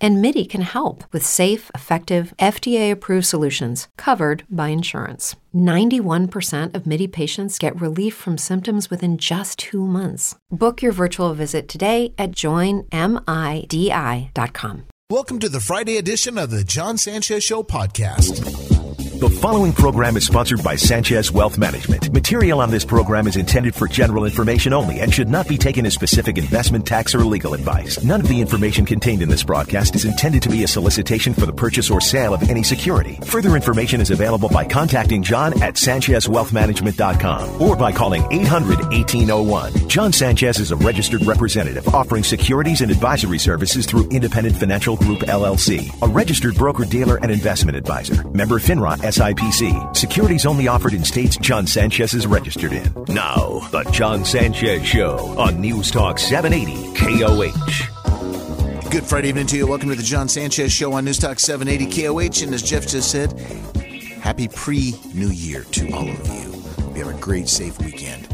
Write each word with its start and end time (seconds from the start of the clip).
And 0.00 0.20
MIDI 0.20 0.44
can 0.44 0.62
help 0.62 1.04
with 1.12 1.24
safe, 1.24 1.70
effective, 1.74 2.34
FDA 2.38 2.90
approved 2.90 3.26
solutions 3.26 3.88
covered 3.96 4.44
by 4.50 4.68
insurance. 4.68 5.36
91% 5.54 6.74
of 6.74 6.86
MIDI 6.86 7.06
patients 7.06 7.58
get 7.58 7.80
relief 7.80 8.14
from 8.14 8.36
symptoms 8.36 8.90
within 8.90 9.16
just 9.16 9.58
two 9.58 9.86
months. 9.86 10.34
Book 10.50 10.82
your 10.82 10.92
virtual 10.92 11.32
visit 11.34 11.68
today 11.68 12.12
at 12.18 12.32
joinmidi.com. 12.32 12.92
Welcome 15.08 15.38
to 15.38 15.48
the 15.48 15.60
Friday 15.60 15.98
edition 15.98 16.36
of 16.36 16.50
the 16.50 16.64
John 16.64 16.98
Sanchez 16.98 17.44
Show 17.44 17.62
podcast. 17.62 18.65
The 19.18 19.30
following 19.30 19.72
program 19.72 20.18
is 20.18 20.26
sponsored 20.26 20.62
by 20.62 20.76
Sanchez 20.76 21.32
Wealth 21.32 21.56
Management. 21.56 22.12
Material 22.12 22.60
on 22.60 22.70
this 22.70 22.84
program 22.84 23.26
is 23.26 23.36
intended 23.36 23.74
for 23.74 23.88
general 23.88 24.26
information 24.26 24.74
only 24.74 25.00
and 25.00 25.12
should 25.12 25.30
not 25.30 25.48
be 25.48 25.56
taken 25.56 25.86
as 25.86 25.94
specific 25.94 26.36
investment, 26.36 26.86
tax, 26.86 27.14
or 27.14 27.20
legal 27.20 27.54
advice. 27.54 28.04
None 28.04 28.20
of 28.20 28.28
the 28.28 28.38
information 28.42 28.84
contained 28.84 29.22
in 29.22 29.30
this 29.30 29.42
broadcast 29.42 29.94
is 29.94 30.04
intended 30.04 30.42
to 30.42 30.50
be 30.50 30.64
a 30.64 30.68
solicitation 30.68 31.32
for 31.32 31.46
the 31.46 31.52
purchase 31.52 31.88
or 31.88 31.98
sale 31.98 32.34
of 32.34 32.50
any 32.50 32.62
security. 32.62 33.18
Further 33.24 33.56
information 33.56 34.02
is 34.02 34.10
available 34.10 34.50
by 34.50 34.66
contacting 34.66 35.22
John 35.22 35.62
at 35.62 35.76
SanchezWealthManagement.com 35.76 37.62
or 37.62 37.74
by 37.74 37.92
calling 37.92 38.22
800-1801. 38.24 39.88
John 39.88 40.12
Sanchez 40.12 40.58
is 40.58 40.72
a 40.72 40.76
registered 40.76 41.24
representative 41.24 41.88
offering 41.94 42.22
securities 42.22 42.82
and 42.82 42.90
advisory 42.90 43.38
services 43.38 43.86
through 43.86 44.10
Independent 44.10 44.58
Financial 44.58 44.94
Group 44.94 45.20
LLC, 45.20 45.90
a 46.02 46.06
registered 46.06 46.54
broker-dealer 46.56 47.16
and 47.16 47.30
investment 47.30 47.78
advisor. 47.78 48.22
Member 48.28 48.58
FINRA 48.58 49.05
SIPC. 49.06 49.96
Securities 49.96 50.46
only 50.46 50.66
offered 50.66 50.92
in 50.92 51.04
states 51.04 51.36
John 51.36 51.66
Sanchez 51.66 52.12
is 52.12 52.26
registered 52.26 52.72
in. 52.72 52.92
Now, 53.08 53.60
the 53.70 53.84
John 53.92 54.24
Sanchez 54.24 54.84
Show 54.84 55.18
on 55.38 55.60
News 55.60 55.92
Talk 55.92 56.18
780 56.18 56.92
KOH. 56.94 58.90
Good 58.90 59.04
Friday 59.04 59.28
evening 59.28 59.46
to 59.46 59.56
you. 59.56 59.66
Welcome 59.66 59.90
to 59.90 59.94
the 59.94 60.02
John 60.02 60.28
Sanchez 60.28 60.72
Show 60.72 60.92
on 60.92 61.04
News 61.04 61.18
Talk 61.18 61.38
780 61.38 62.02
KOH. 62.02 62.42
And 62.44 62.52
as 62.52 62.62
Jeff 62.62 62.88
just 62.88 63.10
said, 63.10 63.32
happy 64.20 64.48
pre 64.48 64.94
New 65.14 65.28
Year 65.28 65.62
to 65.62 65.92
all 65.92 66.08
of 66.08 66.26
you. 66.26 66.92
We 66.92 66.98
have 66.98 67.08
a 67.08 67.20
great, 67.20 67.48
safe 67.48 67.78
weekend. 67.78 68.26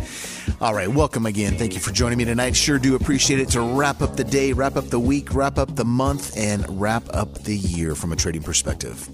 All 0.62 0.72
right, 0.72 0.88
welcome 0.88 1.26
again. 1.26 1.58
Thank 1.58 1.74
you 1.74 1.80
for 1.80 1.90
joining 1.90 2.16
me 2.16 2.24
tonight. 2.24 2.56
Sure 2.56 2.78
do 2.78 2.94
appreciate 2.94 3.40
it 3.40 3.48
to 3.50 3.60
wrap 3.60 4.00
up 4.00 4.16
the 4.16 4.24
day, 4.24 4.52
wrap 4.52 4.76
up 4.76 4.86
the 4.86 5.00
week, 5.00 5.34
wrap 5.34 5.58
up 5.58 5.74
the 5.74 5.84
month, 5.84 6.36
and 6.36 6.80
wrap 6.80 7.02
up 7.12 7.34
the 7.42 7.56
year 7.56 7.94
from 7.94 8.12
a 8.12 8.16
trading 8.16 8.42
perspective. 8.42 9.08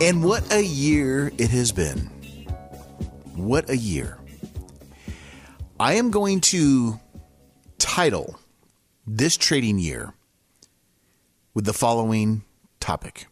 And 0.00 0.24
what 0.24 0.50
a 0.50 0.64
year 0.64 1.30
it 1.36 1.50
has 1.50 1.72
been. 1.72 1.98
What 3.34 3.68
a 3.68 3.76
year. 3.76 4.16
I 5.78 5.94
am 5.94 6.10
going 6.10 6.40
to 6.40 6.98
title 7.76 8.40
this 9.06 9.36
trading 9.36 9.78
year 9.78 10.14
with 11.52 11.66
the 11.66 11.74
following 11.74 12.44
topic 12.80 13.26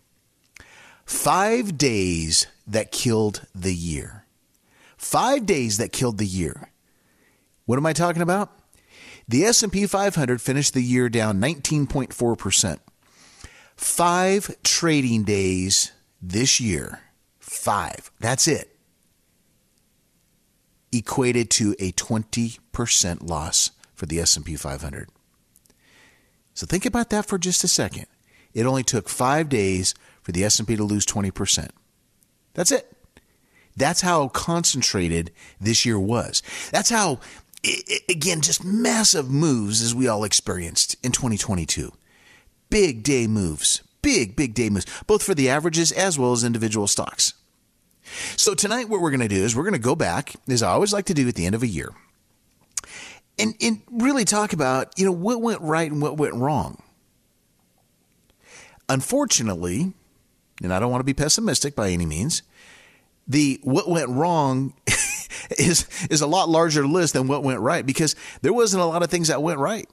Five 1.07 1.79
days 1.79 2.47
that 2.67 2.93
killed 2.93 3.47
the 3.55 3.75
year. 3.75 4.27
Five 4.99 5.47
days 5.47 5.79
that 5.79 5.91
killed 5.91 6.19
the 6.19 6.27
year. 6.27 6.71
What 7.65 7.79
am 7.79 7.87
I 7.87 7.95
talking 7.95 8.21
about? 8.21 8.53
The 9.27 9.45
S&P 9.45 9.87
500 9.87 10.43
finished 10.43 10.75
the 10.75 10.83
year 10.83 11.09
down 11.09 11.41
19.4%. 11.41 12.79
5 13.77 14.63
trading 14.63 15.23
days 15.23 15.93
this 16.21 16.61
year, 16.61 17.01
five, 17.39 18.11
that's 18.21 18.49
it, 18.49 18.77
equated 20.93 21.51
to 21.51 21.75
a 21.79 21.93
20% 21.93 23.29
loss 23.29 23.71
for 23.95 24.07
the 24.07 24.21
S&P 24.21 24.57
500. 24.57 25.09
So 26.55 26.67
think 26.67 26.87
about 26.87 27.11
that 27.11 27.27
for 27.27 27.39
just 27.39 27.63
a 27.65 27.69
second. 27.69 28.07
It 28.55 28.67
only 28.67 28.83
took 28.83 29.09
5 29.09 29.49
days 29.49 29.95
for 30.23 30.33
the 30.33 30.45
S&P 30.45 30.77
to 30.77 30.85
lose 30.85 31.07
20%. 31.07 31.69
That's 32.55 32.73
it. 32.73 32.93
That's 33.77 34.01
how 34.01 34.29
concentrated 34.29 35.31
this 35.61 35.87
year 35.87 36.01
was. 36.01 36.43
That's 36.73 36.91
how 36.91 37.21
again 38.09 38.41
just 38.41 38.65
massive 38.65 39.31
moves 39.31 39.83
as 39.83 39.95
we 39.95 40.09
all 40.09 40.25
experienced 40.25 40.97
in 41.05 41.13
2022. 41.13 41.93
Big 42.71 43.03
day 43.03 43.27
moves, 43.27 43.83
big, 44.09 44.37
big 44.37 44.55
day 44.55 44.71
moves, 44.71 44.87
both 45.07 45.23
for 45.23 45.35
the 45.35 45.51
averages 45.51 45.93
as 45.93 46.19
well 46.19 46.33
as 46.33 46.43
individual 46.43 46.87
stocks. 46.87 47.35
So 48.37 48.55
tonight, 48.55 48.89
what 48.89 49.03
we're 49.03 49.11
going 49.11 49.21
to 49.21 49.29
do 49.29 49.45
is 49.45 49.55
we're 49.55 49.65
going 49.65 49.75
to 49.75 49.79
go 49.79 49.95
back, 49.95 50.35
as 50.49 50.63
I 50.63 50.71
always 50.71 50.95
like 50.95 51.05
to 51.07 51.15
do 51.15 51.29
at 51.29 51.35
the 51.35 51.45
end 51.45 51.55
of 51.55 51.63
a 51.63 51.67
year, 51.67 51.91
and, 53.39 53.55
and 53.61 53.83
really 53.91 54.25
talk 54.25 54.55
about, 54.55 54.99
you 54.99 55.05
know, 55.05 55.13
what 55.13 55.43
went 55.43 55.61
right 55.61 55.93
and 55.93 56.01
what 56.01 56.17
went 56.17 56.35
wrong. 56.37 56.83
Unfortunately, 58.89 59.93
and 60.63 60.73
I 60.73 60.81
don't 60.81 60.91
want 60.91 61.01
to 61.01 61.05
be 61.05 61.13
pessimistic 61.13 61.77
by 61.77 61.91
any 61.91 62.07
means, 62.07 62.43
the 63.27 63.61
what 63.63 63.91
went 63.91 64.09
wrong 64.09 64.73
is 65.59 65.87
is 66.09 66.23
a 66.23 66.27
lot 66.27 66.49
larger 66.49 66.87
list 66.87 67.13
than 67.13 67.29
what 67.29 67.43
went 67.43 67.61
right 67.61 67.85
because 67.85 68.17
there 68.41 68.55
wasn't 68.55 68.83
a 68.83 68.87
lot 68.87 69.03
of 69.03 69.11
things 69.11 69.29
that 69.29 69.43
went 69.43 69.59
right. 69.59 69.87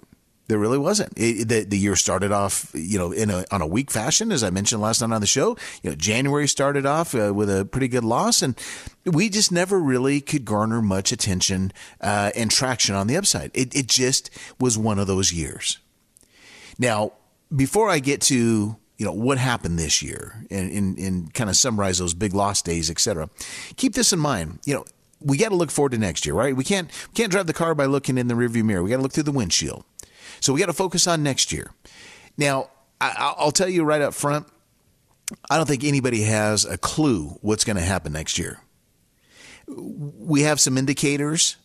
There 0.47 0.59
really 0.59 0.77
wasn't. 0.77 1.13
It, 1.17 1.47
the, 1.47 1.63
the 1.63 1.77
year 1.77 1.95
started 1.95 2.31
off, 2.31 2.69
you 2.73 2.99
know, 2.99 3.11
in 3.11 3.29
a, 3.29 3.45
on 3.51 3.61
a 3.61 3.67
weak 3.67 3.89
fashion, 3.89 4.31
as 4.31 4.43
I 4.43 4.51
mentioned 4.51 4.81
last 4.81 5.01
night 5.01 5.11
on 5.11 5.21
the 5.21 5.27
show. 5.27 5.57
You 5.81 5.89
know, 5.89 5.95
January 5.95 6.47
started 6.47 6.85
off 6.85 7.15
uh, 7.15 7.33
with 7.33 7.49
a 7.49 7.65
pretty 7.65 7.87
good 7.87 8.03
loss, 8.03 8.41
and 8.41 8.55
we 9.05 9.29
just 9.29 9.51
never 9.51 9.79
really 9.79 10.21
could 10.21 10.45
garner 10.45 10.81
much 10.81 11.11
attention 11.11 11.73
uh, 11.99 12.31
and 12.35 12.51
traction 12.51 12.93
on 12.93 13.07
the 13.07 13.17
upside. 13.17 13.51
It, 13.53 13.75
it 13.75 13.87
just 13.87 14.29
was 14.59 14.77
one 14.77 14.99
of 14.99 15.07
those 15.07 15.33
years. 15.33 15.79
Now, 16.77 17.13
before 17.55 17.89
I 17.89 17.99
get 17.99 18.21
to 18.21 18.75
you 18.97 19.05
know 19.05 19.11
what 19.11 19.37
happened 19.37 19.77
this 19.77 20.01
year 20.01 20.45
and, 20.49 20.71
and, 20.71 20.97
and 20.97 21.33
kind 21.33 21.49
of 21.49 21.55
summarize 21.55 21.97
those 21.97 22.13
big 22.13 22.33
loss 22.33 22.61
days, 22.61 22.89
et 22.89 22.99
cetera, 22.99 23.29
keep 23.75 23.93
this 23.93 24.13
in 24.13 24.19
mind. 24.19 24.59
You 24.65 24.75
know, 24.75 24.85
we 25.19 25.37
got 25.37 25.49
to 25.49 25.55
look 25.55 25.71
forward 25.71 25.91
to 25.91 25.97
next 25.97 26.25
year, 26.25 26.35
right? 26.35 26.55
We 26.55 26.63
can't 26.63 26.89
we 27.09 27.13
can't 27.13 27.31
drive 27.31 27.47
the 27.47 27.53
car 27.53 27.75
by 27.75 27.85
looking 27.85 28.17
in 28.17 28.27
the 28.27 28.35
rearview 28.35 28.63
mirror. 28.63 28.83
We 28.83 28.89
got 28.89 28.97
to 28.97 29.03
look 29.03 29.13
through 29.13 29.23
the 29.23 29.31
windshield. 29.31 29.83
So 30.39 30.53
we 30.53 30.59
got 30.59 30.67
to 30.67 30.73
focus 30.73 31.07
on 31.07 31.23
next 31.23 31.51
year. 31.51 31.71
Now, 32.37 32.69
I, 33.01 33.35
will 33.39 33.51
tell 33.51 33.69
you 33.69 33.83
right 33.83 34.01
up 34.01 34.13
front, 34.13 34.47
I 35.49 35.57
don't 35.57 35.67
think 35.67 35.83
anybody 35.83 36.21
has 36.23 36.65
a 36.65 36.77
clue 36.77 37.37
what's 37.41 37.63
going 37.63 37.77
to 37.77 37.83
happen 37.83 38.13
next 38.13 38.37
year. 38.37 38.59
We 39.67 40.41
have 40.41 40.59
some 40.59 40.77
indicators, 40.77 41.57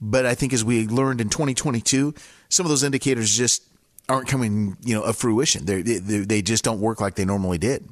but 0.00 0.24
I 0.24 0.34
think 0.34 0.52
as 0.52 0.64
we 0.64 0.86
learned 0.86 1.20
in 1.20 1.28
2022, 1.28 2.14
some 2.48 2.64
of 2.64 2.70
those 2.70 2.82
indicators 2.82 3.36
just 3.36 3.62
aren't 4.08 4.28
coming, 4.28 4.76
you 4.82 4.94
know, 4.94 5.02
of 5.02 5.16
fruition. 5.16 5.66
They 5.66 5.82
they 5.82 6.40
just 6.40 6.64
don't 6.64 6.80
work 6.80 7.00
like 7.00 7.16
they 7.16 7.24
normally 7.24 7.58
did, 7.58 7.88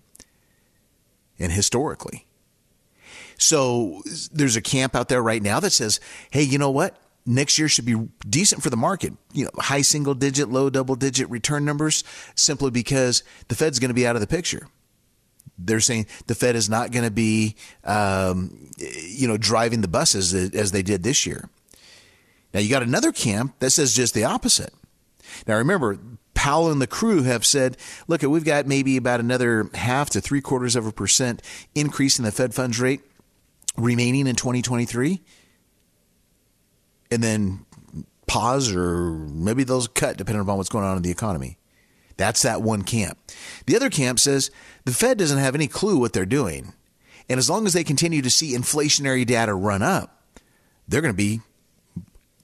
and 1.38 1.52
historically. 1.52 2.26
So 3.36 4.02
there's 4.32 4.56
a 4.56 4.62
camp 4.62 4.94
out 4.94 5.08
there 5.08 5.22
right 5.22 5.42
now 5.42 5.60
that 5.60 5.72
says, 5.72 6.00
"Hey, 6.30 6.42
you 6.42 6.56
know 6.56 6.70
what? 6.70 6.96
Next 7.26 7.58
year 7.58 7.68
should 7.68 7.84
be 7.84 7.96
decent 8.28 8.62
for 8.62 8.70
the 8.70 8.76
market. 8.76 9.12
You 9.32 9.44
know, 9.44 9.50
high 9.56 9.82
single 9.82 10.14
digit, 10.14 10.50
low 10.50 10.70
double 10.70 10.96
digit 10.96 11.28
return 11.30 11.64
numbers 11.64 12.04
simply 12.34 12.70
because 12.70 13.22
the 13.48 13.54
Fed's 13.54 13.78
going 13.78 13.90
to 13.90 13.94
be 13.94 14.06
out 14.06 14.16
of 14.16 14.20
the 14.20 14.26
picture. 14.26 14.66
They're 15.56 15.80
saying 15.80 16.06
the 16.26 16.34
Fed 16.34 16.56
is 16.56 16.68
not 16.68 16.90
going 16.90 17.04
to 17.04 17.10
be, 17.10 17.56
um, 17.84 18.70
you 18.78 19.28
know, 19.28 19.36
driving 19.36 19.82
the 19.82 19.88
buses 19.88 20.34
as 20.34 20.72
they 20.72 20.82
did 20.82 21.02
this 21.02 21.26
year. 21.26 21.48
Now 22.52 22.60
you 22.60 22.68
got 22.70 22.82
another 22.82 23.12
camp 23.12 23.54
that 23.60 23.70
says 23.70 23.94
just 23.94 24.14
the 24.14 24.24
opposite. 24.24 24.72
Now 25.46 25.56
remember, 25.56 25.98
Powell 26.34 26.70
and 26.70 26.82
the 26.82 26.86
crew 26.86 27.22
have 27.22 27.46
said, 27.46 27.76
look, 28.08 28.22
we've 28.22 28.44
got 28.44 28.66
maybe 28.66 28.96
about 28.96 29.20
another 29.20 29.70
half 29.74 30.10
to 30.10 30.20
three 30.20 30.40
quarters 30.40 30.76
of 30.76 30.86
a 30.86 30.92
percent 30.92 31.40
increase 31.74 32.18
in 32.18 32.24
the 32.24 32.32
Fed 32.32 32.52
funds 32.52 32.80
rate 32.80 33.02
remaining 33.76 34.26
in 34.26 34.36
2023 34.36 35.22
and 37.10 37.22
then 37.22 37.64
pause 38.26 38.74
or 38.74 39.10
maybe 39.10 39.64
they'll 39.64 39.86
cut 39.86 40.16
depending 40.16 40.42
upon 40.42 40.56
what's 40.56 40.68
going 40.68 40.84
on 40.84 40.96
in 40.96 41.02
the 41.02 41.10
economy. 41.10 41.58
That's 42.16 42.42
that 42.42 42.62
one 42.62 42.82
camp. 42.82 43.18
The 43.66 43.76
other 43.76 43.90
camp 43.90 44.18
says 44.18 44.50
the 44.84 44.92
Fed 44.92 45.18
doesn't 45.18 45.38
have 45.38 45.54
any 45.54 45.66
clue 45.66 45.98
what 45.98 46.12
they're 46.12 46.26
doing. 46.26 46.72
And 47.28 47.38
as 47.38 47.50
long 47.50 47.66
as 47.66 47.72
they 47.72 47.84
continue 47.84 48.22
to 48.22 48.30
see 48.30 48.54
inflationary 48.54 49.26
data 49.26 49.54
run 49.54 49.82
up, 49.82 50.22
they're 50.86 51.00
going 51.00 51.12
to 51.12 51.16
be 51.16 51.40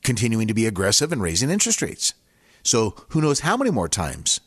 continuing 0.02 0.48
to 0.48 0.54
be 0.54 0.66
aggressive 0.66 1.12
and 1.12 1.22
raising 1.22 1.50
interest 1.50 1.82
rates. 1.82 2.14
So 2.62 2.94
who 3.10 3.20
knows 3.20 3.40
how 3.40 3.56
many 3.56 3.70
more 3.70 3.88
times? 3.88 4.40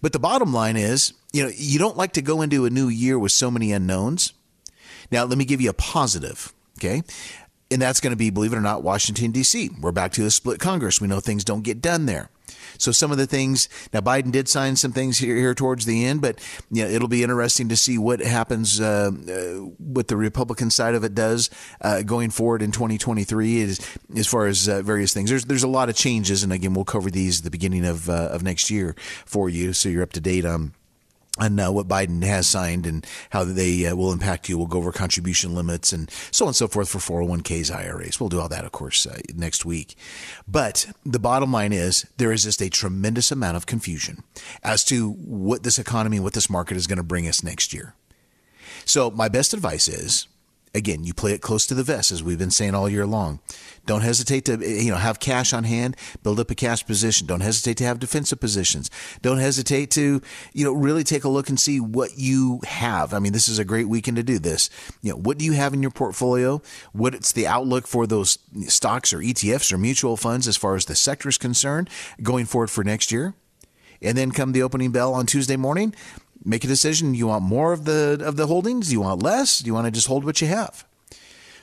But 0.00 0.12
the 0.12 0.18
bottom 0.18 0.52
line 0.52 0.76
is, 0.76 1.12
you 1.32 1.44
know, 1.44 1.50
you 1.54 1.78
don't 1.78 1.96
like 1.96 2.12
to 2.14 2.22
go 2.22 2.42
into 2.42 2.64
a 2.64 2.70
new 2.70 2.88
year 2.88 3.18
with 3.18 3.32
so 3.32 3.50
many 3.50 3.72
unknowns. 3.72 4.32
Now, 5.10 5.24
let 5.24 5.38
me 5.38 5.44
give 5.44 5.60
you 5.60 5.70
a 5.70 5.74
positive. 5.74 6.52
Okay. 6.78 7.02
And 7.70 7.80
that's 7.80 8.00
going 8.00 8.12
to 8.12 8.16
be, 8.16 8.30
believe 8.30 8.52
it 8.52 8.56
or 8.56 8.60
not, 8.60 8.82
Washington, 8.82 9.30
D.C. 9.32 9.70
We're 9.80 9.92
back 9.92 10.12
to 10.12 10.26
a 10.26 10.30
split 10.30 10.60
Congress. 10.60 11.00
We 11.00 11.08
know 11.08 11.20
things 11.20 11.44
don't 11.44 11.62
get 11.62 11.80
done 11.80 12.06
there. 12.06 12.30
So 12.78 12.92
some 12.92 13.10
of 13.10 13.18
the 13.18 13.26
things 13.26 13.68
now 13.92 14.00
Biden 14.00 14.32
did 14.32 14.48
sign 14.48 14.76
some 14.76 14.92
things 14.92 15.18
here, 15.18 15.36
here 15.36 15.54
towards 15.54 15.86
the 15.86 16.04
end, 16.04 16.20
but 16.20 16.40
you 16.70 16.84
know, 16.84 16.90
it'll 16.90 17.08
be 17.08 17.22
interesting 17.22 17.68
to 17.68 17.76
see 17.76 17.98
what 17.98 18.20
happens 18.20 18.80
uh, 18.80 19.10
uh, 19.28 19.66
what 19.78 20.08
the 20.08 20.16
Republican 20.16 20.70
side 20.70 20.94
of 20.94 21.04
it 21.04 21.14
does 21.14 21.50
uh, 21.80 22.02
going 22.02 22.30
forward 22.30 22.62
in 22.62 22.72
2023 22.72 23.58
is, 23.58 23.98
as 24.16 24.26
far 24.26 24.46
as 24.46 24.68
uh, 24.68 24.82
various 24.82 25.14
things. 25.14 25.30
There's 25.30 25.44
there's 25.44 25.62
a 25.62 25.68
lot 25.68 25.88
of 25.88 25.96
changes, 25.96 26.42
and 26.42 26.52
again, 26.52 26.74
we'll 26.74 26.84
cover 26.84 27.10
these 27.10 27.40
at 27.40 27.44
the 27.44 27.50
beginning 27.50 27.84
of 27.84 28.08
uh, 28.08 28.28
of 28.30 28.42
next 28.42 28.70
year 28.70 28.94
for 29.24 29.48
you, 29.48 29.72
so 29.72 29.88
you're 29.88 30.02
up 30.02 30.12
to 30.12 30.20
date 30.20 30.44
on 30.44 30.74
on 31.38 31.58
uh, 31.58 31.70
what 31.70 31.88
Biden 31.88 32.22
has 32.22 32.46
signed 32.46 32.86
and 32.86 33.04
how 33.30 33.44
they 33.44 33.86
uh, 33.86 33.96
will 33.96 34.12
impact 34.12 34.48
you. 34.48 34.56
We'll 34.56 34.68
go 34.68 34.78
over 34.78 34.92
contribution 34.92 35.54
limits 35.54 35.92
and 35.92 36.10
so 36.30 36.44
on 36.44 36.50
and 36.50 36.56
so 36.56 36.68
forth 36.68 36.88
for 36.88 36.98
401ks, 36.98 37.74
IRAs. 37.74 38.20
We'll 38.20 38.28
do 38.28 38.40
all 38.40 38.48
that, 38.48 38.64
of 38.64 38.72
course, 38.72 39.06
uh, 39.06 39.18
next 39.34 39.64
week. 39.64 39.96
But 40.46 40.86
the 41.04 41.18
bottom 41.18 41.52
line 41.52 41.72
is 41.72 42.06
there 42.18 42.30
is 42.30 42.44
just 42.44 42.62
a 42.62 42.70
tremendous 42.70 43.32
amount 43.32 43.56
of 43.56 43.66
confusion 43.66 44.22
as 44.62 44.84
to 44.84 45.10
what 45.10 45.64
this 45.64 45.78
economy, 45.78 46.20
what 46.20 46.34
this 46.34 46.50
market 46.50 46.76
is 46.76 46.86
going 46.86 46.98
to 46.98 47.02
bring 47.02 47.26
us 47.26 47.42
next 47.42 47.72
year. 47.72 47.94
So 48.84 49.10
my 49.10 49.28
best 49.28 49.54
advice 49.54 49.88
is 49.88 50.28
again, 50.74 51.04
you 51.04 51.14
play 51.14 51.32
it 51.32 51.40
close 51.40 51.66
to 51.66 51.74
the 51.74 51.82
vest, 51.82 52.10
as 52.10 52.22
we've 52.22 52.38
been 52.38 52.50
saying 52.50 52.74
all 52.74 52.88
year 52.88 53.06
long. 53.06 53.40
Don't 53.86 54.00
hesitate 54.00 54.46
to, 54.46 54.58
you 54.58 54.90
know, 54.90 54.96
have 54.96 55.20
cash 55.20 55.52
on 55.52 55.64
hand, 55.64 55.96
build 56.22 56.40
up 56.40 56.50
a 56.50 56.54
cash 56.54 56.84
position. 56.86 57.26
Don't 57.26 57.40
hesitate 57.40 57.76
to 57.78 57.84
have 57.84 57.98
defensive 57.98 58.40
positions. 58.40 58.90
Don't 59.22 59.38
hesitate 59.38 59.90
to, 59.92 60.20
you 60.52 60.64
know, 60.64 60.72
really 60.72 61.04
take 61.04 61.24
a 61.24 61.28
look 61.28 61.48
and 61.48 61.60
see 61.60 61.80
what 61.80 62.16
you 62.16 62.60
have. 62.66 63.14
I 63.14 63.18
mean, 63.18 63.32
this 63.32 63.48
is 63.48 63.58
a 63.58 63.64
great 63.64 63.88
weekend 63.88 64.16
to 64.16 64.22
do 64.22 64.38
this. 64.38 64.70
You 65.02 65.12
know, 65.12 65.18
what 65.18 65.38
do 65.38 65.44
you 65.44 65.52
have 65.52 65.74
in 65.74 65.82
your 65.82 65.90
portfolio? 65.90 66.62
What's 66.92 67.32
the 67.32 67.46
outlook 67.46 67.86
for 67.86 68.06
those 68.06 68.38
stocks 68.66 69.12
or 69.12 69.18
ETFs 69.18 69.72
or 69.72 69.78
mutual 69.78 70.16
funds 70.16 70.48
as 70.48 70.56
far 70.56 70.76
as 70.76 70.86
the 70.86 70.94
sector 70.94 71.28
is 71.28 71.38
concerned 71.38 71.90
going 72.22 72.46
forward 72.46 72.70
for 72.70 72.82
next 72.84 73.12
year? 73.12 73.34
And 74.02 74.18
then 74.18 74.32
come 74.32 74.52
the 74.52 74.62
opening 74.62 74.90
bell 74.90 75.14
on 75.14 75.24
Tuesday 75.24 75.56
morning, 75.56 75.94
make 76.44 76.64
a 76.64 76.68
decision. 76.68 77.14
You 77.14 77.28
want 77.28 77.44
more 77.44 77.72
of 77.72 77.84
the 77.84 78.22
of 78.24 78.36
the 78.36 78.46
holdings? 78.46 78.92
You 78.92 79.00
want 79.00 79.22
less? 79.22 79.64
You 79.64 79.74
want 79.74 79.86
to 79.86 79.90
just 79.90 80.06
hold 80.06 80.24
what 80.24 80.40
you 80.40 80.48
have? 80.48 80.84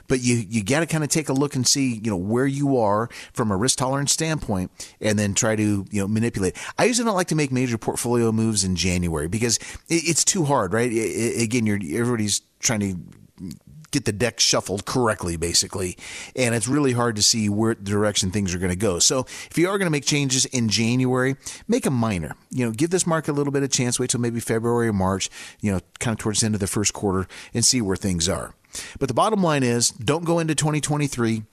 But 0.07 0.21
you 0.21 0.35
you 0.35 0.63
got 0.63 0.81
to 0.81 0.85
kind 0.85 1.03
of 1.03 1.09
take 1.09 1.29
a 1.29 1.33
look 1.33 1.55
and 1.55 1.65
see 1.65 1.95
you 2.03 2.11
know 2.11 2.17
where 2.17 2.45
you 2.45 2.77
are 2.77 3.09
from 3.33 3.51
a 3.51 3.55
risk 3.55 3.77
tolerance 3.77 4.11
standpoint, 4.11 4.71
and 4.99 5.17
then 5.17 5.33
try 5.33 5.55
to 5.55 5.85
you 5.89 6.01
know 6.01 6.07
manipulate. 6.07 6.57
I 6.77 6.85
usually 6.85 7.05
don't 7.05 7.15
like 7.15 7.27
to 7.27 7.35
make 7.35 7.51
major 7.51 7.77
portfolio 7.77 8.31
moves 8.31 8.63
in 8.63 8.75
January 8.75 9.27
because 9.27 9.57
it, 9.87 10.03
it's 10.09 10.25
too 10.25 10.43
hard, 10.43 10.73
right? 10.73 10.91
It, 10.91 11.41
again, 11.41 11.65
you're 11.65 11.79
everybody's 12.01 12.41
trying 12.59 12.79
to 12.81 13.55
get 13.91 14.05
the 14.05 14.11
deck 14.11 14.39
shuffled 14.39 14.85
correctly, 14.85 15.37
basically. 15.37 15.97
And 16.35 16.55
it's 16.55 16.67
really 16.67 16.93
hard 16.93 17.15
to 17.17 17.21
see 17.21 17.49
where 17.49 17.75
the 17.75 17.83
direction 17.83 18.31
things 18.31 18.55
are 18.55 18.59
going 18.59 18.71
to 18.71 18.75
go. 18.75 18.99
So 18.99 19.21
if 19.49 19.57
you 19.57 19.69
are 19.69 19.77
going 19.77 19.87
to 19.87 19.91
make 19.91 20.05
changes 20.05 20.45
in 20.45 20.69
January, 20.69 21.35
make 21.67 21.83
them 21.83 21.93
minor. 21.93 22.35
You 22.49 22.65
know, 22.65 22.71
give 22.71 22.89
this 22.89 23.05
market 23.05 23.31
a 23.31 23.33
little 23.33 23.53
bit 23.53 23.63
of 23.63 23.71
chance. 23.71 23.99
Wait 23.99 24.09
till 24.09 24.21
maybe 24.21 24.39
February 24.39 24.87
or 24.87 24.93
March. 24.93 25.29
You 25.59 25.73
know, 25.73 25.79
kind 25.99 26.15
of 26.15 26.19
towards 26.19 26.39
the 26.39 26.47
end 26.47 26.55
of 26.55 26.61
the 26.61 26.67
first 26.67 26.93
quarter 26.93 27.27
and 27.53 27.63
see 27.63 27.81
where 27.81 27.95
things 27.95 28.27
are. 28.27 28.53
But 28.99 29.07
the 29.07 29.13
bottom 29.13 29.43
line 29.43 29.63
is, 29.63 29.89
don't 29.89 30.23
go 30.23 30.39
into 30.39 30.55
2023 30.55 31.43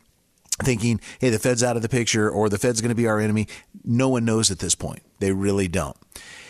thinking, 0.62 1.00
hey, 1.20 1.30
the 1.30 1.38
Fed's 1.38 1.62
out 1.62 1.76
of 1.76 1.82
the 1.82 1.88
picture 1.88 2.28
or 2.28 2.48
the 2.48 2.58
Fed's 2.58 2.80
going 2.80 2.90
to 2.90 2.94
be 2.94 3.06
our 3.06 3.20
enemy. 3.20 3.46
No 3.84 4.08
one 4.08 4.24
knows 4.24 4.50
at 4.50 4.58
this 4.58 4.74
point. 4.74 5.02
They 5.18 5.32
really 5.32 5.68
don't. 5.68 5.96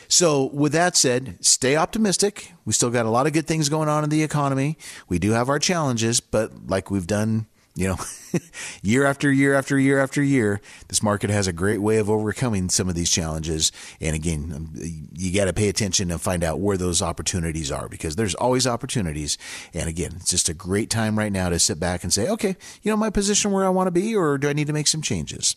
So, 0.08 0.46
with 0.54 0.72
that 0.72 0.96
said, 0.96 1.36
stay 1.44 1.76
optimistic. 1.76 2.52
We 2.64 2.72
still 2.72 2.90
got 2.90 3.04
a 3.04 3.10
lot 3.10 3.26
of 3.26 3.34
good 3.34 3.46
things 3.46 3.68
going 3.68 3.90
on 3.90 4.04
in 4.04 4.10
the 4.10 4.22
economy. 4.22 4.78
We 5.06 5.18
do 5.18 5.32
have 5.32 5.50
our 5.50 5.58
challenges, 5.58 6.20
but 6.20 6.66
like 6.66 6.90
we've 6.90 7.06
done, 7.06 7.46
you 7.74 7.88
know, 7.88 7.98
year 8.82 9.04
after 9.04 9.30
year 9.30 9.54
after 9.54 9.78
year 9.78 10.00
after 10.00 10.22
year, 10.22 10.62
this 10.88 11.02
market 11.02 11.28
has 11.28 11.46
a 11.46 11.52
great 11.52 11.82
way 11.82 11.98
of 11.98 12.08
overcoming 12.08 12.70
some 12.70 12.88
of 12.88 12.94
these 12.94 13.10
challenges. 13.10 13.70
And 14.00 14.16
again, 14.16 14.50
um, 14.56 14.72
you 15.12 15.32
got 15.34 15.44
to 15.44 15.52
pay 15.52 15.68
attention 15.68 16.10
and 16.10 16.20
find 16.20 16.42
out 16.42 16.58
where 16.58 16.78
those 16.78 17.02
opportunities 17.02 17.70
are 17.70 17.86
because 17.86 18.16
there's 18.16 18.34
always 18.34 18.66
opportunities. 18.66 19.36
And 19.74 19.90
again, 19.90 20.12
it's 20.16 20.30
just 20.30 20.48
a 20.48 20.54
great 20.54 20.88
time 20.88 21.18
right 21.18 21.32
now 21.32 21.50
to 21.50 21.58
sit 21.58 21.78
back 21.78 22.02
and 22.02 22.10
say, 22.10 22.28
okay, 22.28 22.56
you 22.82 22.90
know, 22.90 22.96
my 22.96 23.10
position 23.10 23.52
where 23.52 23.66
I 23.66 23.68
want 23.68 23.88
to 23.88 23.92
be, 23.92 24.16
or 24.16 24.38
do 24.38 24.48
I 24.48 24.54
need 24.54 24.68
to 24.68 24.72
make 24.72 24.86
some 24.86 25.02
changes? 25.02 25.54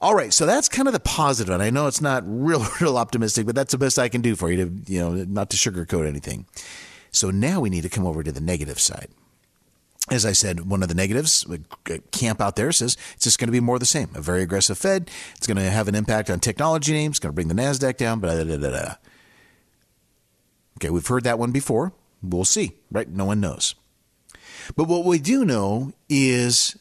All 0.00 0.14
right, 0.14 0.32
so 0.32 0.46
that's 0.46 0.68
kind 0.68 0.86
of 0.86 0.94
the 0.94 1.00
positive, 1.00 1.52
and 1.52 1.62
I 1.62 1.70
know 1.70 1.88
it's 1.88 2.00
not 2.00 2.22
real, 2.24 2.64
real 2.80 2.96
optimistic, 2.96 3.46
but 3.46 3.54
that's 3.54 3.72
the 3.72 3.78
best 3.78 3.98
I 3.98 4.08
can 4.08 4.20
do 4.20 4.36
for 4.36 4.50
you 4.50 4.64
to, 4.64 4.92
you 4.92 5.00
know, 5.00 5.24
not 5.24 5.50
to 5.50 5.56
sugarcoat 5.56 6.06
anything. 6.06 6.46
So 7.10 7.30
now 7.30 7.60
we 7.60 7.70
need 7.70 7.82
to 7.82 7.88
come 7.88 8.06
over 8.06 8.22
to 8.22 8.30
the 8.30 8.40
negative 8.40 8.78
side. 8.78 9.08
As 10.10 10.24
I 10.24 10.32
said, 10.32 10.70
one 10.70 10.82
of 10.82 10.88
the 10.88 10.94
negatives, 10.94 11.44
camp 12.12 12.40
out 12.40 12.56
there 12.56 12.72
says 12.72 12.96
it's 13.14 13.24
just 13.24 13.38
going 13.38 13.48
to 13.48 13.52
be 13.52 13.60
more 13.60 13.78
the 13.78 13.84
same. 13.84 14.08
A 14.14 14.22
very 14.22 14.42
aggressive 14.42 14.78
Fed. 14.78 15.10
It's 15.36 15.46
going 15.46 15.58
to 15.58 15.68
have 15.68 15.88
an 15.88 15.94
impact 15.94 16.30
on 16.30 16.40
technology 16.40 16.92
names. 16.92 17.14
It's 17.14 17.18
going 17.18 17.32
to 17.32 17.34
bring 17.34 17.48
the 17.48 17.54
Nasdaq 17.54 17.96
down. 17.98 18.20
Blah, 18.20 18.42
blah, 18.42 18.56
blah, 18.56 18.70
blah. 18.70 18.94
Okay, 20.78 20.90
we've 20.90 21.06
heard 21.06 21.24
that 21.24 21.38
one 21.38 21.50
before. 21.50 21.92
We'll 22.22 22.44
see, 22.44 22.72
right? 22.90 23.08
No 23.08 23.26
one 23.26 23.40
knows. 23.40 23.74
But 24.76 24.84
what 24.84 25.04
we 25.04 25.18
do 25.18 25.44
know 25.44 25.92
is 26.08 26.76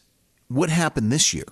what 0.48 0.69
happened 0.69 1.12
this 1.12 1.34
year. 1.34 1.46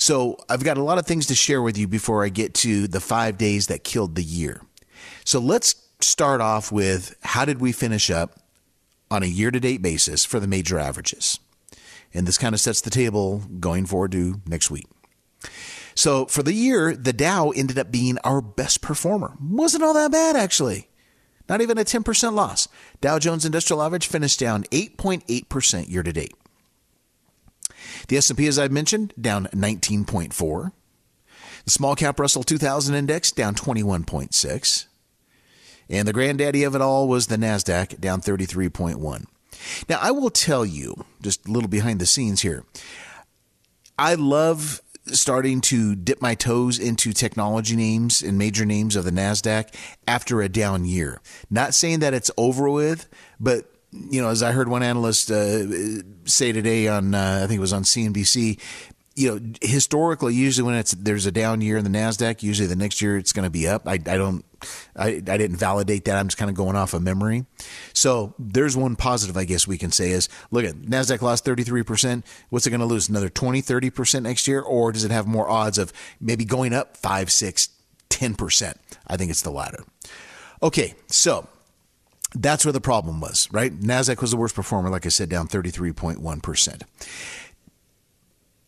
So 0.00 0.38
I've 0.48 0.64
got 0.64 0.78
a 0.78 0.82
lot 0.82 0.96
of 0.96 1.04
things 1.04 1.26
to 1.26 1.34
share 1.34 1.60
with 1.60 1.76
you 1.76 1.86
before 1.86 2.24
I 2.24 2.30
get 2.30 2.54
to 2.54 2.88
the 2.88 3.00
five 3.00 3.36
days 3.36 3.66
that 3.66 3.84
killed 3.84 4.14
the 4.14 4.22
year. 4.22 4.62
So 5.24 5.38
let's 5.38 5.74
start 6.00 6.40
off 6.40 6.72
with 6.72 7.14
how 7.22 7.44
did 7.44 7.60
we 7.60 7.70
finish 7.70 8.10
up 8.10 8.40
on 9.10 9.22
a 9.22 9.26
year 9.26 9.50
to 9.50 9.60
date 9.60 9.82
basis 9.82 10.24
for 10.24 10.40
the 10.40 10.46
major 10.46 10.78
averages? 10.78 11.38
And 12.14 12.26
this 12.26 12.38
kind 12.38 12.54
of 12.54 12.60
sets 12.60 12.80
the 12.80 12.88
table 12.88 13.42
going 13.60 13.84
forward 13.84 14.12
to 14.12 14.40
next 14.46 14.70
week. 14.70 14.86
So 15.94 16.24
for 16.24 16.42
the 16.42 16.54
year, 16.54 16.96
the 16.96 17.12
Dow 17.12 17.50
ended 17.50 17.78
up 17.78 17.92
being 17.92 18.16
our 18.24 18.40
best 18.40 18.80
performer. 18.80 19.36
Wasn't 19.38 19.84
all 19.84 19.92
that 19.92 20.12
bad, 20.12 20.34
actually. 20.34 20.88
Not 21.46 21.60
even 21.60 21.76
a 21.76 21.84
10% 21.84 22.32
loss. 22.32 22.68
Dow 23.02 23.18
Jones 23.18 23.44
Industrial 23.44 23.82
Average 23.82 24.06
finished 24.06 24.40
down 24.40 24.64
8.8% 24.64 25.90
year 25.90 26.02
to 26.02 26.12
date. 26.12 26.32
The 28.08 28.16
S&P, 28.16 28.46
as 28.46 28.58
I've 28.58 28.72
mentioned, 28.72 29.14
down 29.20 29.46
19.4. 29.48 30.72
The 31.64 31.70
small 31.70 31.94
cap 31.94 32.18
Russell 32.18 32.42
2000 32.42 32.94
index 32.94 33.32
down 33.32 33.54
21.6. 33.54 34.86
And 35.88 36.06
the 36.06 36.12
granddaddy 36.12 36.62
of 36.62 36.74
it 36.74 36.80
all 36.80 37.08
was 37.08 37.26
the 37.26 37.36
NASDAQ 37.36 38.00
down 38.00 38.20
33.1. 38.20 39.24
Now, 39.88 39.98
I 40.00 40.10
will 40.12 40.30
tell 40.30 40.64
you, 40.64 41.04
just 41.20 41.46
a 41.46 41.50
little 41.50 41.68
behind 41.68 42.00
the 42.00 42.06
scenes 42.06 42.42
here, 42.42 42.64
I 43.98 44.14
love 44.14 44.80
starting 45.06 45.60
to 45.60 45.94
dip 45.96 46.22
my 46.22 46.34
toes 46.34 46.78
into 46.78 47.12
technology 47.12 47.74
names 47.74 48.22
and 48.22 48.38
major 48.38 48.64
names 48.64 48.96
of 48.96 49.04
the 49.04 49.10
NASDAQ 49.10 49.74
after 50.06 50.40
a 50.40 50.48
down 50.48 50.84
year. 50.84 51.20
Not 51.50 51.74
saying 51.74 52.00
that 52.00 52.14
it's 52.14 52.30
over 52.36 52.70
with, 52.70 53.08
but 53.38 53.70
you 53.92 54.22
know, 54.22 54.28
as 54.28 54.42
I 54.42 54.52
heard 54.52 54.68
one 54.68 54.82
analyst 54.82 55.30
uh, 55.30 55.66
say 56.24 56.52
today 56.52 56.88
on, 56.88 57.14
uh, 57.14 57.40
I 57.42 57.46
think 57.46 57.58
it 57.58 57.60
was 57.60 57.72
on 57.72 57.82
CNBC, 57.82 58.58
you 59.16 59.34
know, 59.34 59.52
historically, 59.60 60.34
usually 60.34 60.64
when 60.66 60.76
it's 60.76 60.92
there's 60.92 61.26
a 61.26 61.32
down 61.32 61.60
year 61.60 61.76
in 61.76 61.84
the 61.84 61.90
Nasdaq, 61.90 62.42
usually 62.42 62.68
the 62.68 62.76
next 62.76 63.02
year 63.02 63.16
it's 63.16 63.32
going 63.32 63.44
to 63.44 63.50
be 63.50 63.66
up. 63.66 63.86
I, 63.86 63.94
I 63.94 63.98
don't, 63.98 64.44
I, 64.96 65.08
I 65.08 65.36
didn't 65.36 65.56
validate 65.56 66.04
that. 66.04 66.16
I'm 66.16 66.28
just 66.28 66.38
kind 66.38 66.48
of 66.48 66.56
going 66.56 66.76
off 66.76 66.94
of 66.94 67.02
memory. 67.02 67.44
So 67.92 68.34
there's 68.38 68.76
one 68.76 68.96
positive, 68.96 69.36
I 69.36 69.44
guess 69.44 69.66
we 69.66 69.78
can 69.78 69.90
say 69.90 70.10
is 70.12 70.28
look 70.50 70.64
at 70.64 70.74
Nasdaq 70.76 71.22
lost 71.22 71.44
33 71.44 71.82
percent. 71.82 72.26
What's 72.50 72.66
it 72.66 72.70
going 72.70 72.80
to 72.80 72.86
lose? 72.86 73.08
Another 73.08 73.28
20, 73.28 73.60
30 73.60 73.90
percent 73.90 74.22
next 74.22 74.46
year, 74.46 74.60
or 74.60 74.92
does 74.92 75.04
it 75.04 75.10
have 75.10 75.26
more 75.26 75.50
odds 75.50 75.76
of 75.76 75.92
maybe 76.20 76.44
going 76.44 76.72
up 76.72 76.96
five, 76.96 77.32
six, 77.32 77.68
10 78.10 78.36
percent? 78.36 78.78
I 79.06 79.16
think 79.16 79.30
it's 79.30 79.42
the 79.42 79.50
latter. 79.50 79.84
Okay, 80.62 80.94
so 81.08 81.48
that's 82.34 82.64
where 82.64 82.72
the 82.72 82.80
problem 82.80 83.20
was, 83.20 83.48
right? 83.50 83.72
NASDAQ 83.72 84.20
was 84.20 84.30
the 84.30 84.36
worst 84.36 84.54
performer, 84.54 84.90
like 84.90 85.06
I 85.06 85.08
said, 85.08 85.28
down 85.28 85.48
33.1%. 85.48 86.82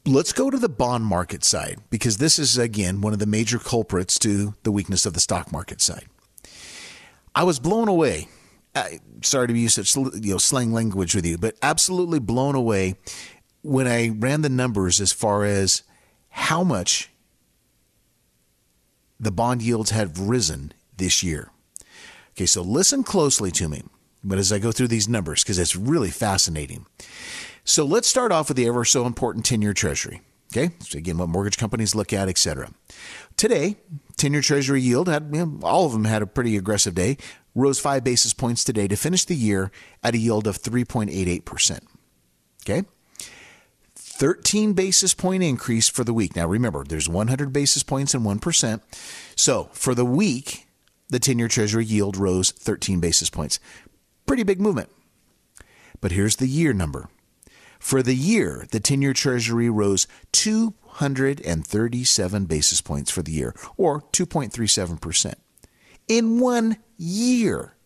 Let's 0.05 0.33
go 0.33 0.51
to 0.51 0.59
the 0.59 0.69
bond 0.69 1.05
market 1.05 1.45
side 1.45 1.79
because 1.89 2.19
this 2.19 2.39
is, 2.39 2.59
again, 2.59 3.01
one 3.01 3.13
of 3.13 3.21
the 3.21 3.27
major 3.27 3.59
culprits 3.61 4.19
to 4.21 4.55
the 4.65 4.73
weakness 4.73 5.07
of 5.07 5.15
the 5.15 5.21
stock 5.21 5.53
market 5.53 5.81
side. 5.81 6.07
I 7.35 7.45
was 7.45 7.61
blown 7.61 7.89
away. 7.89 8.29
I, 8.75 8.99
sorry 9.23 9.47
to 9.49 9.57
use 9.57 9.75
such 9.75 9.95
you 9.95 10.33
know, 10.33 10.39
slang 10.39 10.73
language 10.73 11.15
with 11.15 11.25
you, 11.25 11.39
but 11.39 11.57
absolutely 11.63 12.19
blown 12.19 12.57
away 12.57 12.97
when 13.63 13.87
I 13.87 14.09
ran 14.09 14.43
the 14.43 14.49
numbers 14.49 15.01
as 15.01 15.13
far 15.13 15.45
as 15.45 15.85
how 16.31 16.65
much 16.65 17.11
the 19.21 19.31
bond 19.31 19.63
yields 19.63 19.91
have 19.91 20.19
risen 20.19 20.73
this 20.97 21.23
year. 21.23 21.52
Okay, 22.33 22.47
so 22.47 22.63
listen 22.63 23.03
closely 23.03 23.51
to 23.53 23.69
me, 23.69 23.83
but 24.25 24.39
as 24.39 24.53
I 24.53 24.59
go 24.59 24.73
through 24.73 24.89
these 24.89 25.09
numbers, 25.09 25.43
because 25.43 25.59
it's 25.59 25.77
really 25.77 26.11
fascinating. 26.11 26.87
So 27.65 27.85
let's 27.85 28.09
start 28.09 28.33
off 28.33 28.49
with 28.49 28.57
the 28.57 28.67
ever 28.67 28.85
so 28.85 29.07
important 29.07 29.45
10 29.45 29.63
year 29.63 29.75
treasury. 29.75 30.23
Okay, 30.55 30.75
so 30.81 30.99
again, 30.99 31.17
what 31.17 31.29
mortgage 31.29 31.57
companies 31.57 31.95
look 31.95 32.13
at, 32.13 32.29
etc. 32.29 32.71
Today, 33.37 33.77
10 34.17 34.33
year 34.33 34.43
treasury 34.43 34.81
yield 34.81 35.09
had, 35.09 35.31
you 35.33 35.47
know, 35.47 35.61
all 35.63 35.87
of 35.87 35.93
them 35.93 36.05
had 36.05 36.23
a 36.23 36.27
pretty 36.27 36.57
aggressive 36.57 36.95
day, 36.95 37.17
rose 37.55 37.79
five 37.79 38.05
basis 38.05 38.33
points 38.33 38.65
today 38.65 38.89
to 38.89 38.97
finish 38.97 39.25
the 39.25 39.35
year 39.35 39.71
at 40.03 40.15
a 40.15 40.19
yield 40.19 40.47
of 40.47 40.61
3.88%. 40.61 41.81
Okay, 42.65 42.85
13 43.95 44.73
basis 44.73 45.15
point 45.15 45.43
increase 45.43 45.89
for 45.89 46.05
the 46.05 46.15
week. 46.15 46.37
Now 46.37 46.47
remember, 46.47 46.85
there's 46.85 47.09
100 47.09 47.53
basis 47.53 47.83
points 47.83 48.15
and 48.15 48.25
1%. 48.25 48.81
So 49.37 49.71
for 49.73 49.95
the 49.95 50.05
week, 50.05 50.67
the 51.13 51.21
10 51.21 51.39
year 51.39 51.49
Treasury 51.49 51.85
yield 51.85 52.17
rose 52.17 52.51
13 52.51 52.99
basis 52.99 53.31
points. 53.31 53.61
Pretty 54.27 54.43
big 54.43 54.61
movement. 54.61 54.91
But 56.01 56.11
here's 56.13 56.37
the 56.37 56.49
year 56.49 56.73
number. 56.73 57.11
For 57.79 58.03
the 58.03 58.17
year, 58.17 58.67
the 58.71 58.81
10 58.81 59.03
year 59.03 59.13
Treasury 59.13 59.69
rose 59.69 60.07
237 60.33 62.47
basis 62.47 62.81
points 62.81 63.11
for 63.11 63.21
the 63.23 63.33
year, 63.33 63.55
or 63.77 64.01
2.37%. 64.13 65.35
In 66.09 66.41
one 66.41 66.79
year. 66.97 67.77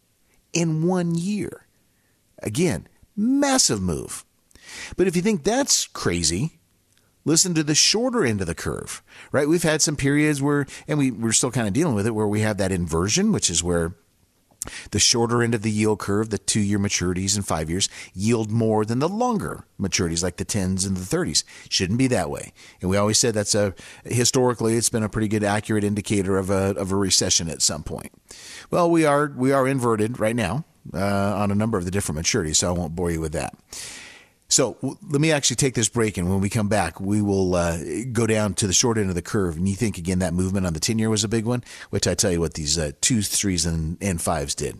In 0.52 0.86
one 0.86 1.16
year. 1.16 1.66
Again, 2.42 2.86
massive 3.16 3.82
move. 3.82 4.24
But 4.96 5.08
if 5.08 5.16
you 5.16 5.22
think 5.22 5.42
that's 5.42 5.88
crazy, 5.88 6.60
listen 7.26 7.52
to 7.52 7.62
the 7.62 7.74
shorter 7.74 8.24
end 8.24 8.40
of 8.40 8.46
the 8.46 8.54
curve, 8.54 9.02
right? 9.32 9.46
We've 9.48 9.62
had 9.62 9.82
some 9.82 9.96
periods 9.96 10.40
where, 10.40 10.64
and 10.88 10.98
we, 10.98 11.10
we're 11.10 11.32
still 11.32 11.50
kind 11.50 11.68
of 11.68 11.74
dealing 11.74 11.94
with 11.94 12.06
it, 12.06 12.14
where 12.14 12.26
we 12.26 12.40
have 12.40 12.56
that 12.56 12.72
inversion, 12.72 13.32
which 13.32 13.50
is 13.50 13.62
where 13.62 13.94
the 14.90 14.98
shorter 14.98 15.42
end 15.42 15.54
of 15.54 15.62
the 15.62 15.70
yield 15.70 15.98
curve, 15.98 16.30
the 16.30 16.38
two 16.38 16.60
year 16.60 16.78
maturities 16.78 17.36
and 17.36 17.46
five 17.46 17.68
years, 17.68 17.88
yield 18.14 18.50
more 18.50 18.84
than 18.84 19.00
the 19.00 19.08
longer 19.08 19.64
maturities, 19.78 20.22
like 20.22 20.36
the 20.36 20.44
10s 20.44 20.86
and 20.86 20.96
the 20.96 21.16
30s. 21.16 21.44
Shouldn't 21.68 21.98
be 21.98 22.06
that 22.08 22.30
way. 22.30 22.52
And 22.80 22.90
we 22.90 22.96
always 22.96 23.18
said 23.18 23.34
that's 23.34 23.54
a, 23.54 23.74
historically, 24.04 24.74
it's 24.74 24.88
been 24.88 25.02
a 25.02 25.08
pretty 25.08 25.28
good, 25.28 25.44
accurate 25.44 25.84
indicator 25.84 26.38
of 26.38 26.50
a, 26.50 26.74
of 26.76 26.92
a 26.92 26.96
recession 26.96 27.48
at 27.48 27.62
some 27.62 27.82
point. 27.82 28.12
Well, 28.70 28.90
we 28.90 29.04
are, 29.04 29.32
we 29.36 29.52
are 29.52 29.66
inverted 29.66 30.18
right 30.18 30.36
now 30.36 30.64
uh, 30.94 31.34
on 31.36 31.50
a 31.50 31.54
number 31.54 31.78
of 31.78 31.84
the 31.84 31.90
different 31.90 32.20
maturities, 32.20 32.56
so 32.56 32.68
I 32.68 32.72
won't 32.76 32.94
bore 32.94 33.10
you 33.10 33.20
with 33.20 33.32
that. 33.32 33.54
So 34.48 34.74
w- 34.74 34.96
let 35.10 35.20
me 35.20 35.32
actually 35.32 35.56
take 35.56 35.74
this 35.74 35.88
break, 35.88 36.16
and 36.16 36.30
when 36.30 36.40
we 36.40 36.48
come 36.48 36.68
back, 36.68 37.00
we 37.00 37.20
will 37.20 37.54
uh, 37.54 37.78
go 38.12 38.26
down 38.26 38.54
to 38.54 38.66
the 38.66 38.72
short 38.72 38.98
end 38.98 39.08
of 39.08 39.14
the 39.14 39.22
curve. 39.22 39.56
And 39.56 39.68
you 39.68 39.74
think 39.74 39.98
again 39.98 40.20
that 40.20 40.34
movement 40.34 40.66
on 40.66 40.72
the 40.72 40.80
ten 40.80 40.98
year 40.98 41.10
was 41.10 41.24
a 41.24 41.28
big 41.28 41.44
one, 41.44 41.64
which 41.90 42.06
I 42.06 42.14
tell 42.14 42.30
you 42.30 42.40
what 42.40 42.54
these 42.54 42.78
uh, 42.78 42.92
twos, 43.00 43.28
threes, 43.28 43.66
and, 43.66 43.98
and 44.00 44.20
fives 44.20 44.54
did. 44.54 44.78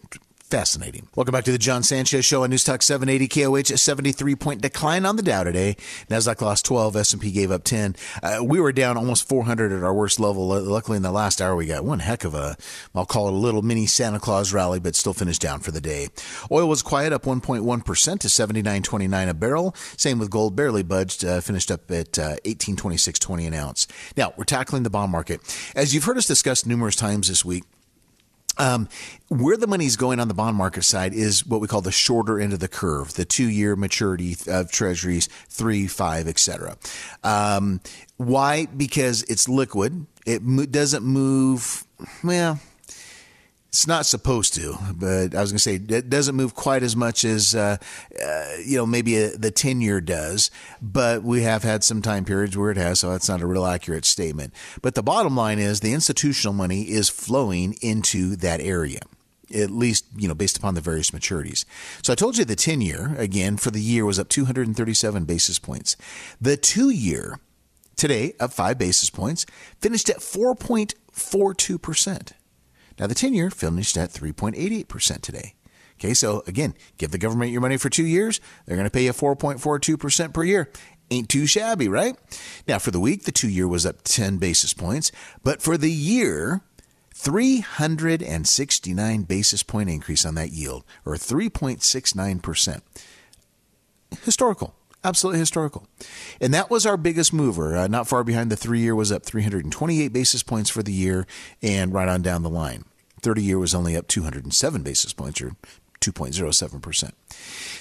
Fascinating. 0.49 1.09
Welcome 1.17 1.33
back 1.33 1.43
to 1.47 1.51
the 1.51 1.59
John 1.59 1.83
Sanchez 1.83 2.25
Show 2.25 2.45
on 2.45 2.51
News 2.51 2.63
Talk 2.63 2.81
780 2.81 3.43
KOH. 3.43 3.75
A 3.75 3.77
73 3.77 4.37
point 4.37 4.63
decline 4.63 5.05
on 5.05 5.17
the 5.17 5.23
Dow 5.23 5.43
today. 5.43 5.77
Nasdaq 6.09 6.41
lost 6.41 6.65
12. 6.67 6.95
S&P 6.95 7.33
gave 7.33 7.51
up 7.51 7.65
10. 7.65 7.97
Uh, 8.23 8.39
we 8.45 8.61
were 8.61 8.71
down 8.71 8.97
almost 8.97 9.29
400 9.29 9.73
at 9.73 9.83
our 9.83 9.93
worst 9.93 10.21
level. 10.21 10.47
Luckily, 10.47 10.99
in 10.99 11.03
the 11.03 11.11
last 11.11 11.43
hour, 11.43 11.57
we 11.57 11.67
got 11.67 11.85
one 11.85 11.99
heck 11.99 12.23
of 12.23 12.33
a, 12.33 12.57
I'll 12.95 13.07
call 13.07 13.27
it 13.27 13.33
a 13.33 13.37
little 13.37 13.63
mini 13.63 13.87
Santa 13.87 14.21
Claus 14.21 14.53
rally, 14.53 14.79
but 14.79 14.95
still 14.95 15.15
finished 15.15 15.43
down 15.43 15.59
for 15.59 15.73
the 15.73 15.81
day. 15.81 16.11
Oil 16.53 16.69
was 16.69 16.81
quiet, 16.81 17.13
up 17.13 17.25
1.1% 17.25 18.21
to 18.21 18.29
79.29 18.29 19.29
a 19.29 19.35
barrel. 19.35 19.75
Same 19.97 20.21
with 20.21 20.31
gold, 20.31 20.55
barely 20.55 20.85
budged, 20.85 21.25
uh, 21.25 21.41
finished 21.41 21.73
up 21.73 21.91
at 21.91 22.21
uh, 22.21 22.37
18.26.20 22.45 23.49
an 23.49 23.55
ounce. 23.55 23.89
Now 24.17 24.33
we're 24.37 24.45
tackling 24.45 24.85
the 24.85 24.91
bond 24.91 25.11
market, 25.11 25.41
as 25.75 25.93
you've 25.93 26.05
heard 26.05 26.19
us 26.19 26.27
discuss 26.27 26.65
numerous 26.65 26.95
times 26.95 27.27
this 27.27 27.45
week. 27.45 27.65
Um, 28.59 28.89
where 29.29 29.57
the 29.57 29.67
money's 29.67 29.97
going 29.97 30.21
on 30.21 30.29
the 30.29 30.35
bond 30.35 30.57
market 30.57 30.85
side 30.85 31.13
is 31.13 31.47
what 31.47 31.61
we 31.61 31.69
call 31.69 31.81
the 31.83 31.93
shorter 31.93 32.39
end 32.41 32.53
of 32.53 32.61
the 32.61 32.69
curve, 32.69 33.15
the 33.15 33.25
two 33.25 33.49
year 33.49 33.77
maturity 33.77 34.37
of 34.47 34.71
treasuries, 34.71 35.29
three, 35.49 35.87
five, 35.87 36.27
etc. 36.29 36.77
Um, 37.23 37.81
why? 38.17 38.67
Because 38.67 39.23
it's 39.25 39.49
liquid. 39.49 40.07
It 40.25 40.43
mo- 40.43 40.67
doesn't 40.67 41.05
move. 41.05 41.85
Well, 42.25 42.61
it's 43.77 43.87
not 43.87 44.07
supposed 44.07 44.55
to, 44.55 44.79
but 44.95 45.35
I 45.35 45.43
was 45.43 45.53
going 45.53 45.59
to 45.59 45.61
say 45.63 45.75
it 45.75 46.09
doesn't 46.09 46.35
move 46.35 46.55
quite 46.55 46.83
as 46.83 46.97
much 46.97 47.27
as 47.27 47.55
uh, 47.55 47.77
uh, 48.25 48.47
you 48.65 48.79
know 48.79 48.87
maybe 48.87 49.17
a, 49.17 49.37
the 49.37 49.51
ten 49.51 49.83
year 49.83 50.01
does. 50.01 50.51
But 50.81 51.23
we 51.23 51.43
have 51.43 51.63
had 51.63 51.85
some 51.85 52.01
time 52.01 52.25
periods 52.25 52.57
where 52.57 52.71
it 52.71 52.79
has, 52.79 53.01
so 53.01 53.11
that's 53.11 53.29
not 53.29 53.43
a 53.43 53.47
real 53.47 53.67
accurate 53.67 54.07
statement. 54.07 54.55
But 54.81 54.95
the 54.95 55.03
bottom 55.03 55.37
line 55.37 55.59
is 55.59 55.81
the 55.81 55.93
institutional 55.93 56.55
money 56.55 56.85
is 56.85 57.11
flowing 57.11 57.75
into 57.83 58.35
that 58.37 58.63
area 58.63 59.01
at 59.55 59.71
least 59.71 60.07
you 60.17 60.27
know 60.27 60.35
based 60.35 60.57
upon 60.57 60.75
the 60.75 60.81
various 60.81 61.11
maturities. 61.11 61.67
So 62.03 62.15
I 62.15 62.17
told 62.17 62.39
you 62.39 62.47
the 62.47 62.57
10 62.57 62.81
year 62.81 63.15
again 63.19 63.59
for 63.59 63.71
the 63.71 63.83
year 63.83 64.07
was 64.07 64.19
up 64.19 64.31
237 64.31 65.27
basis 65.27 65.59
points. 65.59 65.99
The 66.41 66.57
2 66.57 66.89
year 66.89 67.41
today 67.95 68.33
up 68.41 68.55
5 68.55 68.79
basis 68.79 69.11
points 69.11 69.45
finished 69.81 70.09
at 70.09 70.21
4.42%. 70.21 72.33
Now, 72.99 73.07
the 73.07 73.15
10 73.15 73.35
year 73.35 73.51
finished 73.51 73.97
at 73.97 74.11
3.88% 74.11 75.21
today. 75.21 75.55
Okay, 75.99 76.15
so 76.15 76.43
again, 76.47 76.75
give 76.99 77.11
the 77.11 77.19
government 77.19 77.53
your 77.53 77.63
money 77.63 77.79
for 77.79 77.89
two 77.89 78.05
years, 78.05 78.41
they're 78.67 78.77
going 78.77 78.87
to 78.87 78.91
pay 78.91 79.05
you 79.05 79.13
4.42% 79.13 80.35
per 80.35 80.45
year. 80.45 80.71
Ain't 81.11 81.29
too 81.29 81.47
shabby, 81.47 81.89
right? 81.89 82.17
Now, 82.67 82.79
for 82.79 82.91
the 82.91 83.01
week, 83.01 83.25
the 83.25 83.33
two 83.33 83.49
year 83.49 83.69
was 83.69 83.87
up 83.87 84.03
10 84.03 84.39
basis 84.39 84.75
points, 84.75 85.13
but 85.43 85.63
for 85.63 85.79
the 85.79 85.91
year, 85.91 86.63
369 87.15 89.23
basis 89.23 89.63
point 89.63 89.89
increase 89.89 90.27
on 90.27 90.35
that 90.35 90.51
yield, 90.51 90.85
or 91.05 91.15
3.69%. 91.15 92.81
Historical. 94.23 94.75
Absolutely 95.05 95.39
historical. 95.39 95.87
And 96.41 96.53
that 96.53 96.71
was 96.71 96.85
our 96.85 96.97
biggest 96.97 97.33
mover. 97.33 97.77
Uh, 97.77 97.87
not 97.87 98.09
far 98.09 98.25
behind, 98.25 98.51
the 98.51 98.57
three 98.57 98.81
year 98.81 98.95
was 98.95 99.13
up 99.13 99.25
328 99.25 100.09
basis 100.09 100.43
points 100.43 100.69
for 100.71 100.83
the 100.83 100.93
year 100.93 101.27
and 101.63 101.93
right 101.93 102.09
on 102.09 102.23
down 102.23 102.43
the 102.43 102.51
line. 102.51 102.85
30 103.23 103.43
year 103.43 103.59
was 103.59 103.75
only 103.75 103.97
up 103.97 104.09
207 104.09 104.83
basis 104.83 105.13
points 105.13 105.41
or 105.41 105.53
2.07%. 106.01 107.13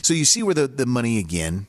So 0.04 0.14
you 0.14 0.26
see 0.26 0.44
where 0.44 0.54
the, 0.54 0.68
the 0.68 0.86
money 0.86 1.18
again 1.20 1.68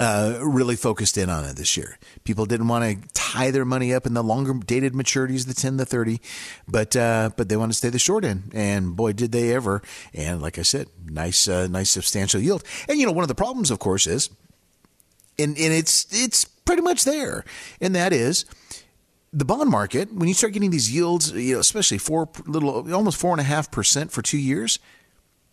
uh, 0.00 0.38
really 0.40 0.76
focused 0.76 1.16
in 1.16 1.28
on 1.28 1.44
it 1.44 1.56
this 1.56 1.76
year. 1.76 1.98
People 2.24 2.46
didn't 2.46 2.68
want 2.68 2.84
to 2.84 3.08
tie 3.12 3.50
their 3.50 3.64
money 3.64 3.92
up 3.94 4.06
in 4.06 4.14
the 4.14 4.22
longer 4.22 4.54
dated 4.54 4.94
maturities, 4.94 5.46
the 5.46 5.54
10, 5.54 5.76
the 5.76 5.86
30, 5.86 6.20
but 6.66 6.96
uh, 6.96 7.30
but 7.36 7.48
they 7.48 7.56
want 7.56 7.70
to 7.70 7.76
stay 7.76 7.88
the 7.88 7.98
short 7.98 8.24
end. 8.24 8.50
And 8.54 8.96
boy, 8.96 9.12
did 9.12 9.32
they 9.32 9.54
ever. 9.54 9.82
And 10.14 10.42
like 10.42 10.58
I 10.58 10.62
said, 10.62 10.88
nice, 11.04 11.46
uh, 11.46 11.66
nice 11.68 11.90
substantial 11.90 12.40
yield. 12.40 12.64
And 12.88 12.98
you 12.98 13.06
know, 13.06 13.12
one 13.12 13.22
of 13.22 13.28
the 13.28 13.34
problems, 13.34 13.70
of 13.70 13.78
course, 13.78 14.06
is 14.06 14.30
and 15.38 15.56
and 15.56 15.72
it's 15.72 16.06
it's 16.10 16.44
pretty 16.44 16.82
much 16.82 17.04
there, 17.04 17.44
and 17.80 17.94
that 17.94 18.12
is 18.12 18.44
the 19.32 19.44
bond 19.44 19.70
market. 19.70 20.12
When 20.12 20.28
you 20.28 20.34
start 20.34 20.52
getting 20.52 20.70
these 20.70 20.94
yields, 20.94 21.32
you 21.32 21.54
know, 21.54 21.60
especially 21.60 21.98
four 21.98 22.28
little 22.46 22.92
almost 22.94 23.18
four 23.18 23.32
and 23.32 23.40
a 23.40 23.44
half 23.44 23.70
percent 23.70 24.12
for 24.12 24.22
two 24.22 24.38
years, 24.38 24.78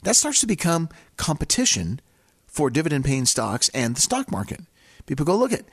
that 0.04 0.16
starts 0.16 0.42
to 0.42 0.48
become 0.48 0.90
competition 1.18 2.02
for 2.48 2.70
dividend 2.70 3.06
paying 3.06 3.26
stocks 3.26 3.70
and 3.70 3.96
the 3.96 4.02
stock 4.02 4.32
market. 4.32 4.62
People 5.06 5.26
go 5.26 5.36
look 5.36 5.54
at 5.54 5.66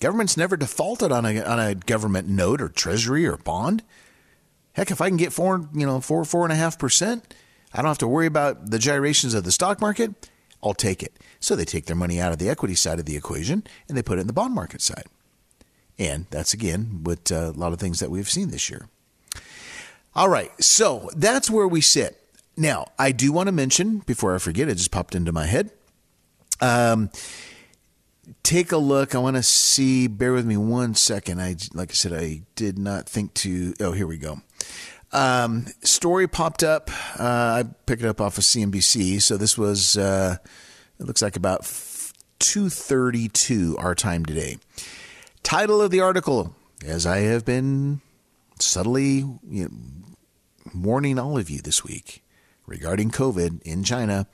government's 0.00 0.36
never 0.36 0.56
defaulted 0.56 1.10
on 1.10 1.26
a 1.26 1.42
on 1.42 1.58
a 1.58 1.74
government 1.74 2.28
note 2.28 2.60
or 2.60 2.68
treasury 2.68 3.26
or 3.26 3.36
bond. 3.36 3.82
Heck, 4.72 4.90
if 4.90 5.00
I 5.00 5.08
can 5.08 5.16
get 5.16 5.32
four, 5.32 5.68
you 5.74 5.86
know, 5.86 6.00
four 6.00 6.24
four 6.24 6.44
and 6.44 6.52
a 6.52 6.56
half 6.56 6.78
percent, 6.78 7.34
I 7.72 7.78
don't 7.78 7.88
have 7.88 7.98
to 7.98 8.08
worry 8.08 8.26
about 8.26 8.70
the 8.70 8.78
gyrations 8.78 9.34
of 9.34 9.44
the 9.44 9.52
stock 9.52 9.80
market. 9.80 10.28
I'll 10.62 10.74
take 10.74 11.02
it. 11.02 11.16
So 11.40 11.54
they 11.54 11.64
take 11.64 11.86
their 11.86 11.96
money 11.96 12.20
out 12.20 12.32
of 12.32 12.38
the 12.38 12.48
equity 12.48 12.74
side 12.74 12.98
of 12.98 13.04
the 13.04 13.16
equation 13.16 13.64
and 13.88 13.96
they 13.96 14.02
put 14.02 14.18
it 14.18 14.22
in 14.22 14.26
the 14.26 14.32
bond 14.32 14.54
market 14.54 14.80
side. 14.80 15.06
And 15.98 16.26
that's 16.30 16.52
again 16.52 17.00
what 17.02 17.30
uh, 17.30 17.52
a 17.54 17.58
lot 17.58 17.72
of 17.72 17.78
things 17.78 18.00
that 18.00 18.10
we've 18.10 18.28
seen 18.28 18.50
this 18.50 18.70
year. 18.70 18.88
All 20.14 20.28
right, 20.28 20.50
so 20.62 21.10
that's 21.14 21.50
where 21.50 21.68
we 21.68 21.80
sit. 21.80 22.20
Now, 22.56 22.86
I 22.98 23.12
do 23.12 23.30
want 23.30 23.46
to 23.46 23.52
mention 23.52 23.98
before 23.98 24.34
I 24.34 24.38
forget, 24.38 24.68
it 24.68 24.74
just 24.74 24.90
popped 24.90 25.14
into 25.14 25.30
my 25.30 25.46
head. 25.46 25.70
Um, 26.60 27.10
take 28.42 28.72
a 28.72 28.78
look. 28.78 29.14
I 29.14 29.18
want 29.18 29.36
to 29.36 29.44
see. 29.44 30.08
Bear 30.08 30.32
with 30.32 30.44
me 30.44 30.56
one 30.56 30.94
second. 30.94 31.40
I 31.40 31.54
like 31.72 31.90
I 31.90 31.94
said, 31.94 32.12
I 32.12 32.42
did 32.56 32.78
not 32.78 33.08
think 33.08 33.34
to. 33.34 33.74
Oh, 33.80 33.92
here 33.92 34.08
we 34.08 34.18
go. 34.18 34.40
Um, 35.12 35.66
story 35.82 36.28
popped 36.28 36.62
up. 36.62 36.90
Uh, 37.18 37.62
I 37.62 37.64
picked 37.86 38.02
it 38.02 38.08
up 38.08 38.20
off 38.20 38.38
of 38.38 38.44
CNBC. 38.44 39.20
So 39.22 39.36
this 39.36 39.56
was. 39.56 39.96
Uh, 39.96 40.36
it 41.00 41.06
looks 41.06 41.22
like 41.22 41.36
about 41.36 41.62
2:32 42.40 43.76
our 43.78 43.94
time 43.94 44.24
today. 44.24 44.58
Title 45.42 45.80
of 45.80 45.90
the 45.90 46.00
article, 46.00 46.54
as 46.84 47.06
I 47.06 47.18
have 47.18 47.44
been 47.44 48.00
subtly 48.58 49.24
you 49.48 49.64
know, 49.64 49.70
warning 50.74 51.18
all 51.18 51.38
of 51.38 51.48
you 51.48 51.60
this 51.60 51.84
week 51.84 52.22
regarding 52.66 53.10
COVID 53.10 53.62
in 53.62 53.84
China. 53.84 54.26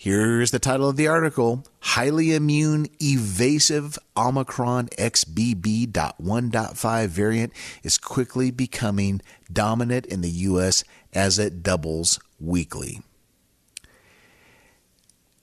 Here's 0.00 0.52
the 0.52 0.60
title 0.60 0.88
of 0.88 0.94
the 0.94 1.08
article 1.08 1.64
Highly 1.80 2.32
immune 2.32 2.86
evasive 3.02 3.98
Omicron 4.16 4.86
XBB.1.5 4.90 7.08
variant 7.08 7.52
is 7.82 7.98
quickly 7.98 8.52
becoming 8.52 9.20
dominant 9.52 10.06
in 10.06 10.20
the 10.20 10.30
U.S. 10.30 10.84
as 11.12 11.40
it 11.40 11.64
doubles 11.64 12.20
weekly 12.38 13.00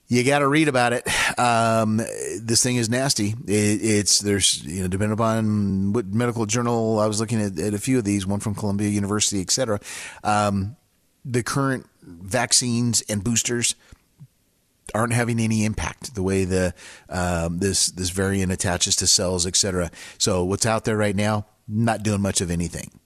you 0.07 0.24
got 0.24 0.39
to 0.39 0.47
read 0.47 0.67
about 0.67 0.93
it. 0.93 1.07
Um, 1.39 1.97
this 1.97 2.62
thing 2.62 2.75
is 2.75 2.89
nasty. 2.89 3.33
It, 3.47 3.79
it's 3.81 4.19
there's 4.19 4.63
you 4.63 4.83
know 4.83 4.88
depending 4.88 5.13
upon 5.13 5.93
what 5.93 6.05
medical 6.05 6.45
journal 6.45 7.00
I 7.00 7.07
was 7.07 7.19
looking 7.19 7.41
at, 7.41 7.57
at 7.57 7.74
a 7.74 7.79
few 7.79 7.97
of 7.97 8.03
these, 8.03 8.27
one 8.27 8.39
from 8.39 8.53
Columbia 8.53 8.89
University, 8.89 9.41
etc. 9.41 9.79
Um, 10.24 10.75
the 11.25 11.41
current 11.41 11.88
vaccines 12.03 13.01
and 13.09 13.24
boosters 13.24 13.74
aren't 14.94 15.13
having 15.13 15.39
any 15.39 15.65
impact 15.65 16.15
the 16.15 16.24
way 16.24 16.46
the 16.46 16.74
um, 17.10 17.60
this 17.60 17.88
this 17.88 18.10
variant 18.10 18.51
attaches 18.51 18.96
to 18.98 19.08
cells, 19.08 19.46
etc. 19.46 19.92
So 20.18 20.44
what's 20.44 20.65
out 20.65 20.86
there 20.86 20.98
right 20.98 21.15
now, 21.15 21.46
not 21.68 22.04
doing 22.04 22.22
much 22.22 22.42
of 22.42 22.51
anything. 22.51 23.00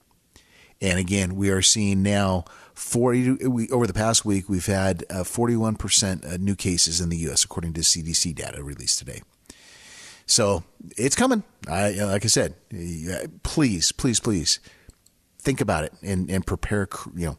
And 0.82 0.98
again, 0.98 1.36
we 1.36 1.50
are 1.50 1.62
seeing 1.62 2.02
now 2.02 2.44
40 2.74 3.46
we, 3.46 3.68
over 3.68 3.86
the 3.86 3.94
past 3.94 4.24
week 4.24 4.48
we've 4.48 4.66
had 4.66 5.04
uh, 5.10 5.22
41% 5.22 6.24
uh, 6.24 6.36
new 6.38 6.56
cases 6.56 7.00
in 7.00 7.10
the 7.10 7.18
US 7.28 7.44
according 7.44 7.74
to 7.74 7.80
CDC 7.82 8.34
data 8.34 8.62
released 8.62 8.98
today. 8.98 9.22
So, 10.24 10.62
it's 10.96 11.16
coming. 11.16 11.42
I 11.68 11.90
like 11.90 12.24
I 12.24 12.28
said, 12.28 12.54
please, 13.42 13.90
please, 13.90 14.20
please 14.20 14.60
think 15.40 15.60
about 15.60 15.84
it 15.84 15.92
and, 16.02 16.30
and 16.30 16.46
prepare, 16.46 16.88
you 17.16 17.26
know, 17.26 17.38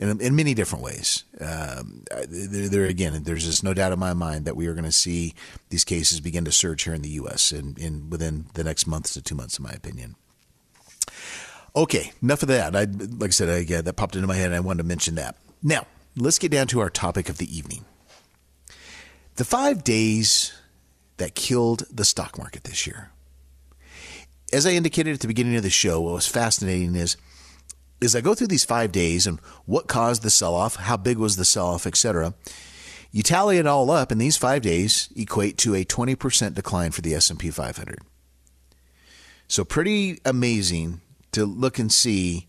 in, 0.00 0.18
in 0.20 0.34
many 0.34 0.54
different 0.54 0.82
ways. 0.82 1.24
Um, 1.40 2.04
there, 2.26 2.68
there, 2.68 2.84
again, 2.86 3.22
there's 3.22 3.44
just 3.44 3.62
no 3.62 3.74
doubt 3.74 3.92
in 3.92 3.98
my 3.98 4.14
mind 4.14 4.46
that 4.46 4.56
we 4.56 4.66
are 4.66 4.72
going 4.72 4.84
to 4.86 4.92
see 4.92 5.34
these 5.68 5.84
cases 5.84 6.20
begin 6.20 6.46
to 6.46 6.52
surge 6.52 6.84
here 6.84 6.94
in 6.94 7.02
the 7.02 7.10
U.S. 7.10 7.52
in, 7.52 7.76
in 7.78 8.08
within 8.08 8.46
the 8.54 8.64
next 8.64 8.86
month 8.86 9.12
to 9.12 9.22
two 9.22 9.34
months, 9.34 9.58
in 9.58 9.62
my 9.62 9.72
opinion. 9.72 10.16
Okay, 11.76 12.12
enough 12.22 12.42
of 12.42 12.48
that. 12.48 12.74
I, 12.74 12.84
like 12.84 13.28
I 13.28 13.32
said, 13.32 13.48
I, 13.50 13.58
yeah, 13.58 13.82
that 13.82 13.92
popped 13.92 14.16
into 14.16 14.26
my 14.26 14.34
head, 14.34 14.46
and 14.46 14.56
I 14.56 14.60
wanted 14.60 14.82
to 14.82 14.88
mention 14.88 15.16
that. 15.16 15.36
Now, 15.62 15.86
let's 16.16 16.38
get 16.38 16.50
down 16.50 16.66
to 16.68 16.80
our 16.80 16.90
topic 16.90 17.28
of 17.28 17.36
the 17.36 17.54
evening. 17.54 17.84
The 19.36 19.44
five 19.44 19.84
days 19.84 20.54
that 21.18 21.34
killed 21.34 21.84
the 21.92 22.06
stock 22.06 22.38
market 22.38 22.64
this 22.64 22.86
year. 22.86 23.10
As 24.50 24.66
I 24.66 24.70
indicated 24.70 25.12
at 25.12 25.20
the 25.20 25.28
beginning 25.28 25.56
of 25.56 25.62
the 25.62 25.70
show, 25.70 26.00
what 26.00 26.14
was 26.14 26.26
fascinating 26.26 26.96
is 26.96 27.18
as 28.02 28.16
I 28.16 28.20
go 28.20 28.34
through 28.34 28.48
these 28.48 28.64
five 28.64 28.92
days 28.92 29.26
and 29.26 29.38
what 29.66 29.88
caused 29.88 30.22
the 30.22 30.30
sell 30.30 30.54
off, 30.54 30.76
how 30.76 30.96
big 30.96 31.18
was 31.18 31.36
the 31.36 31.44
sell 31.44 31.68
off, 31.68 31.86
etc. 31.86 32.34
You 33.12 33.22
tally 33.22 33.58
it 33.58 33.66
all 33.66 33.90
up, 33.90 34.10
and 34.10 34.20
these 34.20 34.36
five 34.36 34.62
days 34.62 35.08
equate 35.16 35.58
to 35.58 35.74
a 35.74 35.84
20% 35.84 36.54
decline 36.54 36.92
for 36.92 37.00
the 37.00 37.14
S&P 37.14 37.50
500. 37.50 37.98
So 39.48 39.64
pretty 39.64 40.20
amazing 40.24 41.00
to 41.32 41.44
look 41.44 41.78
and 41.78 41.92
see 41.92 42.48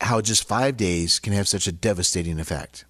how 0.00 0.20
just 0.20 0.46
five 0.46 0.76
days 0.76 1.18
can 1.18 1.32
have 1.32 1.48
such 1.48 1.66
a 1.66 1.72
devastating 1.72 2.38
effect. 2.40 2.84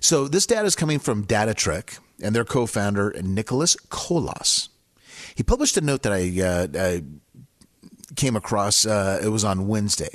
So 0.00 0.26
this 0.26 0.46
data 0.46 0.64
is 0.64 0.74
coming 0.74 0.98
from 0.98 1.24
DataTrek 1.26 1.98
and 2.22 2.34
their 2.34 2.44
co-founder 2.44 3.14
Nicholas 3.22 3.76
Colas. 3.88 4.68
He 5.34 5.42
published 5.42 5.76
a 5.76 5.80
note 5.80 6.02
that 6.02 6.12
I, 6.12 6.40
uh, 6.42 6.66
I 6.74 7.02
came 8.16 8.36
across. 8.36 8.86
Uh, 8.86 9.20
it 9.22 9.28
was 9.28 9.44
on 9.44 9.68
Wednesday. 9.68 10.10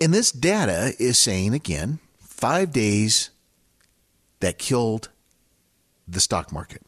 And 0.00 0.14
this 0.14 0.32
data 0.32 0.94
is 0.98 1.18
saying 1.18 1.52
again, 1.52 1.98
five 2.18 2.72
days 2.72 3.30
that 4.40 4.58
killed 4.58 5.10
the 6.08 6.20
stock 6.20 6.52
market. 6.52 6.82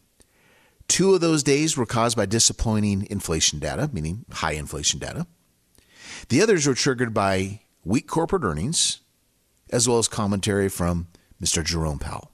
Two 0.88 1.14
of 1.14 1.20
those 1.20 1.42
days 1.42 1.76
were 1.76 1.86
caused 1.86 2.16
by 2.16 2.26
disappointing 2.26 3.06
inflation 3.10 3.58
data, 3.58 3.88
meaning 3.92 4.24
high 4.30 4.52
inflation 4.52 4.98
data. 4.98 5.26
The 6.28 6.42
others 6.42 6.66
were 6.66 6.74
triggered 6.74 7.14
by 7.14 7.60
weak 7.84 8.06
corporate 8.06 8.44
earnings, 8.44 9.00
as 9.70 9.88
well 9.88 9.98
as 9.98 10.08
commentary 10.08 10.68
from 10.68 11.08
Mr. 11.42 11.64
Jerome 11.64 11.98
Powell. 11.98 12.30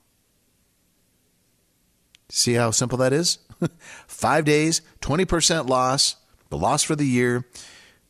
See 2.29 2.55
how 2.55 2.71
simple 2.71 2.99
that 2.99 3.13
is? 3.13 3.39
Five 4.07 4.45
days, 4.45 4.83
20% 5.01 5.69
loss, 5.69 6.17
the 6.51 6.59
loss 6.59 6.83
for 6.83 6.97
the 6.97 7.07
year. 7.07 7.45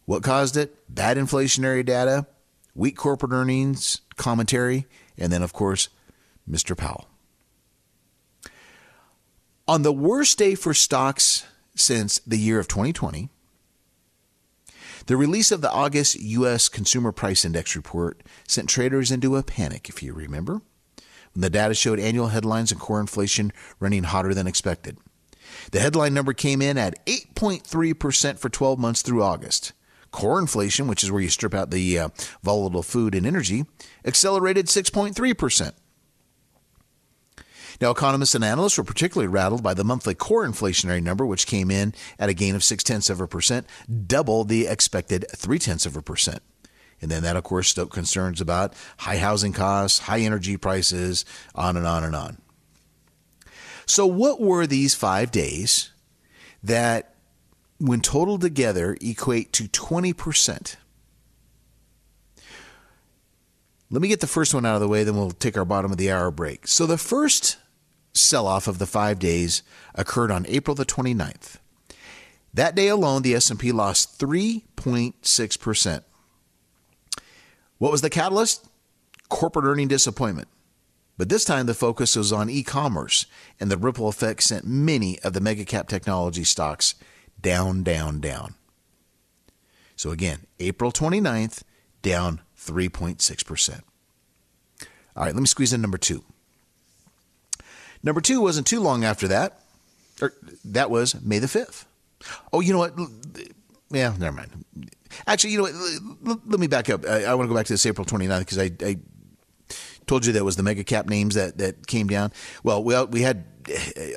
What 0.05 0.23
caused 0.23 0.57
it? 0.57 0.75
Bad 0.89 1.17
inflationary 1.17 1.85
data, 1.85 2.27
weak 2.75 2.97
corporate 2.97 3.33
earnings, 3.33 4.01
commentary, 4.17 4.87
and 5.17 5.33
then, 5.33 5.43
of 5.43 5.53
course, 5.53 5.89
Mr. 6.49 6.77
Powell. 6.77 7.09
On 9.67 9.83
the 9.83 9.93
worst 9.93 10.39
day 10.39 10.55
for 10.55 10.73
stocks 10.73 11.45
since 11.75 12.19
the 12.21 12.39
year 12.39 12.59
of 12.59 12.69
2020, 12.69 13.29
the 15.07 15.17
release 15.17 15.53
of 15.53 15.61
the 15.61 15.71
August 15.71 16.21
U.S. 16.21 16.69
Consumer 16.69 17.13
Price 17.13 17.45
Index 17.45 17.75
report 17.77 18.23
sent 18.47 18.69
traders 18.69 19.11
into 19.11 19.37
a 19.37 19.43
panic, 19.43 19.89
if 19.89 20.03
you 20.03 20.13
remember, 20.13 20.61
when 21.33 21.41
the 21.41 21.51
data 21.51 21.75
showed 21.75 22.01
annual 22.01 22.29
headlines 22.29 22.71
and 22.71 22.81
core 22.81 23.01
inflation 23.01 23.53
running 23.81 24.05
hotter 24.05 24.35
than 24.35 24.47
expected. 24.47 24.99
The 25.71 25.81
headline 25.81 26.15
number 26.15 26.33
came 26.33 26.63
in 26.63 26.79
at 26.79 27.05
8.3% 27.07 28.39
for 28.39 28.49
12 28.49 28.79
months 28.79 29.03
through 29.03 29.23
August. 29.23 29.73
Core 30.11 30.39
inflation, 30.39 30.87
which 30.87 31.05
is 31.05 31.11
where 31.11 31.21
you 31.21 31.29
strip 31.29 31.55
out 31.55 31.71
the 31.71 31.99
uh, 31.99 32.09
volatile 32.43 32.83
food 32.83 33.15
and 33.15 33.27
energy, 33.27 33.65
accelerated 34.05 34.67
6.3%. 34.67 35.73
Now, 37.81 37.91
economists 37.91 38.35
and 38.35 38.45
analysts 38.45 38.77
were 38.77 38.85
particularly 38.85 39.29
rattled 39.29 39.63
by 39.63 39.75
the 39.75 39.85
monthly 39.85 40.15
core 40.15 40.45
inflationary 40.45 41.03
number, 41.03 41.25
which 41.25 41.47
came 41.47 41.71
in 41.71 41.95
at 42.19 42.29
a 42.29 42.35
gain 42.35 42.57
of 42.57 42.65
six 42.65 42.83
tenths 42.83 43.09
of 43.09 43.21
a 43.21 43.29
percent, 43.29 43.67
double 44.07 44.45
the 44.45 44.67
expected 44.67 45.27
three 45.31 45.61
tenths 45.61 45.87
of 45.87 45.97
a 45.97 46.03
percent. 46.03 46.43
And 47.01 47.11
then 47.11 47.23
that, 47.23 47.37
of 47.37 47.45
course, 47.45 47.69
stoked 47.69 47.93
concerns 47.93 48.41
about 48.41 48.75
high 48.99 49.19
housing 49.19 49.53
costs, 49.53 50.01
high 50.01 50.21
energy 50.21 50.57
prices, 50.57 51.25
on 51.55 51.77
and 51.77 51.87
on 51.87 52.03
and 52.03 52.17
on. 52.17 52.39
So, 53.89 54.07
what 54.07 54.39
were 54.39 54.67
these 54.67 54.95
five 54.95 55.31
days 55.31 55.93
that, 56.63 57.15
when 57.81 58.03
totaled 58.03 58.43
together, 58.43 58.99
equate 59.01 59.51
to 59.55 59.65
20%? 59.65 60.77
Let 63.91 64.03
me 64.03 64.09
get 64.09 64.21
the 64.21 64.27
first 64.27 64.53
one 64.53 64.67
out 64.67 64.75
of 64.75 64.83
the 64.83 64.89
way, 64.89 65.05
then 65.05 65.17
we'll 65.17 65.31
take 65.31 65.57
our 65.57 65.65
bottom 65.65 65.91
of 65.91 65.97
the 65.97 66.11
hour 66.11 66.31
break. 66.31 66.69
So, 66.69 66.85
the 66.85 66.99
first 66.99 67.57
sell-off 68.13 68.69
of 68.69 68.79
the 68.79 68.87
5 68.87 69.19
days 69.19 69.63
occurred 69.95 70.31
on 70.31 70.45
April 70.49 70.75
the 70.75 70.85
29th. 70.85 71.57
That 72.53 72.75
day 72.75 72.89
alone, 72.89 73.23
the 73.23 73.35
S&P 73.35 73.73
lost 73.73 74.21
3.6%. 74.21 76.03
What 77.79 77.93
was 77.93 78.03
the 78.03 78.11
catalyst? 78.11 78.69
Corporate 79.31 79.65
earning 79.65 79.89
disappointment. 79.89 80.49
But 81.19 81.29
this 81.29 81.45
time 81.45 81.67
the 81.67 81.75
focus 81.75 82.17
was 82.17 82.33
on 82.33 82.49
e-commerce, 82.49 83.27
and 83.59 83.71
the 83.71 83.77
ripple 83.77 84.09
effect 84.09 84.45
sent 84.45 84.65
many 84.65 85.19
of 85.21 85.33
the 85.33 85.41
mega 85.41 85.65
cap 85.65 85.89
technology 85.89 86.45
stocks 86.45 86.95
down, 87.41 87.83
down, 87.83 88.21
down. 88.21 88.55
So 89.97 90.11
again, 90.13 90.47
April 90.61 90.93
29th, 90.93 91.65
down 92.03 92.41
3.6%. 92.57 93.81
All 95.17 95.25
right, 95.25 95.35
let 95.35 95.41
me 95.41 95.47
squeeze 95.47 95.73
in 95.73 95.83
number 95.83 95.99
two. 95.99 96.25
Number 98.03 98.21
two 98.21 98.41
wasn't 98.41 98.69
too 98.69 98.81
long 98.81 99.05
after 99.05 99.27
that. 99.27 99.61
Or 100.23 100.35
that 100.65 100.89
was 100.89 101.21
May 101.21 101.41
the 101.41 101.49
5th. 101.49 101.85
Oh, 102.53 102.61
you 102.61 102.73
know 102.73 102.79
what? 102.79 102.95
Yeah, 103.91 104.15
never 104.19 104.37
mind. 104.37 104.65
Actually, 105.27 105.51
you 105.51 105.59
know 105.59 105.65
what? 105.65 106.39
Let 106.47 106.61
me 106.61 106.69
back 106.69 106.91
up. 106.91 107.05
I, 107.05 107.25
I 107.25 107.35
want 107.35 107.47
to 107.47 107.49
go 107.49 107.57
back 107.57 107.67
to 107.67 107.73
this 107.73 107.87
April 107.87 108.05
29th 108.05 108.39
because 108.41 108.59
I, 108.59 108.71
I 108.83 108.99
told 110.09 110.27
you 110.27 110.33
that 110.33 110.45
was 110.45 110.57
the 110.57 110.63
mega 110.63 110.85
cap 110.85 111.07
names 111.07 111.35
that, 111.35 111.59
that 111.59 111.87
came 111.87 112.09
down. 112.09 112.33
Well, 112.63 112.83
we, 112.83 113.01
we 113.05 113.23
had 113.23 113.45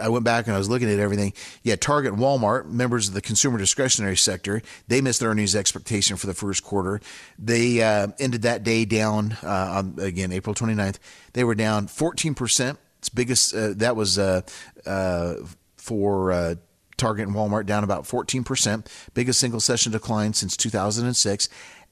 I 0.01 0.08
went 0.08 0.23
back 0.23 0.47
and 0.47 0.56
I 0.56 0.58
was 0.58 0.69
looking 0.69 0.89
at 0.89 0.97
everything. 0.97 1.34
Yeah, 1.62 1.75
Target 1.75 2.13
and 2.13 2.21
Walmart, 2.21 2.67
members 2.67 3.10
of 3.10 3.13
the 3.13 3.21
consumer 3.21 3.58
discretionary 3.58 4.15
sector, 4.15 4.62
they 4.88 5.01
missed 5.01 5.19
their 5.19 5.30
earnings 5.30 5.58
expectation 5.58 6.15
for 6.15 6.27
the 6.27 6.34
first 6.34 6.63
quarter. 6.63 7.01
They 7.38 7.82
uh, 7.82 8.08
ended 8.17 8.43
that 8.43 8.63
day 8.63 8.86
down 8.86 9.38
uh, 9.43 9.84
on 9.84 9.95
again 9.99 10.32
April 10.32 10.56
29th. 10.56 10.99
They 11.34 11.43
were 11.43 11.56
down 11.56 11.88
14 11.88 12.34
percent 12.34 12.80
its 13.01 13.10
biggest 13.10 13.56
uh, 13.56 13.73
that 13.77 13.95
was 13.95 14.19
uh, 14.19 14.41
uh, 14.86 15.34
for 15.75 16.32
uh, 16.32 16.56
Target 16.97 17.27
and 17.27 17.36
Walmart 17.36 17.65
down 17.65 17.84
about 17.84 18.04
14%, 18.04 18.86
biggest 19.15 19.39
single 19.39 19.60
session 19.60 19.91
decline 19.91 20.34
since 20.34 20.56
2006. 20.56 21.49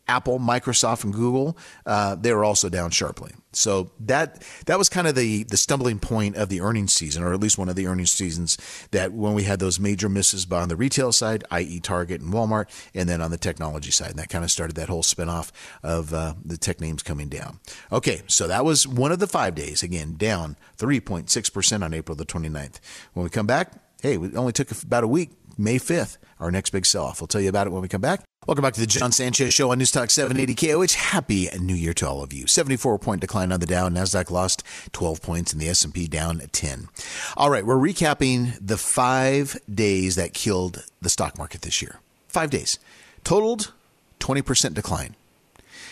Apple, 0.10 0.39
Microsoft, 0.39 1.04
and 1.04 1.13
Google, 1.13 1.56
uh, 1.86 2.15
they 2.15 2.34
were 2.34 2.43
also 2.43 2.67
down 2.67 2.89
sharply. 2.89 3.32
So 3.54 3.91
that 4.00 4.43
that 4.65 4.78
was 4.78 4.89
kind 4.89 5.08
of 5.08 5.15
the 5.15 5.43
the 5.43 5.58
stumbling 5.58 6.00
point 6.00 6.36
of 6.36 6.50
the 6.50 6.62
earnings 6.62 6.93
season, 6.93 7.24
or 7.24 7.34
at 7.34 7.39
least 7.39 7.58
one 7.58 7.69
of 7.69 7.76
the 7.76 7.86
earnings 7.88 8.12
seasons. 8.12 8.58
That 8.91 9.13
when 9.13 9.34
we 9.34 9.43
had 9.43 9.60
those 9.60 9.80
major 9.80 10.10
misses 10.10 10.52
on 10.52 10.67
the 10.67 10.76
retail 10.76 11.12
side, 11.12 11.43
i.e., 11.52 11.80
Target 11.80 12.22
and 12.22 12.34
Walmart, 12.34 12.67
and 12.93 13.08
then 13.08 13.22
on 13.22 13.32
the 13.32 13.38
technology 13.38 13.91
side, 13.91 14.12
and 14.12 14.19
that 14.19 14.30
kind 14.30 14.43
of 14.43 14.52
started 14.52 14.76
that 14.76 14.89
whole 14.89 15.04
spinoff 15.04 15.52
of 15.84 16.13
uh, 16.13 16.34
the 16.43 16.58
tech 16.58 16.82
names 16.82 17.04
coming 17.04 17.30
down. 17.30 17.60
Okay, 17.91 18.22
so 18.28 18.48
that 18.48 18.65
was 18.65 18.88
one 18.88 19.12
of 19.12 19.19
the 19.19 19.28
five 19.28 19.54
days. 19.56 19.84
Again, 19.84 20.15
down 20.17 20.56
3.6 20.78 21.54
percent 21.54 21.84
on 21.84 21.93
April 21.93 22.15
the 22.15 22.26
29th. 22.26 22.80
When 23.13 23.24
we 23.24 23.30
come 23.30 23.48
back, 23.48 23.74
hey, 24.02 24.15
it 24.15 24.36
only 24.36 24.54
took 24.54 24.72
about 24.84 25.04
a 25.04 25.08
week. 25.08 25.32
May 25.60 25.78
5th, 25.78 26.17
our 26.39 26.52
next 26.52 26.69
big 26.69 26.86
sell 26.86 27.04
off. 27.04 27.19
We'll 27.19 27.28
tell 27.28 27.41
you 27.41 27.50
about 27.50 27.67
it 27.67 27.72
when 27.72 27.82
we 27.82 27.89
come 27.89 28.00
back. 28.00 28.24
Welcome 28.48 28.63
back 28.63 28.76
to 28.76 28.80
the 28.80 28.88
John 28.88 29.12
Sanchez 29.12 29.54
Show 29.54 29.72
on 29.72 29.78
News 29.78 29.91
Talk 29.91 30.10
780 30.10 30.56
KOH. 30.56 30.98
Happy 30.98 31.50
New 31.60 31.76
Year 31.76 31.91
to 31.95 32.08
all 32.08 32.24
of 32.24 32.32
you. 32.32 32.48
74 32.48 32.98
point 32.98 33.19
decline 33.19 33.52
on 33.52 33.60
the 33.60 33.65
Dow. 33.65 33.89
Nasdaq 33.89 34.32
lost 34.32 34.63
12 34.93 35.22
points 35.22 35.52
and 35.52 35.62
the 35.62 35.67
S&P 35.67 36.08
down 36.08 36.39
10. 36.39 36.88
All 37.36 37.50
right, 37.50 37.65
we're 37.65 37.76
recapping 37.76 38.58
the 38.65 38.78
five 38.78 39.58
days 39.72 40.15
that 40.15 40.34
killed 40.34 40.86
the 41.02 41.10
stock 41.10 41.38
market 41.38 41.62
this 41.62 41.82
year. 41.82 42.00
Five 42.30 42.52
days. 42.52 42.80
Totaled 43.26 43.74
20% 44.22 44.74
decline. 44.74 45.17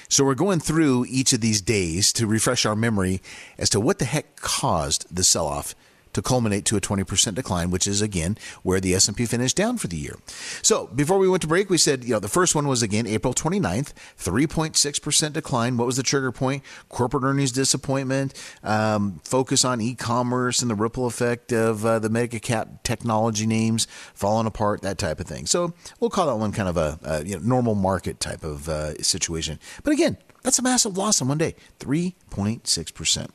So 0.07 0.23
we're 0.23 0.35
going 0.35 0.61
through 0.61 1.07
each 1.09 1.33
of 1.33 1.41
these 1.41 1.59
days 1.59 2.13
to 2.13 2.25
refresh 2.25 2.65
our 2.65 2.75
memory 2.75 3.21
as 3.57 3.69
to 3.71 3.81
what 3.81 3.99
the 3.99 4.05
heck 4.05 4.37
caused 4.37 5.13
the 5.13 5.25
sell-off 5.25 5.75
to 6.17 6.21
culminate 6.23 6.65
to 6.65 6.75
a 6.75 6.81
20% 6.81 7.35
decline, 7.35 7.69
which 7.69 7.85
is 7.85 8.01
again 8.01 8.39
where 8.63 8.79
the 8.79 8.95
S&P 8.95 9.27
finished 9.27 9.55
down 9.55 9.77
for 9.77 9.85
the 9.85 9.97
year. 9.97 10.17
So 10.63 10.87
before 10.87 11.19
we 11.19 11.29
went 11.29 11.41
to 11.43 11.47
break, 11.47 11.69
we 11.69 11.77
said, 11.77 12.03
you 12.03 12.13
know, 12.13 12.19
the 12.19 12.27
first 12.27 12.55
one 12.55 12.67
was 12.67 12.81
again 12.81 13.05
April 13.05 13.35
29th, 13.35 13.93
3.6% 14.17 15.33
decline. 15.33 15.77
What 15.77 15.85
was 15.85 15.97
the 15.97 16.03
trigger 16.03 16.31
point? 16.31 16.63
Corporate 16.89 17.23
earnings 17.23 17.51
disappointment, 17.51 18.33
um, 18.63 19.21
focus 19.23 19.63
on 19.63 19.79
e-commerce 19.79 20.63
and 20.63 20.71
the 20.71 20.75
ripple 20.75 21.05
effect 21.05 21.53
of 21.53 21.85
uh, 21.85 21.99
the 21.99 22.09
mega 22.09 22.39
cap 22.39 22.81
technology 22.81 23.45
names 23.45 23.85
falling 24.15 24.47
apart, 24.47 24.81
that 24.81 24.97
type 24.97 25.19
of 25.19 25.27
thing. 25.27 25.45
So 25.45 25.75
we'll 25.99 26.09
call 26.09 26.25
that 26.25 26.37
one 26.37 26.51
kind 26.51 26.67
of 26.67 26.77
a, 26.77 26.99
a 27.03 27.23
you 27.23 27.35
know, 27.35 27.41
normal 27.43 27.75
market 27.75 28.19
type 28.19 28.43
of 28.43 28.67
uh, 28.67 28.95
situation. 29.03 29.59
But 29.83 29.93
again, 29.93 30.17
that's 30.47 30.59
a 30.59 30.63
massive 30.63 30.97
loss 30.97 31.19
in 31.19 31.27
one 31.27 31.37
day, 31.37 31.55
3.6%. 31.81 33.27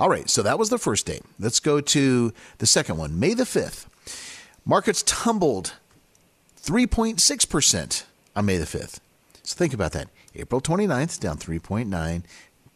All 0.00 0.08
right, 0.10 0.28
so 0.28 0.42
that 0.42 0.58
was 0.58 0.68
the 0.68 0.78
first 0.78 1.06
day. 1.06 1.20
Let's 1.38 1.60
go 1.60 1.80
to 1.80 2.32
the 2.58 2.66
second 2.66 2.96
one, 2.96 3.20
May 3.20 3.34
the 3.34 3.44
5th. 3.44 3.86
Markets 4.64 5.04
tumbled 5.04 5.74
3.6% 6.60 8.02
on 8.34 8.46
May 8.46 8.56
the 8.56 8.64
5th. 8.64 8.98
So 9.44 9.54
think 9.54 9.74
about 9.74 9.92
that. 9.92 10.08
April 10.34 10.60
29th, 10.60 11.20
down 11.20 11.38
3.9. 11.38 12.24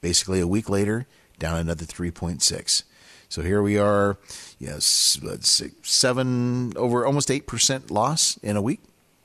Basically, 0.01 0.39
a 0.39 0.47
week 0.47 0.71
later, 0.71 1.09
down 1.41 1.57
another 1.57 1.85
3.6. 1.85 2.85
So 3.29 3.43
here 3.43 3.61
we 3.61 3.77
are, 3.77 4.19
yes, 4.61 5.19
let's 5.21 5.51
see, 5.51 5.73
seven 5.83 6.75
over 6.77 7.05
almost 7.05 7.29
8% 7.29 7.91
loss 7.91 8.37
in 8.37 8.57
a 8.57 8.63
week. 8.63 8.83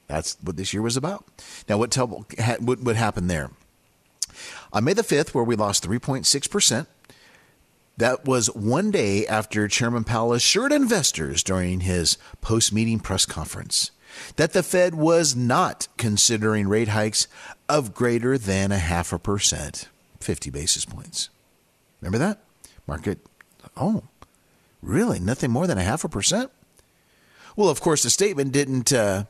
That's 0.07 0.37
what 0.41 0.57
this 0.57 0.73
year 0.73 0.81
was 0.81 0.97
about. 0.97 1.23
Now, 1.69 1.77
what, 1.77 1.91
tell, 1.91 2.07
what, 2.07 2.79
what 2.79 2.95
happened 2.95 3.29
there? 3.29 3.51
On 4.75 4.83
May 4.83 4.91
the 4.91 5.03
5th, 5.03 5.29
where 5.29 5.43
we 5.45 5.55
lost 5.55 5.87
3.6%, 5.87 6.85
that 7.95 8.25
was 8.25 8.53
one 8.53 8.91
day 8.91 9.25
after 9.25 9.69
Chairman 9.69 10.03
Powell 10.03 10.33
assured 10.33 10.73
investors 10.73 11.43
during 11.43 11.79
his 11.79 12.17
post 12.41 12.73
meeting 12.73 12.99
press 12.99 13.25
conference 13.25 13.91
that 14.35 14.51
the 14.51 14.61
Fed 14.61 14.93
was 14.93 15.33
not 15.33 15.87
considering 15.95 16.67
rate 16.67 16.89
hikes 16.89 17.27
of 17.69 17.93
greater 17.93 18.37
than 18.37 18.73
a 18.73 18.77
half 18.77 19.13
a 19.13 19.19
percent, 19.19 19.87
50 20.19 20.49
basis 20.49 20.83
points. 20.83 21.29
Remember 22.01 22.17
that? 22.17 22.39
Market, 22.85 23.19
oh, 23.77 24.03
really? 24.81 25.21
Nothing 25.21 25.51
more 25.51 25.67
than 25.67 25.77
a 25.77 25.83
half 25.83 26.03
a 26.03 26.09
percent? 26.09 26.51
Well, 27.55 27.69
of 27.69 27.79
course, 27.79 28.03
the 28.03 28.09
statement 28.09 28.51
didn't 28.51 28.91
uh, 28.91 29.23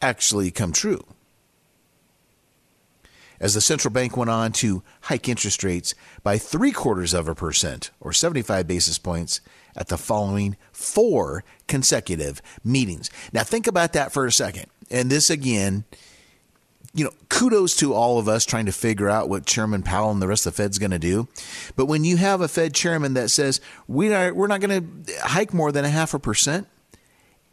actually 0.00 0.52
come 0.52 0.70
true 0.70 1.04
as 3.40 3.54
the 3.54 3.60
central 3.60 3.92
bank 3.92 4.16
went 4.16 4.30
on 4.30 4.52
to 4.52 4.82
hike 5.02 5.28
interest 5.28 5.62
rates 5.62 5.94
by 6.22 6.38
three 6.38 6.72
quarters 6.72 7.14
of 7.14 7.28
a 7.28 7.34
percent 7.34 7.90
or 8.00 8.12
75 8.12 8.66
basis 8.66 8.98
points 8.98 9.40
at 9.76 9.88
the 9.88 9.98
following 9.98 10.56
four 10.72 11.44
consecutive 11.66 12.42
meetings. 12.64 13.10
Now, 13.32 13.44
think 13.44 13.66
about 13.66 13.92
that 13.92 14.12
for 14.12 14.26
a 14.26 14.32
second. 14.32 14.66
And 14.90 15.10
this 15.10 15.30
again, 15.30 15.84
you 16.94 17.04
know, 17.04 17.12
kudos 17.28 17.76
to 17.76 17.94
all 17.94 18.18
of 18.18 18.28
us 18.28 18.44
trying 18.44 18.66
to 18.66 18.72
figure 18.72 19.08
out 19.08 19.28
what 19.28 19.46
Chairman 19.46 19.82
Powell 19.82 20.10
and 20.10 20.20
the 20.20 20.26
rest 20.26 20.46
of 20.46 20.54
the 20.54 20.62
Fed's 20.62 20.78
going 20.78 20.90
to 20.90 20.98
do. 20.98 21.28
But 21.76 21.86
when 21.86 22.04
you 22.04 22.16
have 22.16 22.40
a 22.40 22.48
Fed 22.48 22.74
chairman 22.74 23.14
that 23.14 23.30
says 23.30 23.60
we 23.86 24.12
are, 24.12 24.34
we're 24.34 24.46
not 24.46 24.60
going 24.60 25.04
to 25.04 25.12
hike 25.22 25.54
more 25.54 25.70
than 25.70 25.84
a 25.84 25.90
half 25.90 26.14
a 26.14 26.18
percent, 26.18 26.66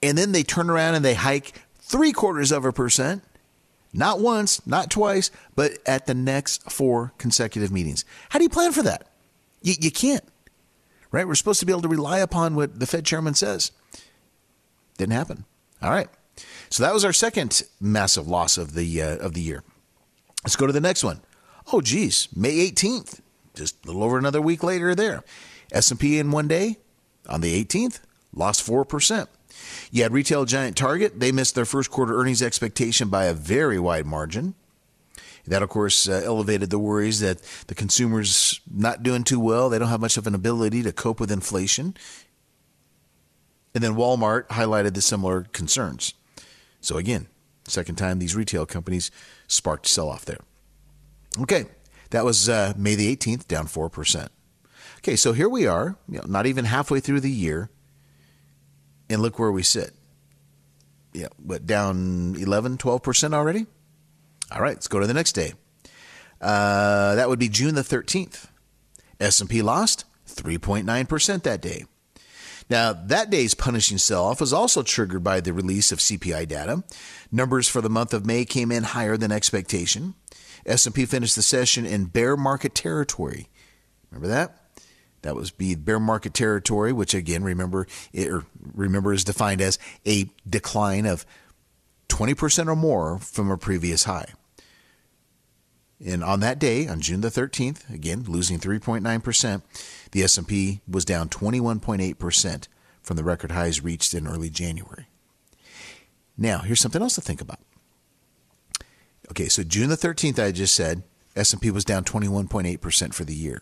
and 0.01 0.17
then 0.17 0.31
they 0.31 0.43
turn 0.43 0.69
around 0.69 0.95
and 0.95 1.05
they 1.05 1.13
hike 1.13 1.61
three 1.79 2.11
quarters 2.11 2.51
of 2.51 2.65
a 2.65 2.71
percent, 2.71 3.23
not 3.95 4.19
once, 4.19 4.65
not 4.67 4.89
twice, 4.89 5.31
but 5.55 5.79
at 5.85 6.05
the 6.05 6.13
next 6.13 6.69
four 6.71 7.13
consecutive 7.17 7.71
meetings. 7.71 8.05
How 8.29 8.39
do 8.39 8.43
you 8.43 8.49
plan 8.49 8.71
for 8.71 8.83
that? 8.83 9.07
You, 9.61 9.73
you 9.79 9.91
can't, 9.91 10.23
right? 11.11 11.27
We're 11.27 11.35
supposed 11.35 11.59
to 11.61 11.65
be 11.65 11.71
able 11.71 11.81
to 11.83 11.87
rely 11.87 12.19
upon 12.19 12.55
what 12.55 12.79
the 12.79 12.85
Fed 12.85 13.05
chairman 13.05 13.33
says. 13.33 13.71
Didn't 14.97 15.13
happen. 15.13 15.45
All 15.81 15.91
right. 15.91 16.07
So 16.69 16.83
that 16.83 16.93
was 16.93 17.05
our 17.05 17.13
second 17.13 17.63
massive 17.79 18.27
loss 18.27 18.57
of 18.57 18.73
the 18.73 19.01
uh, 19.01 19.17
of 19.17 19.33
the 19.33 19.41
year. 19.41 19.63
Let's 20.43 20.55
go 20.55 20.67
to 20.67 20.73
the 20.73 20.81
next 20.81 21.03
one. 21.03 21.21
Oh, 21.71 21.81
geez, 21.81 22.27
May 22.35 22.69
18th, 22.69 23.21
just 23.55 23.83
a 23.83 23.87
little 23.87 24.03
over 24.03 24.17
another 24.17 24.41
week 24.41 24.61
later. 24.61 24.93
There, 24.93 25.23
S&P 25.71 26.19
in 26.19 26.31
one 26.31 26.47
day 26.47 26.77
on 27.27 27.41
the 27.41 27.63
18th 27.63 28.01
lost 28.33 28.61
four 28.61 28.85
percent. 28.85 29.29
You 29.95 30.03
had 30.03 30.11
retail 30.11 30.43
giant 30.43 30.75
Target. 30.75 31.21
They 31.21 31.31
missed 31.31 31.55
their 31.55 31.63
first 31.63 31.89
quarter 31.89 32.19
earnings 32.19 32.41
expectation 32.41 33.07
by 33.07 33.25
a 33.25 33.33
very 33.33 33.79
wide 33.79 34.05
margin. 34.05 34.53
That, 35.47 35.63
of 35.63 35.69
course, 35.69 36.09
uh, 36.09 36.21
elevated 36.25 36.69
the 36.69 36.77
worries 36.77 37.21
that 37.21 37.41
the 37.67 37.75
consumer's 37.75 38.59
not 38.69 39.03
doing 39.03 39.23
too 39.23 39.39
well. 39.39 39.69
They 39.69 39.79
don't 39.79 39.87
have 39.87 40.01
much 40.01 40.17
of 40.17 40.27
an 40.27 40.35
ability 40.35 40.83
to 40.83 40.91
cope 40.91 41.21
with 41.21 41.31
inflation. 41.31 41.95
And 43.73 43.81
then 43.81 43.95
Walmart 43.95 44.49
highlighted 44.49 44.95
the 44.95 45.01
similar 45.01 45.43
concerns. 45.53 46.13
So, 46.81 46.97
again, 46.97 47.27
second 47.63 47.95
time 47.95 48.19
these 48.19 48.35
retail 48.35 48.65
companies 48.65 49.11
sparked 49.47 49.87
sell 49.87 50.09
off 50.09 50.25
there. 50.25 50.41
Okay, 51.39 51.67
that 52.09 52.25
was 52.25 52.49
uh, 52.49 52.73
May 52.75 52.95
the 52.95 53.15
18th, 53.15 53.47
down 53.47 53.67
4%. 53.67 54.27
Okay, 54.97 55.15
so 55.15 55.31
here 55.31 55.47
we 55.47 55.65
are, 55.65 55.95
you 56.09 56.17
know, 56.17 56.25
not 56.27 56.47
even 56.47 56.65
halfway 56.65 56.99
through 56.99 57.21
the 57.21 57.31
year 57.31 57.69
and 59.09 59.21
look 59.21 59.39
where 59.39 59.51
we 59.51 59.63
sit. 59.63 59.93
Yeah, 61.13 61.27
but 61.39 61.65
down 61.65 62.35
11, 62.37 62.77
12% 62.77 63.33
already? 63.33 63.65
All 64.51 64.61
right, 64.61 64.75
let's 64.75 64.87
go 64.87 64.99
to 64.99 65.07
the 65.07 65.13
next 65.13 65.31
day. 65.31 65.53
Uh, 66.41 67.15
that 67.15 67.29
would 67.29 67.39
be 67.39 67.49
June 67.49 67.75
the 67.75 67.81
13th. 67.81 68.47
S&P 69.19 69.61
lost 69.61 70.05
3.9% 70.27 71.43
that 71.43 71.61
day. 71.61 71.85
Now, 72.69 72.93
that 72.93 73.29
day's 73.29 73.53
punishing 73.53 73.97
sell-off 73.97 74.41
was 74.41 74.51
also 74.51 74.81
triggered 74.81 75.23
by 75.23 75.39
the 75.39 75.53
release 75.53 75.91
of 75.91 75.99
CPI 75.99 76.47
data. 76.47 76.83
Numbers 77.31 77.69
for 77.69 77.79
the 77.79 77.89
month 77.89 78.13
of 78.13 78.25
May 78.25 78.43
came 78.43 78.71
in 78.71 78.83
higher 78.83 79.17
than 79.17 79.31
expectation. 79.31 80.15
S&P 80.65 81.05
finished 81.05 81.35
the 81.35 81.43
session 81.43 81.85
in 81.85 82.05
bear 82.05 82.35
market 82.35 82.73
territory. 82.73 83.49
Remember 84.09 84.27
that? 84.27 84.64
That 85.25 85.35
was 85.35 85.49
be 85.49 85.73
bear 85.73 85.99
market 85.99 86.35
territory, 86.35 86.93
which 86.93 87.15
again, 87.15 87.43
remember, 87.43 87.87
or 88.15 88.45
remember 88.75 89.11
is 89.11 89.23
defined 89.23 89.59
as 89.59 89.79
a 90.05 90.29
decline 90.47 91.07
of 91.07 91.25
20% 92.09 92.67
or 92.67 92.75
more 92.75 93.17
from 93.17 93.49
a 93.49 93.57
previous 93.57 94.03
high. 94.03 94.33
And 96.05 96.23
on 96.23 96.41
that 96.41 96.59
day, 96.59 96.87
on 96.87 97.01
June 97.01 97.21
the 97.21 97.29
13th, 97.29 97.91
again 97.91 98.25
losing 98.27 98.59
3.9%, 98.59 99.61
the 100.11 100.21
S&P 100.21 100.81
was 100.87 101.05
down 101.05 101.29
21.8% 101.29 102.67
from 103.01 103.17
the 103.17 103.23
record 103.23 103.51
highs 103.51 103.83
reached 103.83 104.13
in 104.13 104.27
early 104.27 104.51
January. 104.51 105.07
Now, 106.37 106.59
here's 106.59 106.81
something 106.81 107.01
else 107.01 107.15
to 107.15 107.21
think 107.21 107.41
about. 107.41 107.59
Okay, 109.31 109.47
so 109.47 109.63
June 109.63 109.89
the 109.89 109.97
13th, 109.97 110.37
I 110.37 110.51
just 110.51 110.75
said 110.75 111.01
S&P 111.35 111.71
was 111.71 111.83
down 111.83 112.03
21.8% 112.03 113.13
for 113.15 113.23
the 113.23 113.33
year. 113.33 113.59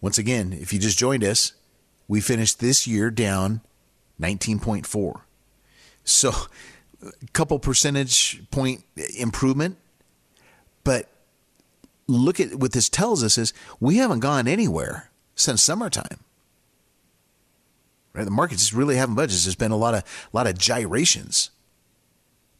Once 0.00 0.18
again, 0.18 0.52
if 0.52 0.72
you 0.72 0.78
just 0.78 0.98
joined 0.98 1.24
us, 1.24 1.52
we 2.06 2.20
finished 2.20 2.60
this 2.60 2.86
year 2.86 3.10
down 3.10 3.60
19.4. 4.20 5.20
So, 6.04 6.32
a 7.02 7.26
couple 7.32 7.58
percentage 7.58 8.42
point 8.50 8.84
improvement. 9.16 9.76
But 10.84 11.08
look 12.06 12.40
at 12.40 12.54
what 12.54 12.72
this 12.72 12.88
tells 12.88 13.22
us 13.22 13.36
is 13.38 13.52
we 13.78 13.96
haven't 13.96 14.20
gone 14.20 14.48
anywhere 14.48 15.10
since 15.34 15.62
summertime. 15.62 16.24
Right? 18.14 18.24
The 18.24 18.30
markets 18.30 18.62
just 18.62 18.72
really 18.72 18.96
haven't 18.96 19.14
budged. 19.14 19.44
There's 19.44 19.54
been 19.54 19.70
a 19.70 19.76
lot 19.76 19.94
of 19.94 20.02
a 20.02 20.36
lot 20.36 20.46
of 20.46 20.58
gyrations. 20.58 21.50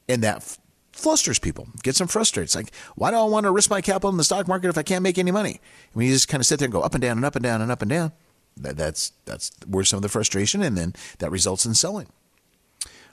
And 0.08 0.22
that 0.22 0.58
flusters 0.98 1.38
people, 1.38 1.68
gets 1.82 1.98
them 1.98 2.08
frustrated. 2.08 2.48
It's 2.48 2.56
like, 2.56 2.72
why 2.96 3.10
do 3.10 3.16
I 3.16 3.24
want 3.24 3.44
to 3.44 3.50
risk 3.50 3.70
my 3.70 3.80
capital 3.80 4.10
in 4.10 4.16
the 4.16 4.24
stock 4.24 4.48
market 4.48 4.68
if 4.68 4.78
I 4.78 4.82
can't 4.82 5.02
make 5.02 5.18
any 5.18 5.30
money? 5.30 5.60
Mean, 5.94 6.08
you 6.08 6.14
just 6.14 6.28
kind 6.28 6.40
of 6.40 6.46
sit 6.46 6.58
there 6.58 6.66
and 6.66 6.72
go 6.72 6.82
up 6.82 6.94
and 6.94 7.02
down 7.02 7.16
and 7.16 7.24
up 7.24 7.36
and 7.36 7.42
down 7.42 7.62
and 7.62 7.70
up 7.70 7.82
and 7.82 7.90
down. 7.90 8.12
That, 8.56 8.76
that's 8.76 9.12
that's 9.24 9.52
where 9.66 9.84
some 9.84 9.98
of 9.98 10.02
the 10.02 10.08
frustration, 10.08 10.62
and 10.62 10.76
then 10.76 10.94
that 11.18 11.30
results 11.30 11.64
in 11.64 11.74
selling. 11.74 12.08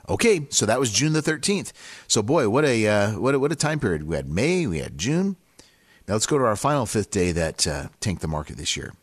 Okay, 0.08 0.46
so 0.50 0.66
that 0.66 0.80
was 0.80 0.92
June 0.92 1.12
the 1.12 1.20
13th. 1.20 1.72
So 2.08 2.22
boy, 2.22 2.48
what 2.48 2.64
a 2.64 2.86
uh, 2.86 3.12
what 3.18 3.34
a, 3.34 3.38
what 3.38 3.52
a 3.52 3.56
time 3.56 3.78
period. 3.78 4.04
We 4.04 4.16
had 4.16 4.28
May, 4.28 4.66
we 4.66 4.78
had 4.78 4.98
June. 4.98 5.36
Now 6.08 6.14
let's 6.14 6.26
go 6.26 6.38
to 6.38 6.44
our 6.44 6.56
final 6.56 6.86
fifth 6.86 7.10
day 7.10 7.32
that 7.32 7.66
uh, 7.66 7.88
tanked 8.00 8.22
the 8.22 8.28
market 8.28 8.56
this 8.56 8.76
year. 8.76 8.94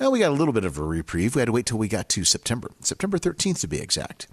Now 0.00 0.10
we 0.10 0.18
got 0.18 0.30
a 0.30 0.34
little 0.34 0.52
bit 0.52 0.64
of 0.64 0.78
a 0.78 0.82
reprieve. 0.82 1.34
We 1.34 1.40
had 1.40 1.46
to 1.46 1.52
wait 1.52 1.66
till 1.66 1.78
we 1.78 1.88
got 1.88 2.08
to 2.10 2.24
September, 2.24 2.70
September 2.80 3.18
13th 3.18 3.60
to 3.60 3.68
be 3.68 3.78
exact. 3.78 4.26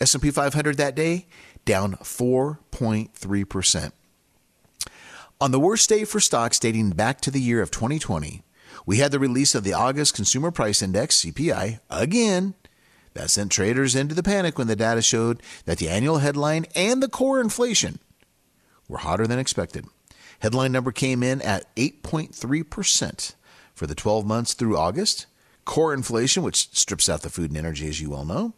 S&P 0.00 0.30
500 0.30 0.76
that 0.76 0.94
day 0.94 1.26
down 1.66 1.96
4.3%. 1.96 3.92
On 5.38 5.50
the 5.50 5.60
worst 5.60 5.90
day 5.90 6.06
for 6.06 6.18
stocks 6.18 6.58
dating 6.58 6.90
back 6.92 7.20
to 7.20 7.30
the 7.30 7.40
year 7.40 7.60
of 7.60 7.70
2020, 7.70 8.42
we 8.86 8.96
had 8.96 9.12
the 9.12 9.18
release 9.18 9.54
of 9.54 9.64
the 9.64 9.74
August 9.74 10.14
Consumer 10.14 10.50
Price 10.50 10.80
Index, 10.80 11.22
CPI, 11.22 11.80
again. 11.90 12.54
That 13.12 13.30
sent 13.30 13.52
traders 13.52 13.94
into 13.94 14.14
the 14.14 14.22
panic 14.22 14.56
when 14.56 14.66
the 14.66 14.76
data 14.76 15.02
showed 15.02 15.42
that 15.64 15.78
the 15.78 15.88
annual 15.88 16.18
headline 16.18 16.66
and 16.74 17.02
the 17.02 17.08
core 17.08 17.40
inflation 17.40 17.98
were 18.88 18.98
hotter 18.98 19.26
than 19.26 19.38
expected. 19.38 19.86
Headline 20.40 20.72
number 20.72 20.92
came 20.92 21.22
in 21.22 21.42
at 21.42 21.74
8.3% 21.76 23.34
for 23.74 23.86
the 23.86 23.94
12 23.94 24.26
months 24.26 24.54
through 24.54 24.76
August. 24.76 25.26
Core 25.64 25.92
inflation, 25.92 26.42
which 26.42 26.70
strips 26.76 27.08
out 27.08 27.22
the 27.22 27.30
food 27.30 27.50
and 27.50 27.58
energy, 27.58 27.88
as 27.88 28.00
you 28.00 28.10
well 28.10 28.24
know, 28.24 28.54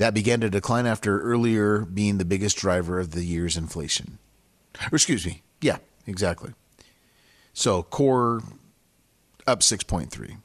that 0.00 0.14
began 0.14 0.40
to 0.40 0.48
decline 0.48 0.86
after 0.86 1.20
earlier 1.20 1.80
being 1.80 2.16
the 2.16 2.24
biggest 2.24 2.56
driver 2.56 2.98
of 2.98 3.10
the 3.10 3.22
year's 3.22 3.58
inflation. 3.58 4.16
Or 4.90 4.96
excuse 4.96 5.26
me, 5.26 5.42
yeah, 5.60 5.76
exactly. 6.06 6.54
So 7.52 7.82
core 7.82 8.40
up 9.46 9.60
6.3. 9.60 10.38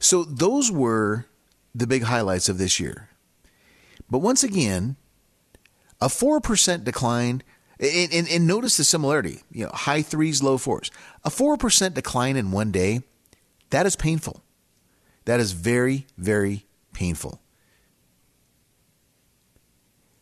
So 0.00 0.24
those 0.24 0.72
were 0.72 1.26
the 1.74 1.86
big 1.86 2.04
highlights 2.04 2.48
of 2.48 2.56
this 2.56 2.80
year. 2.80 3.10
But 4.10 4.20
once 4.20 4.42
again, 4.42 4.96
a 6.00 6.06
4% 6.06 6.82
decline 6.82 7.42
and, 7.78 8.12
and, 8.14 8.28
and, 8.30 8.46
notice 8.46 8.78
the 8.78 8.84
similarity, 8.84 9.42
you 9.50 9.66
know, 9.66 9.70
high 9.74 10.00
threes, 10.00 10.42
low 10.42 10.56
fours. 10.56 10.90
A 11.24 11.30
4% 11.30 11.92
decline 11.92 12.36
in 12.36 12.52
one 12.52 12.70
day, 12.70 13.02
that 13.68 13.84
is 13.84 13.96
painful. 13.96 14.42
That 15.26 15.40
is 15.40 15.52
very, 15.52 16.06
very 16.16 16.64
painful. 16.92 17.40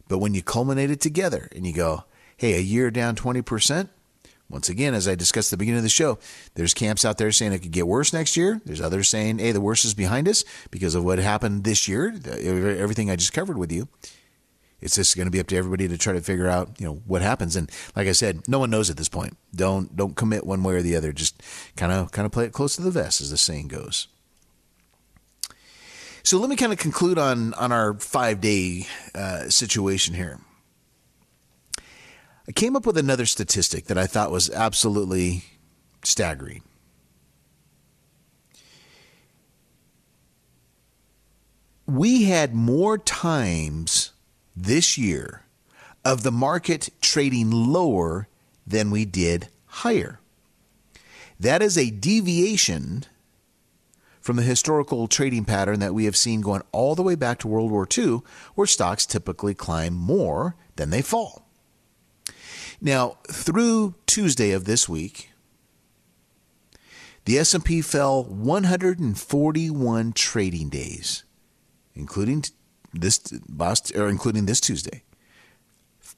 But 0.09 0.19
when 0.19 0.35
you 0.35 0.43
culminate 0.43 0.91
it 0.91 1.01
together 1.01 1.49
and 1.55 1.67
you 1.67 1.73
go, 1.73 2.05
hey, 2.37 2.55
a 2.55 2.61
year 2.61 2.91
down 2.91 3.15
20%, 3.15 3.89
once 4.49 4.69
again, 4.69 4.93
as 4.93 5.07
I 5.07 5.15
discussed 5.15 5.53
at 5.53 5.59
the 5.59 5.63
beginning 5.63 5.79
of 5.79 5.85
the 5.85 5.89
show, 5.89 6.19
there's 6.57 6.75
camps 6.75 7.05
out 7.05 7.19
there 7.19 7.31
saying 7.31 7.53
it 7.53 7.61
could 7.61 7.71
get 7.71 7.87
worse 7.87 8.13
next 8.13 8.37
year. 8.37 8.61
There's 8.65 8.81
others 8.81 9.09
saying, 9.09 9.39
hey, 9.39 9.53
the 9.53 9.61
worst 9.61 9.85
is 9.85 9.95
behind 9.95 10.29
us 10.29 10.45
because 10.73 10.97
of 10.97 11.05
what 11.05 11.21
happened 11.21 11.63
this 11.63 11.87
year, 11.87 12.13
everything 12.27 13.09
I 13.09 13.15
just 13.15 13.33
covered 13.33 13.57
with 13.57 13.71
you. 13.71 13.87
It's 14.81 14.97
just 14.97 15.17
going 15.17 15.27
to 15.27 15.31
be 15.31 15.39
up 15.39 15.47
to 15.49 15.57
everybody 15.57 15.87
to 15.87 15.99
try 15.99 16.15
to 16.15 16.21
figure 16.21 16.49
out, 16.49 16.81
you 16.81 16.87
know, 16.87 17.03
what 17.07 17.23
happens. 17.23 17.55
And 17.55 17.71
like 17.95 18.09
I 18.09 18.13
said, 18.13 18.49
no 18.49 18.59
one 18.59 18.71
knows 18.71 18.91
at 18.91 18.97
this 18.97 19.09
point. 19.09 19.37
Don't 19.55 19.95
don't 19.95 20.17
commit 20.17 20.47
one 20.47 20.63
way 20.63 20.75
or 20.75 20.83
the 20.83 20.97
other. 20.97 21.13
Just 21.13 21.43
kind 21.77 21.93
of 21.93 22.11
kind 22.13 22.27
of 22.27 22.33
play 22.33 22.47
it 22.47 22.53
close 22.53 22.77
to 22.77 22.83
the 22.83 22.91
vest, 22.91 23.21
as 23.21 23.31
the 23.31 23.37
saying 23.37 23.69
goes. 23.69 24.09
So 26.23 26.39
let 26.39 26.51
me 26.51 26.57
kind 26.57 26.73
of 26.73 26.79
conclude 26.79 27.19
on 27.19 27.55
on 27.55 27.73
our 27.73 27.95
five 27.95 28.41
day 28.41 28.87
uh, 29.15 29.49
situation 29.49 30.15
here. 30.15 30.39
I 32.49 32.53
came 32.53 32.77
up 32.77 32.85
with 32.85 32.99
another 32.99 33.27
statistic 33.27 33.87
that 33.87 33.99
I 33.99 34.07
thought 34.07 34.31
was 34.31 34.51
absolutely 34.51 35.45
staggering. 36.05 36.63
We 41.87 42.25
had 42.25 42.55
more 42.55 42.99
times 42.99 44.13
this 44.57 44.97
year 44.97 45.43
of 46.05 46.23
the 46.23 46.33
market 46.33 46.91
trading 47.01 47.51
lower 47.51 48.29
than 48.67 48.91
we 48.91 49.05
did 49.05 49.49
higher. 49.67 50.21
That 51.39 51.63
is 51.63 51.77
a 51.79 51.91
deviation 51.91 53.05
from 54.21 54.37
the 54.37 54.43
historical 54.43 55.09
trading 55.09 55.45
pattern 55.45 55.81
that 55.81 55.95
we 55.95 56.05
have 56.05 56.17
seen 56.17 56.41
going 56.41 56.63
all 56.73 56.95
the 56.95 57.03
way 57.03 57.15
back 57.15 57.39
to 57.39 57.49
World 57.49 57.71
War 57.71 57.87
II, 57.97 58.21
where 58.55 58.67
stocks 58.67 59.07
typically 59.07 59.55
climb 59.55 59.95
more 59.95 60.57
than 60.77 60.91
they 60.91 61.03
fall. 61.03 61.47
Now, 62.81 63.19
through 63.29 63.95
Tuesday 64.07 64.53
of 64.53 64.65
this 64.65 64.89
week, 64.89 65.31
the 67.27 67.39
S&P 67.39 67.83
fell 67.83 68.25
141 68.25 70.13
trading 70.13 70.71
days, 70.71 71.25
including 71.95 72.45
this 72.93 73.21
or 73.95 74.09
including 74.09 74.47
this 74.47 74.61
Tuesday. 74.61 75.03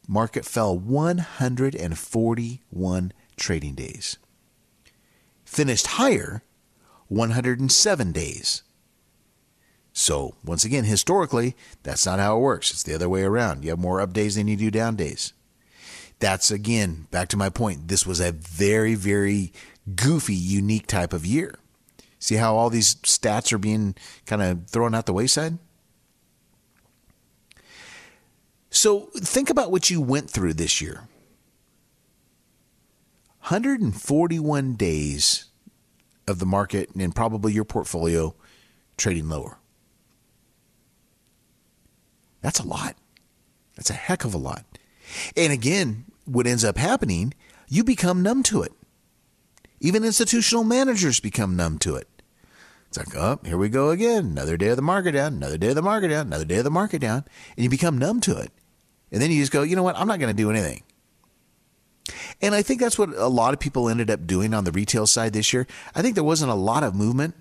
Market 0.09 0.45
fell 0.45 0.79
141 0.79 3.13
trading 3.37 3.75
days. 3.75 4.19
Finished 5.45 5.87
higher 5.89 6.45
107 7.13 8.13
days. 8.13 8.63
So, 9.93 10.35
once 10.45 10.65
again, 10.65 10.85
historically, 10.85 11.55
that's 11.83 12.07
not 12.07 12.19
how 12.19 12.37
it 12.39 12.41
works. 12.41 12.71
It's 12.71 12.83
the 12.83 12.95
other 12.95 13.09
way 13.09 13.23
around. 13.23 13.63
You 13.63 13.71
have 13.71 13.79
more 13.79 14.01
up 14.01 14.15
days 14.15 14.37
than 14.37 14.49
you 14.49 14.57
do 14.57 14.71
down 14.71 14.97
days. 14.97 15.35
That's 16.19 16.51
again, 16.51 17.09
back 17.11 17.29
to 17.29 17.37
my 17.37 17.51
point. 17.51 17.89
This 17.89 18.07
was 18.07 18.19
a 18.19 18.33
very, 18.33 18.95
very 18.95 19.53
goofy, 19.95 20.35
unique 20.35 20.87
type 20.87 21.13
of 21.13 21.27
year. 21.27 21.57
See 22.19 22.37
how 22.37 22.57
all 22.57 22.71
these 22.71 22.95
stats 22.95 23.53
are 23.53 23.59
being 23.59 23.95
kind 24.25 24.41
of 24.41 24.69
thrown 24.69 24.95
out 24.95 25.07
the 25.07 25.13
wayside? 25.13 25.59
So, 28.71 29.11
think 29.17 29.51
about 29.51 29.71
what 29.71 29.91
you 29.91 30.01
went 30.01 30.31
through 30.31 30.55
this 30.55 30.81
year 30.81 31.09
141 33.49 34.75
days 34.75 35.52
of 36.27 36.39
the 36.39 36.47
market 36.47 36.91
and 36.95 37.15
probably 37.15 37.53
your 37.53 37.65
portfolio 37.65 38.35
trading 38.97 39.29
lower. 39.29 39.59
That's 42.41 42.61
a 42.61 42.67
lot. 42.67 42.97
That's 43.77 43.91
a 43.91 43.95
heck 43.95 44.25
of 44.25 44.35
a 44.35 44.39
lot. 44.39 44.65
And 45.37 45.53
again, 45.53 46.05
what 46.25 46.47
ends 46.47 46.65
up 46.65 46.77
happening, 46.77 47.35
you 47.69 47.85
become 47.85 48.23
numb 48.23 48.43
to 48.45 48.63
it. 48.63 48.73
Even 49.81 50.05
institutional 50.05 50.65
managers 50.65 51.21
become 51.21 51.57
numb 51.57 51.79
to 51.81 51.97
it. 51.97 52.09
It's 52.89 52.99
like, 52.99 53.17
oh, 53.17 53.41
here 53.45 53.57
we 53.57 53.69
go 53.69 53.91
again. 53.91 54.27
Another 54.27 54.57
day 54.57 54.69
of 54.69 54.77
the 54.77 54.83
market 54.83 55.13
down, 55.13 55.35
another 55.35 55.57
day 55.57 55.69
of 55.71 55.75
the 55.75 55.83
market 55.83 56.09
down, 56.09 56.27
another 56.27 56.45
day 56.45 56.59
of 56.59 56.65
the 56.65 56.71
market 56.71 57.01
down. 57.01 57.25
And 57.57 57.65
you 57.65 57.71
become 57.71 57.97
numb 57.97 58.21
to 58.21 58.37
it. 58.37 58.53
And 59.11 59.21
then 59.21 59.31
you 59.31 59.41
just 59.41 59.53
go, 59.53 59.63
you 59.63 59.77
know 59.77 59.83
what? 59.83 59.97
I'm 59.97 60.07
not 60.07 60.19
going 60.19 60.35
to 60.35 60.43
do 60.43 60.51
anything. 60.51 60.83
And 62.41 62.55
I 62.55 62.63
think 62.63 62.81
that's 62.81 62.99
what 62.99 63.11
a 63.11 63.29
lot 63.29 63.55
of 63.55 63.61
people 63.61 63.89
ended 63.89 64.11
up 64.11 64.27
doing 64.27 64.55
on 64.55 64.65
the 64.65 64.73
retail 64.73 65.07
side 65.07 65.33
this 65.33 65.53
year. 65.53 65.67
I 65.95 66.03
think 66.03 66.15
there 66.15 66.25
wasn't 66.25 66.51
a 66.51 66.57
lot 66.57 66.83
of 66.83 66.95
movement. 66.95 67.35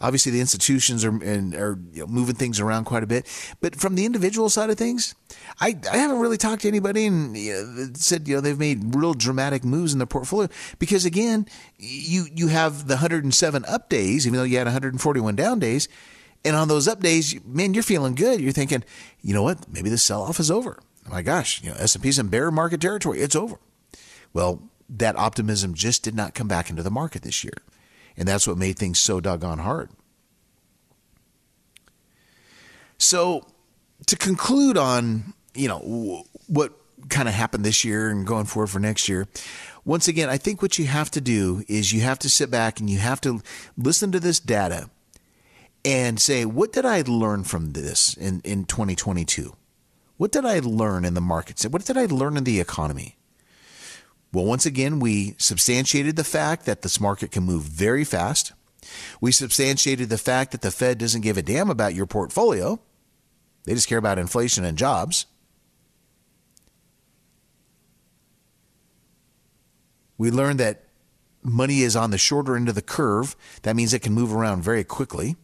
Obviously, 0.00 0.32
the 0.32 0.40
institutions 0.40 1.04
are, 1.04 1.10
and, 1.22 1.54
are 1.54 1.78
you 1.92 2.00
know, 2.00 2.06
moving 2.06 2.34
things 2.34 2.60
around 2.60 2.84
quite 2.84 3.02
a 3.02 3.06
bit. 3.06 3.26
But 3.60 3.76
from 3.76 3.94
the 3.94 4.04
individual 4.04 4.50
side 4.50 4.68
of 4.68 4.76
things, 4.76 5.14
I, 5.60 5.78
I 5.90 5.96
haven't 5.96 6.18
really 6.18 6.36
talked 6.36 6.62
to 6.62 6.68
anybody 6.68 7.06
and 7.06 7.36
you 7.36 7.52
know, 7.52 7.88
said 7.94 8.26
you 8.28 8.34
know 8.34 8.40
they've 8.40 8.58
made 8.58 8.94
real 8.94 9.14
dramatic 9.14 9.64
moves 9.64 9.92
in 9.92 9.98
their 10.00 10.06
portfolio 10.06 10.48
because 10.78 11.04
again, 11.04 11.46
you 11.78 12.26
you 12.34 12.48
have 12.48 12.88
the 12.88 12.94
107 12.94 13.64
up 13.66 13.88
days, 13.88 14.26
even 14.26 14.36
though 14.36 14.44
you 14.44 14.58
had 14.58 14.66
141 14.66 15.36
down 15.36 15.58
days. 15.58 15.88
And 16.44 16.54
on 16.54 16.68
those 16.68 16.86
up 16.86 17.00
days, 17.00 17.42
man, 17.46 17.72
you're 17.72 17.82
feeling 17.82 18.14
good. 18.14 18.40
You're 18.40 18.52
thinking, 18.52 18.84
you 19.22 19.32
know 19.32 19.42
what? 19.42 19.66
Maybe 19.72 19.88
the 19.88 19.96
sell 19.96 20.22
off 20.22 20.38
is 20.38 20.50
over. 20.50 20.78
Oh 21.06 21.10
my 21.10 21.22
gosh, 21.22 21.62
you 21.62 21.70
know, 21.70 21.76
S&P's 21.78 22.18
in 22.18 22.28
bear 22.28 22.50
market 22.50 22.80
territory. 22.80 23.20
It's 23.20 23.36
over. 23.36 23.58
Well, 24.34 24.62
that 24.90 25.16
optimism 25.16 25.72
just 25.72 26.02
did 26.02 26.14
not 26.14 26.34
come 26.34 26.48
back 26.48 26.68
into 26.68 26.82
the 26.82 26.90
market 26.90 27.22
this 27.22 27.42
year. 27.42 27.54
And 28.16 28.28
that's 28.28 28.46
what 28.46 28.58
made 28.58 28.78
things 28.78 28.98
so 28.98 29.20
doggone 29.20 29.58
hard. 29.58 29.90
So, 32.98 33.46
to 34.06 34.16
conclude 34.16 34.76
on, 34.76 35.34
you 35.54 35.68
know, 35.68 36.24
what 36.46 36.72
kind 37.08 37.28
of 37.28 37.34
happened 37.34 37.64
this 37.64 37.84
year 37.84 38.10
and 38.10 38.26
going 38.26 38.44
forward 38.44 38.68
for 38.68 38.78
next 38.78 39.08
year, 39.08 39.26
once 39.84 40.08
again, 40.08 40.28
I 40.28 40.36
think 40.36 40.62
what 40.62 40.78
you 40.78 40.86
have 40.86 41.10
to 41.12 41.20
do 41.20 41.64
is 41.68 41.92
you 41.92 42.00
have 42.02 42.18
to 42.20 42.30
sit 42.30 42.50
back 42.50 42.80
and 42.80 42.88
you 42.88 42.98
have 42.98 43.20
to 43.22 43.40
listen 43.76 44.12
to 44.12 44.20
this 44.20 44.40
data 44.40 44.90
and 45.84 46.18
say, 46.18 46.44
what 46.44 46.72
did 46.72 46.86
I 46.86 47.02
learn 47.02 47.44
from 47.44 47.72
this 47.72 48.14
in, 48.14 48.40
in 48.44 48.64
2022? 48.64 49.54
What 50.16 50.32
did 50.32 50.44
I 50.44 50.60
learn 50.60 51.04
in 51.04 51.14
the 51.14 51.20
markets? 51.20 51.66
What 51.66 51.84
did 51.84 51.96
I 51.96 52.06
learn 52.06 52.36
in 52.36 52.44
the 52.44 52.60
economy? 52.60 53.16
Well, 54.34 54.44
once 54.44 54.66
again, 54.66 54.98
we 54.98 55.36
substantiated 55.38 56.16
the 56.16 56.24
fact 56.24 56.66
that 56.66 56.82
this 56.82 57.00
market 57.00 57.30
can 57.30 57.44
move 57.44 57.62
very 57.62 58.02
fast. 58.02 58.52
We 59.20 59.30
substantiated 59.30 60.08
the 60.08 60.18
fact 60.18 60.50
that 60.50 60.60
the 60.60 60.72
Fed 60.72 60.98
doesn't 60.98 61.20
give 61.20 61.38
a 61.38 61.42
damn 61.42 61.70
about 61.70 61.94
your 61.94 62.06
portfolio. 62.06 62.80
They 63.62 63.74
just 63.74 63.88
care 63.88 63.98
about 63.98 64.18
inflation 64.18 64.64
and 64.64 64.76
jobs. 64.76 65.26
We 70.18 70.32
learned 70.32 70.58
that 70.58 70.82
money 71.44 71.82
is 71.82 71.94
on 71.94 72.10
the 72.10 72.18
shorter 72.18 72.56
end 72.56 72.68
of 72.68 72.74
the 72.74 72.82
curve. 72.82 73.36
That 73.62 73.76
means 73.76 73.94
it 73.94 74.02
can 74.02 74.12
move 74.12 74.34
around 74.34 74.62
very 74.62 74.82
quickly. 74.82 75.36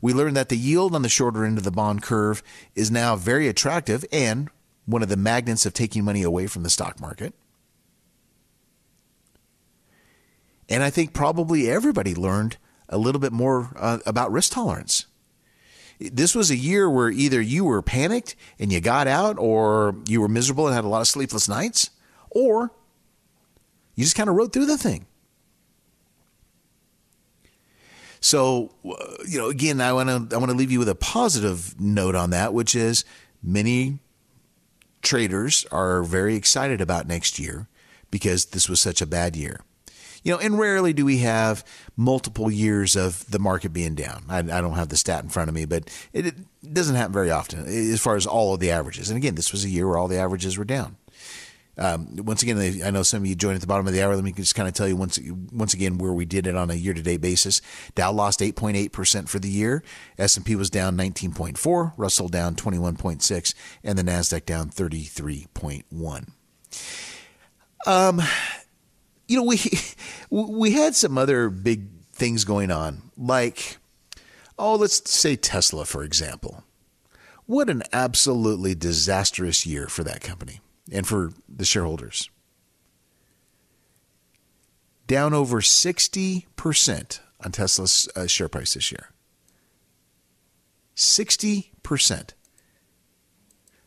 We 0.00 0.14
learned 0.14 0.36
that 0.36 0.48
the 0.48 0.56
yield 0.56 0.94
on 0.94 1.02
the 1.02 1.10
shorter 1.10 1.44
end 1.44 1.58
of 1.58 1.64
the 1.64 1.70
bond 1.70 2.02
curve 2.02 2.42
is 2.74 2.90
now 2.90 3.14
very 3.14 3.46
attractive 3.46 4.06
and 4.10 4.48
one 4.86 5.02
of 5.02 5.10
the 5.10 5.18
magnets 5.18 5.66
of 5.66 5.74
taking 5.74 6.02
money 6.02 6.22
away 6.22 6.46
from 6.46 6.62
the 6.62 6.70
stock 6.70 6.98
market. 6.98 7.34
And 10.68 10.82
I 10.82 10.90
think 10.90 11.12
probably 11.12 11.70
everybody 11.70 12.14
learned 12.14 12.56
a 12.88 12.98
little 12.98 13.20
bit 13.20 13.32
more 13.32 13.70
uh, 13.76 13.98
about 14.06 14.32
risk 14.32 14.52
tolerance. 14.52 15.06
This 15.98 16.34
was 16.34 16.50
a 16.50 16.56
year 16.56 16.90
where 16.90 17.10
either 17.10 17.40
you 17.40 17.64
were 17.64 17.80
panicked 17.82 18.34
and 18.58 18.72
you 18.72 18.80
got 18.80 19.06
out, 19.06 19.38
or 19.38 19.96
you 20.08 20.20
were 20.20 20.28
miserable 20.28 20.66
and 20.66 20.74
had 20.74 20.84
a 20.84 20.88
lot 20.88 21.00
of 21.00 21.08
sleepless 21.08 21.48
nights, 21.48 21.90
or 22.30 22.72
you 23.94 24.04
just 24.04 24.16
kind 24.16 24.28
of 24.28 24.34
rode 24.34 24.52
through 24.52 24.66
the 24.66 24.78
thing. 24.78 25.06
So, 28.20 28.74
you 29.28 29.38
know, 29.38 29.50
again, 29.50 29.80
I 29.80 29.92
want 29.92 30.08
to 30.08 30.34
I 30.34 30.38
want 30.38 30.50
to 30.50 30.56
leave 30.56 30.72
you 30.72 30.78
with 30.78 30.88
a 30.88 30.94
positive 30.94 31.78
note 31.78 32.14
on 32.14 32.30
that, 32.30 32.54
which 32.54 32.74
is 32.74 33.04
many 33.42 33.98
traders 35.02 35.66
are 35.70 36.02
very 36.02 36.34
excited 36.34 36.80
about 36.80 37.06
next 37.06 37.38
year 37.38 37.68
because 38.10 38.46
this 38.46 38.68
was 38.68 38.80
such 38.80 39.02
a 39.02 39.06
bad 39.06 39.36
year. 39.36 39.60
You 40.24 40.32
know, 40.32 40.38
and 40.38 40.58
rarely 40.58 40.92
do 40.92 41.04
we 41.04 41.18
have 41.18 41.64
multiple 41.96 42.50
years 42.50 42.96
of 42.96 43.30
the 43.30 43.38
market 43.38 43.72
being 43.72 43.94
down. 43.94 44.24
I, 44.28 44.38
I 44.38 44.42
don't 44.42 44.74
have 44.74 44.88
the 44.88 44.96
stat 44.96 45.22
in 45.22 45.28
front 45.28 45.50
of 45.50 45.54
me, 45.54 45.66
but 45.66 45.90
it, 46.14 46.26
it 46.26 46.74
doesn't 46.74 46.96
happen 46.96 47.12
very 47.12 47.30
often 47.30 47.66
as 47.66 48.00
far 48.00 48.16
as 48.16 48.26
all 48.26 48.54
of 48.54 48.60
the 48.60 48.70
averages. 48.70 49.10
And 49.10 49.18
again, 49.18 49.34
this 49.34 49.52
was 49.52 49.64
a 49.64 49.68
year 49.68 49.86
where 49.86 49.98
all 49.98 50.08
the 50.08 50.16
averages 50.16 50.56
were 50.56 50.64
down. 50.64 50.96
Um, 51.76 52.16
once 52.16 52.42
again, 52.42 52.82
I 52.84 52.90
know 52.90 53.02
some 53.02 53.22
of 53.22 53.26
you 53.26 53.34
joined 53.34 53.56
at 53.56 53.60
the 53.60 53.66
bottom 53.66 53.86
of 53.86 53.92
the 53.92 54.02
hour. 54.02 54.14
Let 54.14 54.24
me 54.24 54.32
just 54.32 54.54
kind 54.54 54.68
of 54.68 54.74
tell 54.74 54.86
you 54.86 54.96
once 54.96 55.18
once 55.52 55.74
again 55.74 55.98
where 55.98 56.12
we 56.12 56.24
did 56.24 56.46
it 56.46 56.54
on 56.54 56.70
a 56.70 56.74
year 56.74 56.94
to 56.94 57.02
date 57.02 57.20
basis. 57.20 57.60
Dow 57.94 58.12
lost 58.12 58.40
8.8 58.40 58.92
percent 58.92 59.28
for 59.28 59.40
the 59.40 59.50
year. 59.50 59.82
S 60.16 60.36
and 60.36 60.46
P 60.46 60.54
was 60.54 60.70
down 60.70 60.96
19.4. 60.96 61.92
Russell 61.96 62.28
down 62.28 62.54
21.6, 62.54 63.54
and 63.82 63.98
the 63.98 64.04
Nasdaq 64.04 64.46
down 64.46 64.70
33.1. 64.70 66.28
Um, 67.86 68.22
you 69.26 69.36
know 69.36 69.44
we 69.44 69.60
we 70.30 70.72
had 70.72 70.94
some 70.94 71.18
other 71.18 71.50
big 71.50 71.88
things 72.12 72.44
going 72.44 72.70
on, 72.70 73.10
like 73.16 73.78
oh, 74.58 74.76
let's 74.76 75.10
say 75.10 75.36
Tesla 75.36 75.84
for 75.84 76.02
example. 76.02 76.64
What 77.46 77.68
an 77.68 77.82
absolutely 77.92 78.74
disastrous 78.74 79.66
year 79.66 79.86
for 79.88 80.02
that 80.04 80.22
company 80.22 80.60
and 80.90 81.06
for 81.06 81.32
the 81.48 81.66
shareholders. 81.66 82.30
Down 85.06 85.34
over 85.34 85.60
60% 85.60 87.20
on 87.44 87.52
Tesla's 87.52 88.08
uh, 88.16 88.26
share 88.26 88.48
price 88.48 88.72
this 88.72 88.90
year. 88.90 89.10
60%. 90.96 92.30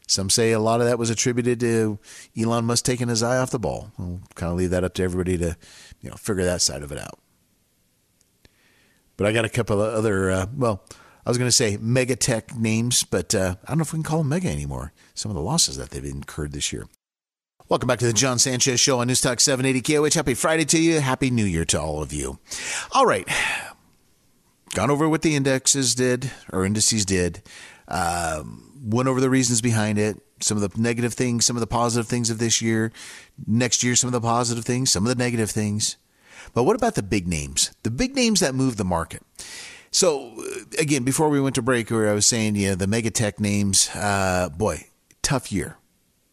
Some 0.07 0.29
say 0.29 0.53
a 0.53 0.59
lot 0.59 0.79
of 0.79 0.87
that 0.87 0.97
was 0.97 1.09
attributed 1.09 1.59
to 1.59 1.99
Elon 2.39 2.65
Musk 2.65 2.85
taking 2.85 3.09
his 3.09 3.21
eye 3.21 3.37
off 3.37 3.51
the 3.51 3.59
ball. 3.59 3.91
I'll 3.99 4.21
kind 4.35 4.51
of 4.51 4.57
leave 4.57 4.69
that 4.69 4.85
up 4.85 4.93
to 4.95 5.03
everybody 5.03 5.37
to, 5.37 5.57
you 6.01 6.09
know, 6.09 6.15
figure 6.15 6.45
that 6.45 6.61
side 6.61 6.81
of 6.81 6.91
it 6.91 6.97
out. 6.97 7.19
But 9.17 9.27
I 9.27 9.33
got 9.33 9.45
a 9.45 9.49
couple 9.49 9.81
of 9.81 9.93
other, 9.93 10.31
uh, 10.31 10.45
well, 10.55 10.83
I 11.25 11.29
was 11.29 11.37
going 11.37 11.49
to 11.49 11.51
say 11.51 11.77
mega 11.81 12.15
tech 12.15 12.55
names, 12.55 13.03
but 13.03 13.35
uh, 13.35 13.55
I 13.65 13.67
don't 13.67 13.79
know 13.79 13.81
if 13.81 13.91
we 13.91 13.97
can 13.97 14.03
call 14.03 14.19
them 14.19 14.29
mega 14.29 14.47
anymore. 14.47 14.93
Some 15.13 15.29
of 15.29 15.35
the 15.35 15.41
losses 15.41 15.75
that 15.75 15.89
they've 15.89 16.05
incurred 16.05 16.53
this 16.53 16.71
year. 16.71 16.87
Welcome 17.67 17.87
back 17.87 17.99
to 17.99 18.05
the 18.05 18.13
John 18.13 18.39
Sanchez 18.39 18.79
Show 18.79 18.99
on 18.99 19.07
News 19.07 19.19
Talk 19.19 19.41
780 19.41 19.93
KOH. 19.93 20.13
Happy 20.13 20.33
Friday 20.35 20.63
to 20.63 20.79
you. 20.79 21.01
Happy 21.01 21.29
New 21.29 21.43
Year 21.43 21.65
to 21.65 21.81
all 21.81 22.01
of 22.01 22.13
you. 22.13 22.39
All 22.93 23.05
right. 23.05 23.27
Gone 24.73 24.89
over 24.89 25.09
what 25.09 25.21
the 25.21 25.35
indexes 25.35 25.93
did, 25.93 26.31
or 26.53 26.65
indices 26.65 27.03
did. 27.03 27.41
Um, 27.89 28.66
went 28.87 29.09
over 29.09 29.19
the 29.19 29.29
reasons 29.29 29.61
behind 29.61 29.99
it, 29.99 30.21
some 30.39 30.57
of 30.57 30.61
the 30.61 30.81
negative 30.81 31.13
things, 31.13 31.45
some 31.45 31.55
of 31.55 31.59
the 31.59 31.67
positive 31.67 32.07
things 32.07 32.29
of 32.29 32.39
this 32.39 32.61
year. 32.61 32.91
Next 33.45 33.83
year, 33.83 33.95
some 33.95 34.07
of 34.07 34.13
the 34.13 34.21
positive 34.21 34.65
things, 34.65 34.91
some 34.91 35.05
of 35.05 35.09
the 35.09 35.21
negative 35.21 35.51
things. 35.51 35.97
But 36.53 36.63
what 36.63 36.75
about 36.75 36.95
the 36.95 37.03
big 37.03 37.27
names? 37.27 37.71
The 37.83 37.91
big 37.91 38.15
names 38.15 38.39
that 38.39 38.55
move 38.55 38.77
the 38.77 38.85
market. 38.85 39.23
So 39.91 40.33
uh, 40.39 40.63
again, 40.79 41.03
before 41.03 41.29
we 41.29 41.41
went 41.41 41.55
to 41.55 41.61
break, 41.61 41.89
where 41.91 42.09
I 42.09 42.13
was 42.13 42.25
saying, 42.25 42.55
yeah, 42.55 42.75
the 42.75 42.87
mega 42.87 43.11
tech 43.11 43.39
names, 43.39 43.89
uh, 43.93 44.49
boy, 44.49 44.87
tough 45.21 45.51
year, 45.51 45.77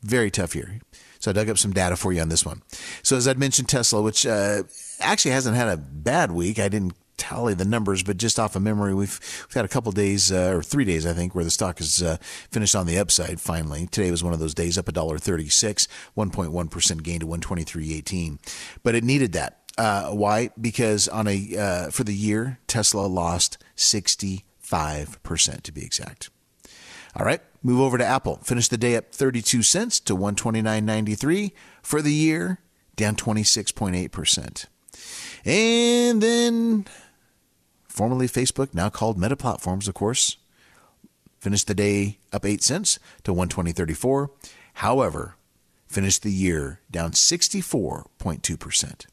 very 0.02 0.30
tough 0.30 0.54
year. 0.54 0.80
So 1.18 1.30
I 1.30 1.34
dug 1.34 1.48
up 1.48 1.58
some 1.58 1.72
data 1.72 1.96
for 1.96 2.12
you 2.12 2.20
on 2.20 2.28
this 2.28 2.44
one. 2.44 2.62
So 3.02 3.16
as 3.16 3.26
I'd 3.26 3.38
mentioned, 3.38 3.68
Tesla, 3.68 4.02
which 4.02 4.26
uh, 4.26 4.64
actually 5.00 5.30
hasn't 5.30 5.56
had 5.56 5.68
a 5.68 5.76
bad 5.78 6.30
week. 6.30 6.58
I 6.58 6.68
didn't 6.68 6.94
tally 7.16 7.54
the 7.54 7.64
numbers, 7.64 8.02
but 8.02 8.16
just 8.16 8.38
off 8.38 8.56
of 8.56 8.62
memory, 8.62 8.94
we've, 8.94 9.18
we've 9.48 9.54
had 9.54 9.64
a 9.64 9.68
couple 9.68 9.92
days 9.92 10.32
uh, 10.32 10.52
or 10.54 10.62
three 10.62 10.84
days, 10.84 11.06
I 11.06 11.12
think, 11.12 11.34
where 11.34 11.44
the 11.44 11.50
stock 11.50 11.78
has 11.78 12.02
uh, 12.02 12.16
finished 12.50 12.74
on 12.74 12.86
the 12.86 12.98
upside. 12.98 13.40
Finally, 13.40 13.86
today 13.86 14.10
was 14.10 14.24
one 14.24 14.32
of 14.32 14.38
those 14.38 14.54
days, 14.54 14.78
up 14.78 14.88
a 14.88 14.92
dollar 14.92 15.18
thirty-six, 15.18 15.88
one 16.14 16.30
point 16.30 16.52
one 16.52 16.68
percent 16.68 17.02
gain 17.02 17.20
to 17.20 17.26
one 17.26 17.40
twenty-three 17.40 17.94
eighteen. 17.94 18.38
But 18.82 18.94
it 18.94 19.04
needed 19.04 19.32
that. 19.32 19.60
Uh, 19.76 20.10
why? 20.10 20.50
Because 20.60 21.08
on 21.08 21.26
a 21.26 21.56
uh, 21.56 21.90
for 21.90 22.04
the 22.04 22.14
year, 22.14 22.58
Tesla 22.66 23.06
lost 23.06 23.58
sixty-five 23.76 25.22
percent 25.22 25.64
to 25.64 25.72
be 25.72 25.84
exact. 25.84 26.30
All 27.16 27.24
right, 27.24 27.40
move 27.62 27.80
over 27.80 27.96
to 27.96 28.04
Apple. 28.04 28.40
Finished 28.42 28.70
the 28.70 28.76
day 28.76 28.96
up 28.96 29.12
32 29.12 29.62
cents 29.62 30.00
to 30.00 30.16
129.93 30.16 31.52
for 31.80 32.02
the 32.02 32.12
year, 32.12 32.58
down 32.96 33.14
26.8%. 33.14 34.66
And 35.44 36.20
then 36.20 36.86
formerly 37.94 38.26
Facebook, 38.26 38.74
now 38.74 38.90
called 38.90 39.16
Meta 39.16 39.36
Platforms, 39.36 39.86
of 39.86 39.94
course, 39.94 40.36
finished 41.38 41.68
the 41.68 41.74
day 41.74 42.18
up 42.32 42.44
8 42.44 42.60
cents 42.62 42.98
to 43.22 43.32
120.34. 43.32 44.28
However, 44.74 45.36
finished 45.86 46.24
the 46.24 46.32
year 46.32 46.80
down 46.90 47.12
64.2%. 47.12 49.06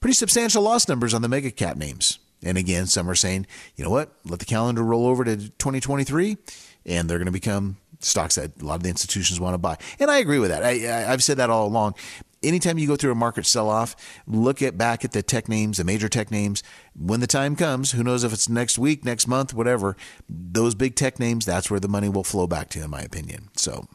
Pretty 0.00 0.14
substantial 0.14 0.62
loss 0.62 0.88
numbers 0.88 1.14
on 1.14 1.22
the 1.22 1.28
mega 1.28 1.52
cap 1.52 1.76
names. 1.76 2.18
And 2.42 2.58
again, 2.58 2.86
some 2.86 3.08
are 3.08 3.14
saying, 3.14 3.46
you 3.76 3.84
know 3.84 3.90
what, 3.90 4.12
let 4.24 4.40
the 4.40 4.44
calendar 4.44 4.82
roll 4.82 5.06
over 5.06 5.24
to 5.24 5.36
2023 5.36 6.36
and 6.86 7.08
they're 7.08 7.18
going 7.18 7.26
to 7.26 7.32
become 7.32 7.76
stocks 8.00 8.36
that 8.36 8.60
a 8.60 8.64
lot 8.64 8.76
of 8.76 8.82
the 8.82 8.88
institutions 8.88 9.38
want 9.40 9.54
to 9.54 9.58
buy. 9.58 9.76
And 10.00 10.10
I 10.10 10.18
agree 10.18 10.38
with 10.38 10.50
that. 10.50 10.62
I, 10.64 10.74
have 10.74 11.22
said 11.22 11.36
that 11.36 11.50
all 11.50 11.66
along. 11.66 11.94
Anytime 12.42 12.78
you 12.78 12.86
go 12.86 12.96
through 12.96 13.12
a 13.12 13.16
market 13.16 13.46
sell 13.46 13.68
off, 13.68 13.96
look 14.26 14.62
at 14.62 14.78
back 14.78 15.04
at 15.04 15.12
the 15.12 15.22
tech 15.22 15.48
names, 15.48 15.78
the 15.78 15.84
major 15.84 16.08
tech 16.08 16.30
names. 16.30 16.62
When 16.94 17.20
the 17.20 17.26
time 17.26 17.56
comes, 17.56 17.92
who 17.92 18.04
knows 18.04 18.24
if 18.24 18.32
it's 18.32 18.48
next 18.48 18.78
week, 18.78 19.04
next 19.04 19.26
month, 19.26 19.52
whatever, 19.52 19.96
those 20.28 20.74
big 20.74 20.94
tech 20.94 21.18
names, 21.18 21.44
that's 21.44 21.70
where 21.70 21.80
the 21.80 21.88
money 21.88 22.08
will 22.08 22.24
flow 22.24 22.46
back 22.46 22.68
to, 22.70 22.82
in 22.82 22.90
my 22.90 23.00
opinion. 23.00 23.48
So 23.56 23.88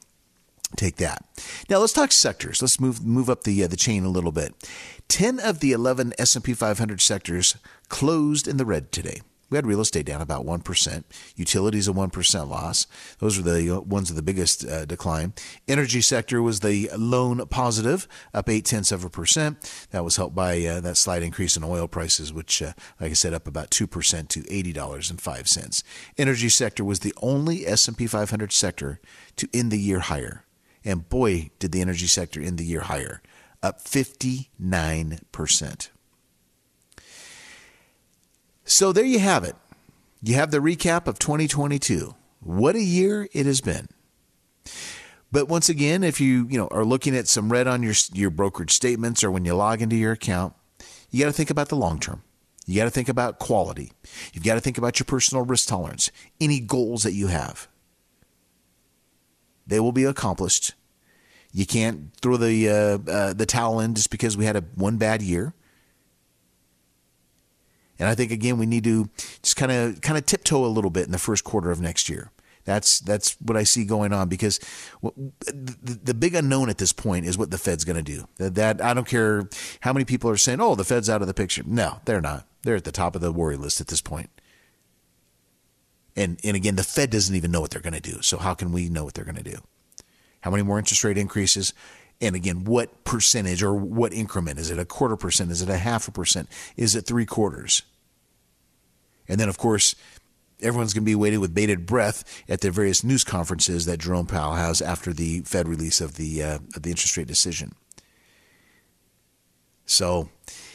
take 0.76 0.98
that. 0.98 1.24
Now 1.70 1.78
let's 1.78 1.94
talk 1.94 2.12
sectors. 2.12 2.62
Let's 2.62 2.80
move 2.80 3.04
move 3.06 3.30
up 3.30 3.44
the 3.44 3.64
uh, 3.64 3.68
the 3.68 3.78
chain 3.78 4.04
a 4.04 4.10
little 4.10 4.32
bit. 4.32 4.54
10 5.08 5.40
of 5.40 5.60
the 5.60 5.72
11 5.72 6.14
S&P 6.18 6.54
500 6.54 7.02
sectors 7.02 7.56
closed 7.90 8.48
in 8.48 8.58
the 8.58 8.66
red 8.66 8.92
today. 8.92 9.22
We 9.54 9.58
had 9.58 9.68
real 9.68 9.82
estate 9.82 10.08
down 10.08 10.20
about 10.20 10.48
1%, 10.48 11.04
utilities 11.36 11.88
a 11.88 11.92
1% 11.92 12.50
loss. 12.50 12.88
Those 13.20 13.38
were 13.38 13.44
the 13.44 13.78
uh, 13.78 13.82
ones 13.82 14.10
of 14.10 14.16
the 14.16 14.24
biggest 14.24 14.66
uh, 14.66 14.86
decline. 14.86 15.34
Energy 15.68 16.02
sector 16.02 16.42
was 16.42 16.62
the 16.62 16.90
lone 16.98 17.46
positive, 17.46 18.08
up 18.34 18.50
8 18.50 18.66
tenths 18.66 18.92
of 18.92 19.04
a 19.04 19.12
percent. 19.12 19.88
That 19.92 20.04
was 20.04 20.16
helped 20.16 20.34
by 20.34 20.66
uh, 20.66 20.80
that 20.80 20.98
slight 20.98 21.22
increase 21.22 21.56
in 21.56 21.64
oil 21.64 21.88
prices, 21.88 22.34
which, 22.34 22.64
uh, 22.64 22.74
like 23.00 23.12
I 23.12 23.14
said, 23.14 23.36
up 23.36 23.48
about 23.48 23.70
2% 23.70 24.28
to 24.28 24.42
$80.05. 24.42 25.84
Energy 26.18 26.50
sector 26.50 26.84
was 26.84 27.02
the 27.02 27.14
only 27.22 27.68
S&P 27.68 28.08
500 28.08 28.52
sector 28.52 29.00
to 29.36 29.48
end 29.54 29.72
the 29.72 29.78
year 29.78 30.00
higher. 30.00 30.46
And 30.84 31.08
boy, 31.08 31.52
did 31.60 31.74
the 31.74 31.82
energy 31.82 32.08
sector 32.08 32.42
end 32.42 32.58
the 32.58 32.66
year 32.66 32.82
higher 32.82 33.22
up 33.62 33.84
59%. 33.84 35.90
So 38.66 38.92
there 38.92 39.06
you 39.06 39.20
have 39.20 39.44
it. 39.44 39.56
You 40.22 40.36
have 40.36 40.52
the 40.52 40.60
recap 40.60 41.08
of 41.08 41.20
2022. 41.20 42.16
What 42.40 42.76
a 42.76 42.82
year 42.82 43.28
it 43.34 43.46
has 43.46 43.62
been. 43.62 43.88
But 45.32 45.50
once 45.50 45.68
again, 45.68 46.04
if 46.04 46.22
you, 46.22 46.48
you 46.50 46.58
know, 46.58 46.68
are 46.68 46.86
looking 46.86 47.16
at 47.16 47.28
some 47.28 47.52
red 47.52 47.68
on 47.68 47.84
your 47.84 47.96
your 48.14 48.30
brokerage 48.30 48.72
statements 48.72 49.24
or 49.24 49.32
when 49.32 49.46
you 49.46 49.56
log 49.56 49.82
into 49.82 49.96
your 49.96 50.12
account, 50.12 50.54
you 51.10 51.20
got 51.20 51.26
to 51.28 51.34
think 51.34 51.50
about 51.50 51.70
the 51.70 51.76
long 51.76 52.00
term. 52.00 52.24
You 52.66 52.78
got 52.78 52.86
to 52.86 52.92
think 52.92 53.10
about 53.10 53.40
quality. 53.40 53.92
You've 54.32 54.44
got 54.44 54.54
to 54.54 54.62
think 54.62 54.78
about 54.78 55.00
your 55.00 55.06
personal 55.06 55.44
risk 55.44 55.68
tolerance, 55.68 56.12
any 56.40 56.60
goals 56.60 57.04
that 57.04 57.14
you 57.14 57.28
have. 57.28 57.68
They 59.68 59.80
will 59.80 59.92
be 59.92 60.06
accomplished 60.06 60.74
you 61.54 61.68
can't 61.68 62.12
throw 62.20 62.36
the 62.36 62.68
uh, 62.68 63.10
uh, 63.10 63.34
the 63.34 63.46
towel 63.46 63.80
in 63.80 63.94
just 63.94 64.10
because 64.10 64.36
we 64.36 64.46
had 64.46 64.56
a 64.56 64.62
one 64.76 64.98
bad 64.98 65.22
year. 65.22 65.54
And 68.04 68.10
I 68.10 68.16
think 68.16 68.32
again 68.32 68.58
we 68.58 68.66
need 68.66 68.84
to 68.84 69.10
just 69.42 69.56
kind 69.56 69.72
of 69.72 70.02
kind 70.02 70.18
of 70.18 70.26
tiptoe 70.26 70.66
a 70.66 70.68
little 70.68 70.92
bit 70.92 71.06
in 71.06 71.14
the 71.14 71.18
first 71.18 71.46
quarter 71.46 71.72
of 71.72 71.80
next 71.80 72.10
year. 72.10 72.32
That's 72.66 73.00
that's 73.00 73.40
what 73.40 73.56
I 73.56 73.64
see 73.64 73.86
going 73.86 74.12
on 74.12 74.28
because 74.28 74.60
the, 75.02 76.00
the 76.04 76.14
big 76.14 76.36
unknown 76.36 76.70
at 76.70 76.80
this 76.80 76.92
point 76.92 77.26
is 77.26 77.38
what 77.38 77.50
the 77.50 77.58
Fed's 77.58 77.86
going 77.86 77.96
to 77.96 78.04
do. 78.04 78.28
That, 78.40 78.56
that 78.56 78.82
I 78.82 78.94
don't 78.94 79.08
care 79.08 79.48
how 79.80 79.94
many 79.94 80.04
people 80.04 80.30
are 80.30 80.36
saying, 80.36 80.60
"Oh, 80.60 80.76
the 80.76 80.84
Fed's 80.84 81.10
out 81.10 81.22
of 81.22 81.28
the 81.28 81.34
picture." 81.34 81.64
No, 81.66 82.02
they're 82.04 82.20
not. 82.20 82.46
They're 82.64 82.76
at 82.76 82.84
the 82.84 82.92
top 82.92 83.16
of 83.16 83.22
the 83.22 83.32
worry 83.32 83.56
list 83.56 83.80
at 83.80 83.88
this 83.88 84.02
point. 84.02 84.30
And 86.16 86.42
and 86.44 86.58
again, 86.58 86.76
the 86.76 86.84
Fed 86.84 87.10
doesn't 87.10 87.36
even 87.36 87.52
know 87.52 87.62
what 87.62 87.72
they're 87.72 87.82
going 87.82 87.94
to 87.94 88.02
do. 88.02 88.22
So 88.22 88.38
how 88.38 88.54
can 88.54 88.74
we 88.74 88.90
know 88.90 89.06
what 89.06 89.14
they're 89.14 89.24
going 89.24 89.44
to 89.44 89.44
do? 89.44 89.60
how 90.44 90.52
many 90.52 90.62
more 90.62 90.78
interest 90.78 91.04
rate 91.06 91.18
increases, 91.18 91.74
and 92.20 92.36
again, 92.36 92.66
what 92.66 93.06
percentage 93.06 93.64
or 93.64 93.74
what 93.74 94.14
increment? 94.14 94.60
Is 94.60 94.70
it 94.70 94.78
a 94.78 94.84
quarter 94.84 95.16
percent? 95.16 95.52
Is 95.52 95.62
it 95.62 95.70
a 95.70 95.78
half 95.78 96.08
a 96.10 96.12
percent? 96.12 96.50
Is 96.76 96.96
it 96.96 97.06
three 97.06 97.26
quarters? 97.26 97.84
And 99.28 99.40
then, 99.40 99.50
of 99.50 99.58
course, 99.58 99.96
everyone's 100.62 100.94
going 100.94 101.04
to 101.04 101.06
be 101.06 101.16
waiting 101.16 101.40
with 101.40 101.54
bated 101.54 101.86
breath 101.86 102.44
at 102.48 102.62
the 102.62 102.72
various 102.72 103.04
news 103.04 103.24
conferences 103.24 103.86
that 103.86 104.00
Jerome 104.00 104.26
Powell 104.26 104.56
has 104.56 104.82
after 104.82 105.14
the 105.14 105.42
Fed 105.42 105.68
release 105.68 106.02
of 106.02 106.16
the 106.16 106.44
uh, 106.44 106.60
of 106.76 106.84
the 106.84 106.90
interest 106.90 107.18
rate 107.18 107.28
decision. 107.28 107.74
So 109.86 110.30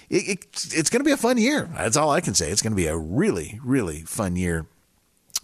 it, 0.09 0.29
it, 0.29 0.47
it's 0.73 0.91
going 0.91 1.01
to 1.01 1.05
be 1.05 1.13
a 1.13 1.17
fun 1.17 1.39
year. 1.39 1.69
That's 1.75 1.97
all 1.97 2.11
I 2.11 2.21
can 2.21 2.35
say. 2.35 2.51
It's 2.51 2.63
going 2.63 2.73
to 2.73 2.77
be 2.77 2.87
a 2.87 2.97
really, 2.97 3.59
really 3.65 4.03
fun 4.03 4.37
year 4.37 4.67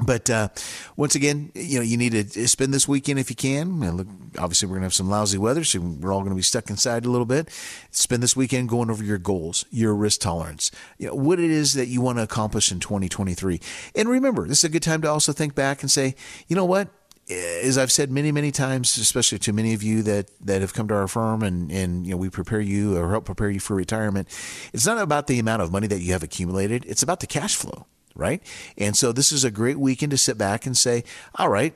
But 0.03 0.29
uh, 0.29 0.49
once 0.97 1.15
again, 1.15 1.53
you 1.55 1.79
know, 1.79 1.85
you 1.85 1.97
need 1.97 2.13
to 2.33 2.49
spend 2.49 2.75
this 2.75 2.89
weekend 2.89 3.21
if 3.21 3.31
you 3.31 3.37
can. 3.37 3.79
Look, 3.97 4.09
obviously, 4.39 4.67
we're 4.67 4.75
going 4.75 4.83
to 4.83 4.87
have 4.87 4.95
some 4.95 5.09
lousy 5.09 5.39
weather, 5.39 5.63
so 5.63 5.81
we're 5.81 6.13
all 6.13 6.21
going 6.21 6.33
to 6.33 6.37
be 6.37 6.43
stuck 6.43 6.69
inside 6.69 7.05
a 7.05 7.11
little 7.11 7.27
bit. 7.27 7.49
Spend 7.93 8.21
this 8.21 8.35
weekend 8.35 8.69
going 8.69 8.91
over 8.91 9.05
your 9.05 9.19
goals, 9.19 9.65
your 9.71 9.95
risk 9.95 10.21
tolerance, 10.21 10.73
you 10.99 11.07
know, 11.07 11.15
what 11.15 11.39
it 11.39 11.51
is 11.51 11.75
that 11.75 11.87
you 11.87 12.01
want 12.01 12.19
to 12.19 12.25
accomplish 12.25 12.73
in 12.73 12.81
2023. 12.81 13.61
And 13.95 14.09
remember, 14.09 14.49
this 14.49 14.59
is 14.59 14.65
a 14.65 14.69
good 14.69 14.83
time 14.83 15.01
to 15.03 15.09
also 15.09 15.33
think 15.33 15.55
back 15.55 15.83
and 15.83 15.91
say, 15.91 16.17
you 16.49 16.57
know 16.57 16.65
what? 16.65 16.89
As 17.31 17.79
I've 17.79 17.93
said 17.93 18.11
many, 18.11 18.33
many 18.33 18.51
times, 18.51 18.99
especially 18.99 19.39
to 19.39 19.53
many 19.53 19.75
of 19.75 19.83
you 19.83 20.03
that, 20.03 20.29
that 20.45 20.61
have 20.61 20.75
come 20.75 20.89
to 20.89 20.95
our 20.95 21.09
firm 21.09 21.43
and, 21.43 21.71
and 21.71 22.05
you 22.05 22.11
know 22.11 22.17
we 22.19 22.29
prepare 22.29 22.61
you 22.61 22.99
or 22.99 23.13
help 23.13 23.25
prepare 23.25 23.49
you 23.49 23.61
for 23.61 23.75
retirement, 23.77 24.29
it's 24.75 24.85
not 24.85 24.99
about 24.99 25.29
the 25.29 25.39
amount 25.39 25.63
of 25.63 25.71
money 25.71 25.87
that 25.87 26.01
you 26.01 26.13
have 26.13 26.23
accumulated; 26.23 26.85
it's 26.85 27.03
about 27.03 27.21
the 27.21 27.27
cash 27.27 27.55
flow 27.55 27.87
right? 28.15 28.43
And 28.79 28.97
so 28.97 29.13
this 29.13 29.33
is 29.33 29.45
a 29.45 29.51
great 29.51 29.79
weekend 29.79 30.11
to 30.11 30.19
sit 30.19 30.39
back 30.39 30.67
and 30.67 30.77
say, 30.77 31.05
all 31.37 31.49
right, 31.49 31.75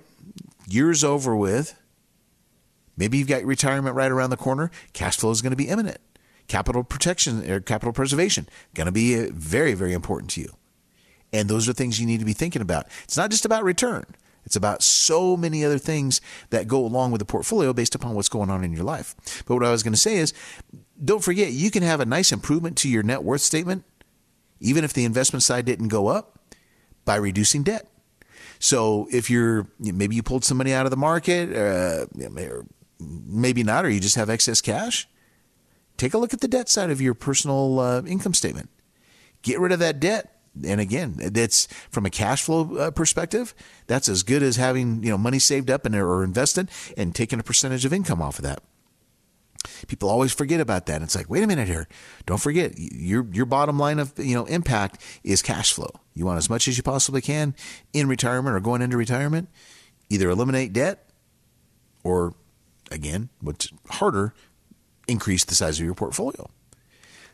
year's 0.66 1.02
over 1.02 1.34
with. 1.34 1.74
Maybe 2.96 3.18
you've 3.18 3.28
got 3.28 3.44
retirement 3.44 3.94
right 3.94 4.10
around 4.10 4.30
the 4.30 4.36
corner. 4.36 4.70
Cash 4.92 5.16
flow 5.18 5.30
is 5.30 5.42
going 5.42 5.52
to 5.52 5.56
be 5.56 5.68
imminent. 5.68 5.98
Capital 6.48 6.82
protection 6.82 7.48
or 7.48 7.60
capital 7.60 7.92
preservation 7.92 8.48
going 8.74 8.86
to 8.86 8.92
be 8.92 9.18
uh, 9.18 9.28
very, 9.32 9.74
very 9.74 9.92
important 9.92 10.30
to 10.32 10.40
you. 10.40 10.54
And 11.32 11.48
those 11.48 11.68
are 11.68 11.72
things 11.72 12.00
you 12.00 12.06
need 12.06 12.20
to 12.20 12.26
be 12.26 12.32
thinking 12.32 12.62
about. 12.62 12.86
It's 13.04 13.16
not 13.16 13.30
just 13.30 13.44
about 13.44 13.64
return. 13.64 14.04
It's 14.44 14.56
about 14.56 14.82
so 14.82 15.36
many 15.36 15.62
other 15.62 15.76
things 15.76 16.22
that 16.48 16.66
go 16.66 16.84
along 16.84 17.10
with 17.10 17.18
the 17.18 17.26
portfolio 17.26 17.74
based 17.74 17.94
upon 17.94 18.14
what's 18.14 18.30
going 18.30 18.48
on 18.48 18.64
in 18.64 18.72
your 18.72 18.84
life. 18.84 19.14
But 19.46 19.54
what 19.54 19.64
I 19.64 19.70
was 19.70 19.82
going 19.82 19.92
to 19.92 20.00
say 20.00 20.16
is 20.16 20.32
don't 21.04 21.22
forget, 21.22 21.52
you 21.52 21.70
can 21.70 21.82
have 21.82 22.00
a 22.00 22.06
nice 22.06 22.32
improvement 22.32 22.78
to 22.78 22.88
your 22.88 23.02
net 23.02 23.22
worth 23.22 23.42
statement 23.42 23.84
even 24.60 24.84
if 24.84 24.92
the 24.92 25.04
investment 25.04 25.42
side 25.42 25.64
didn't 25.64 25.88
go 25.88 26.08
up, 26.08 26.38
by 27.08 27.16
reducing 27.16 27.62
debt. 27.62 27.88
So 28.58 29.08
if 29.10 29.30
you're 29.30 29.66
maybe 29.80 30.14
you 30.14 30.22
pulled 30.22 30.44
some 30.44 30.58
money 30.58 30.74
out 30.74 30.84
of 30.84 30.90
the 30.90 30.96
market, 30.96 31.56
uh, 31.56 32.04
or 32.38 32.66
maybe 33.00 33.62
not, 33.62 33.86
or 33.86 33.88
you 33.88 33.98
just 33.98 34.16
have 34.16 34.28
excess 34.28 34.60
cash, 34.60 35.08
take 35.96 36.12
a 36.12 36.18
look 36.18 36.34
at 36.34 36.40
the 36.40 36.48
debt 36.48 36.68
side 36.68 36.90
of 36.90 37.00
your 37.00 37.14
personal 37.14 37.80
uh, 37.80 38.02
income 38.02 38.34
statement. 38.34 38.68
Get 39.40 39.58
rid 39.58 39.72
of 39.72 39.78
that 39.78 40.00
debt. 40.00 40.34
And 40.66 40.80
again, 40.80 41.14
that's 41.16 41.66
from 41.90 42.04
a 42.04 42.10
cash 42.10 42.42
flow 42.42 42.76
uh, 42.76 42.90
perspective. 42.90 43.54
That's 43.86 44.08
as 44.08 44.22
good 44.22 44.42
as 44.42 44.56
having 44.56 45.02
you 45.02 45.10
know 45.10 45.18
money 45.18 45.38
saved 45.38 45.70
up 45.70 45.86
and 45.86 45.94
or 45.94 46.22
invested 46.22 46.68
and 46.96 47.14
taking 47.14 47.40
a 47.40 47.42
percentage 47.42 47.86
of 47.86 47.92
income 47.94 48.20
off 48.20 48.38
of 48.38 48.44
that. 48.44 48.62
People 49.86 50.08
always 50.08 50.32
forget 50.32 50.60
about 50.60 50.86
that. 50.86 51.02
It's 51.02 51.16
like, 51.16 51.28
wait 51.28 51.42
a 51.42 51.46
minute 51.46 51.68
here. 51.68 51.88
Don't 52.26 52.40
forget 52.40 52.74
your 52.76 53.26
your 53.32 53.46
bottom 53.46 53.78
line 53.78 53.98
of 53.98 54.12
you 54.18 54.34
know 54.34 54.44
impact 54.46 55.02
is 55.24 55.42
cash 55.42 55.72
flow. 55.72 55.90
You 56.14 56.26
want 56.26 56.38
as 56.38 56.48
much 56.48 56.68
as 56.68 56.76
you 56.76 56.82
possibly 56.82 57.20
can 57.20 57.54
in 57.92 58.08
retirement 58.08 58.56
or 58.56 58.60
going 58.60 58.82
into 58.82 58.96
retirement. 58.96 59.48
Either 60.10 60.30
eliminate 60.30 60.72
debt 60.72 61.10
or 62.02 62.34
again, 62.90 63.28
what's 63.40 63.70
harder, 63.90 64.32
increase 65.06 65.44
the 65.44 65.54
size 65.54 65.78
of 65.78 65.84
your 65.84 65.94
portfolio. 65.94 66.48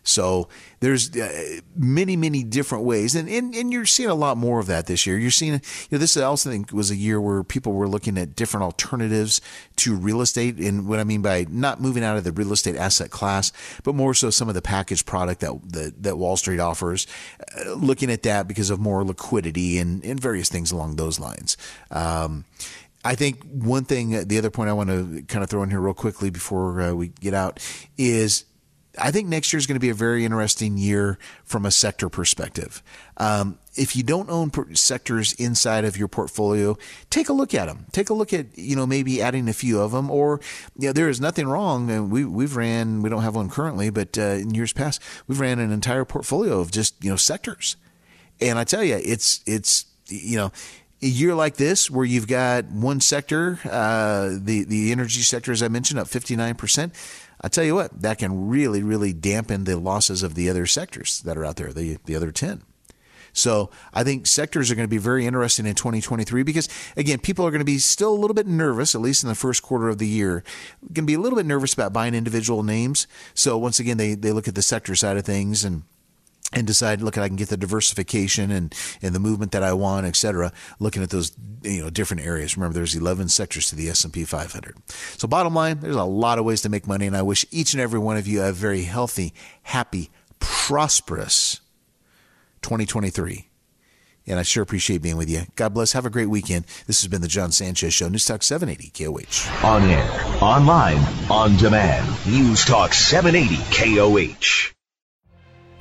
So 0.05 0.49
there's 0.81 1.17
uh, 1.17 1.61
many, 1.75 2.15
many 2.15 2.45
different 2.45 2.85
ways, 2.85 3.15
and, 3.15 3.29
and 3.29 3.55
and 3.55 3.73
you're 3.73 3.87
seeing 3.87 4.11
a 4.11 4.15
lot 4.15 4.37
more 4.37 4.61
of 4.61 4.67
that 4.67 4.87
this 4.87 5.07
year. 5.07 5.19
You're 5.19 5.31
seeing, 5.31 5.55
you 5.55 5.61
know, 5.93 5.99
this 5.99 6.17
I 6.17 6.23
also 6.23 6.51
think 6.51 6.73
was 6.73 6.91
a 6.91 6.97
year 6.97 7.19
where 7.21 7.43
people 7.43 7.73
were 7.73 7.89
looking 7.89 8.19
at 8.19 8.37
different 8.37 8.65
alternatives 8.65 9.41
to 9.77 9.97
real 9.97 10.21
estate, 10.21 10.59
and 10.59 10.87
what 10.87 11.01
I 11.01 11.05
mean 11.05 11.23
by 11.23 11.47
not 11.49 11.81
moving 11.81 12.05
out 12.05 12.19
of 12.19 12.25
the 12.25 12.33
real 12.33 12.53
estate 12.53 12.77
asset 12.77 13.11
class, 13.11 13.51
but 13.83 13.95
more 13.95 14.13
so 14.13 14.29
some 14.29 14.49
of 14.49 14.55
the 14.55 14.63
package 14.63 15.07
product 15.07 15.41
that 15.41 15.59
that, 15.73 16.03
that 16.03 16.19
Wall 16.19 16.37
Street 16.37 16.61
offers, 16.61 17.07
uh, 17.59 17.73
looking 17.73 18.11
at 18.11 18.23
that 18.25 18.47
because 18.47 18.69
of 18.69 18.79
more 18.79 19.05
liquidity 19.05 19.79
and 19.79 20.05
and 20.05 20.21
various 20.21 20.51
things 20.51 20.71
along 20.71 20.97
those 20.97 21.19
lines. 21.19 21.57
Um, 21.91 22.45
I 23.07 23.15
think 23.15 23.43
one 23.45 23.85
thing, 23.85 24.27
the 24.27 24.39
other 24.39 24.51
point 24.51 24.71
I 24.71 24.73
want 24.73 24.89
to 24.89 25.23
kind 25.29 25.45
of 25.45 25.51
throw 25.51 25.63
in 25.63 25.71
here 25.71 25.81
real 25.81 25.93
quickly 25.93 26.31
before 26.31 26.81
uh, 26.81 26.95
we 26.95 27.09
get 27.09 27.35
out 27.35 27.61
is 27.99 28.47
I 28.99 29.11
think 29.11 29.29
next 29.29 29.53
year 29.53 29.59
is 29.59 29.67
going 29.67 29.77
to 29.77 29.81
be 29.81 29.91
a 29.91 29.95
very 29.95 30.25
interesting 30.25 30.79
year 30.79 31.19
from 31.45 31.67
a 31.67 31.71
sector 31.71 32.09
perspective. 32.09 32.83
Um, 33.17 33.59
if 33.77 33.97
you 33.97 34.03
don't 34.03 34.31
own 34.31 34.53
sectors 34.75 35.33
inside 35.35 35.85
of 35.85 35.97
your 35.97 36.09
portfolio, 36.09 36.77
take 37.11 37.29
a 37.29 37.33
look 37.33 37.55
at 37.55 37.67
them. 37.67 37.87
Take 37.93 38.09
a 38.11 38.15
look 38.15 38.33
at 38.33 38.57
you 38.57 38.77
know 38.77 38.87
maybe 38.87 39.21
adding 39.21 39.49
a 39.49 39.53
few 39.53 39.81
of 39.81 39.93
them, 39.93 40.11
or 40.11 40.41
you 40.79 40.89
know, 40.89 40.93
there 40.93 41.09
is 41.09 41.21
nothing 41.21 41.47
wrong. 41.49 42.11
We 42.11 42.25
we've 42.25 42.57
ran 42.57 43.03
we 43.03 43.11
don't 43.11 43.23
have 43.23 43.35
one 43.35 43.51
currently, 43.51 43.91
but 43.91 44.17
uh, 44.17 44.23
in 44.23 44.55
years 44.55 44.73
past 44.73 45.03
we've 45.27 45.41
ran 45.41 45.59
an 45.59 45.73
entire 45.73 46.05
portfolio 46.05 46.61
of 46.61 46.71
just 46.71 47.03
you 47.03 47.11
know 47.11 47.17
sectors, 47.17 47.77
and 48.41 48.59
I 48.59 48.65
tell 48.65 48.85
you 48.85 49.01
it's 49.03 49.41
it's 49.47 49.87
you 50.09 50.37
know 50.37 50.53
a 51.03 51.07
year 51.07 51.35
like 51.35 51.57
this 51.57 51.91
where 51.91 52.05
you've 52.05 52.29
got 52.29 52.67
one 52.67 53.01
sector, 53.01 53.59
uh, 53.71 54.31
the 54.41 54.65
the 54.65 54.93
energy 54.93 55.21
sector 55.21 55.53
as 55.53 55.63
I 55.63 55.69
mentioned 55.69 55.99
up 55.99 56.09
fifty 56.09 56.37
nine 56.37 56.55
percent 56.55 56.95
I 57.45 57.49
tell 57.49 57.63
you 57.63 57.75
what, 57.75 58.01
that 58.01 58.17
can 58.17 58.49
really, 58.49 58.83
really 58.83 59.13
dampen 59.13 59.65
the 59.65 59.77
losses 59.77 60.23
of 60.23 60.35
the 60.35 60.49
other 60.49 60.65
sectors 60.65 61.21
that 61.21 61.37
are 61.37 61.45
out 61.45 61.57
there, 61.57 61.75
the, 61.75 61.99
the 62.07 62.17
other 62.17 62.33
10. 62.33 62.63
So 63.35 63.69
I 63.93 64.03
think 64.03 64.27
sectors 64.27 64.71
are 64.71 64.75
going 64.75 64.89
to 64.89 64.91
be 64.91 64.97
very 64.97 65.27
interesting 65.27 65.67
in 65.67 65.75
2023 65.75 66.43
because, 66.43 66.71
again, 66.97 67.19
people 67.19 67.47
are 67.47 67.51
going 67.51 67.59
to 67.59 67.67
be 67.67 67.77
still 67.77 68.15
a 68.15 68.17
little 68.17 68.33
bit 68.33 68.47
nervous, 68.47 68.95
at 68.95 69.03
least 69.03 69.23
in 69.23 69.29
the 69.29 69.35
first 69.35 69.63
quarter 69.63 69.91
of 69.91 69.99
the 69.99 70.07
year, 70.07 70.43
going 70.81 71.05
to 71.05 71.07
be 71.07 71.15
a 71.15 71.21
little 71.21 71.37
bit 71.37 71.45
nervous 71.45 71.75
about 71.75 71.93
buying 71.93 72.15
individual 72.15 72.63
names. 72.63 73.07
So 73.35 73.59
once 73.59 73.79
again, 73.79 73.99
they, 73.99 74.15
they 74.15 74.33
look 74.33 74.49
at 74.49 74.55
the 74.55 74.63
sector 74.63 74.95
side 74.95 75.19
of 75.19 75.27
things 75.27 75.67
and 75.67 75.83
and 76.55 76.67
decide, 76.67 77.03
look, 77.03 77.19
I 77.19 77.29
can 77.29 77.37
get 77.37 77.49
the 77.49 77.57
diversification 77.57 78.51
and, 78.51 78.75
and 79.03 79.15
the 79.15 79.21
movement 79.21 79.53
that 79.53 79.63
I 79.63 79.73
want, 79.73 80.07
et 80.07 80.17
cetera, 80.17 80.53
looking 80.79 81.03
at 81.03 81.11
those 81.11 81.33
you 81.63 81.83
know 81.83 81.91
different 81.91 82.25
areas. 82.25 82.57
Remember, 82.57 82.75
there's 82.75 82.95
11 82.95 83.29
sectors 83.29 83.69
to 83.71 83.77
the 83.77 83.89
S&P 83.89 84.25
500. 84.25 84.77
So 85.17 85.29
bottom 85.29 85.55
line, 85.55 85.81
there's 85.81 85.97
a 85.97 86.05
lot 86.05 86.39
of 86.39 86.45
ways 86.45 86.63
to 86.63 86.69
make 86.69 86.87
money, 86.87 87.07
and 87.07 87.17
I 87.17 87.23
wish 87.23 87.45
each 87.51 87.75
and 87.75 87.81
every 87.81 87.99
one 87.99 88.17
of 88.17 88.27
you 88.27 88.43
a 88.43 88.53
very 88.53 88.83
healthy, 88.83 89.35
happy, 89.63 90.11
prosperous 90.39 91.61
2023. 92.63 93.49
And 94.27 94.39
I 94.39 94.43
sure 94.43 94.63
appreciate 94.63 95.03
being 95.03 95.19
with 95.19 95.29
you. 95.29 95.43
God 95.55 95.75
bless. 95.75 95.93
Have 95.93 96.07
a 96.07 96.11
great 96.11 96.31
weekend. 96.31 96.65
This 96.87 97.03
has 97.03 97.09
been 97.09 97.21
the 97.21 97.29
John 97.29 97.53
Sanchez 97.53 97.93
Show, 97.93 98.09
News 98.09 98.25
Talk 98.25 98.43
780 98.43 99.05
KOH. 99.05 99.67
On 99.67 99.83
air, 99.83 100.11
online, 100.43 100.97
on 101.31 101.57
demand. 101.59 102.09
News 102.27 102.65
Talk 102.65 102.95
780 102.95 103.63
KOH. 103.95 104.73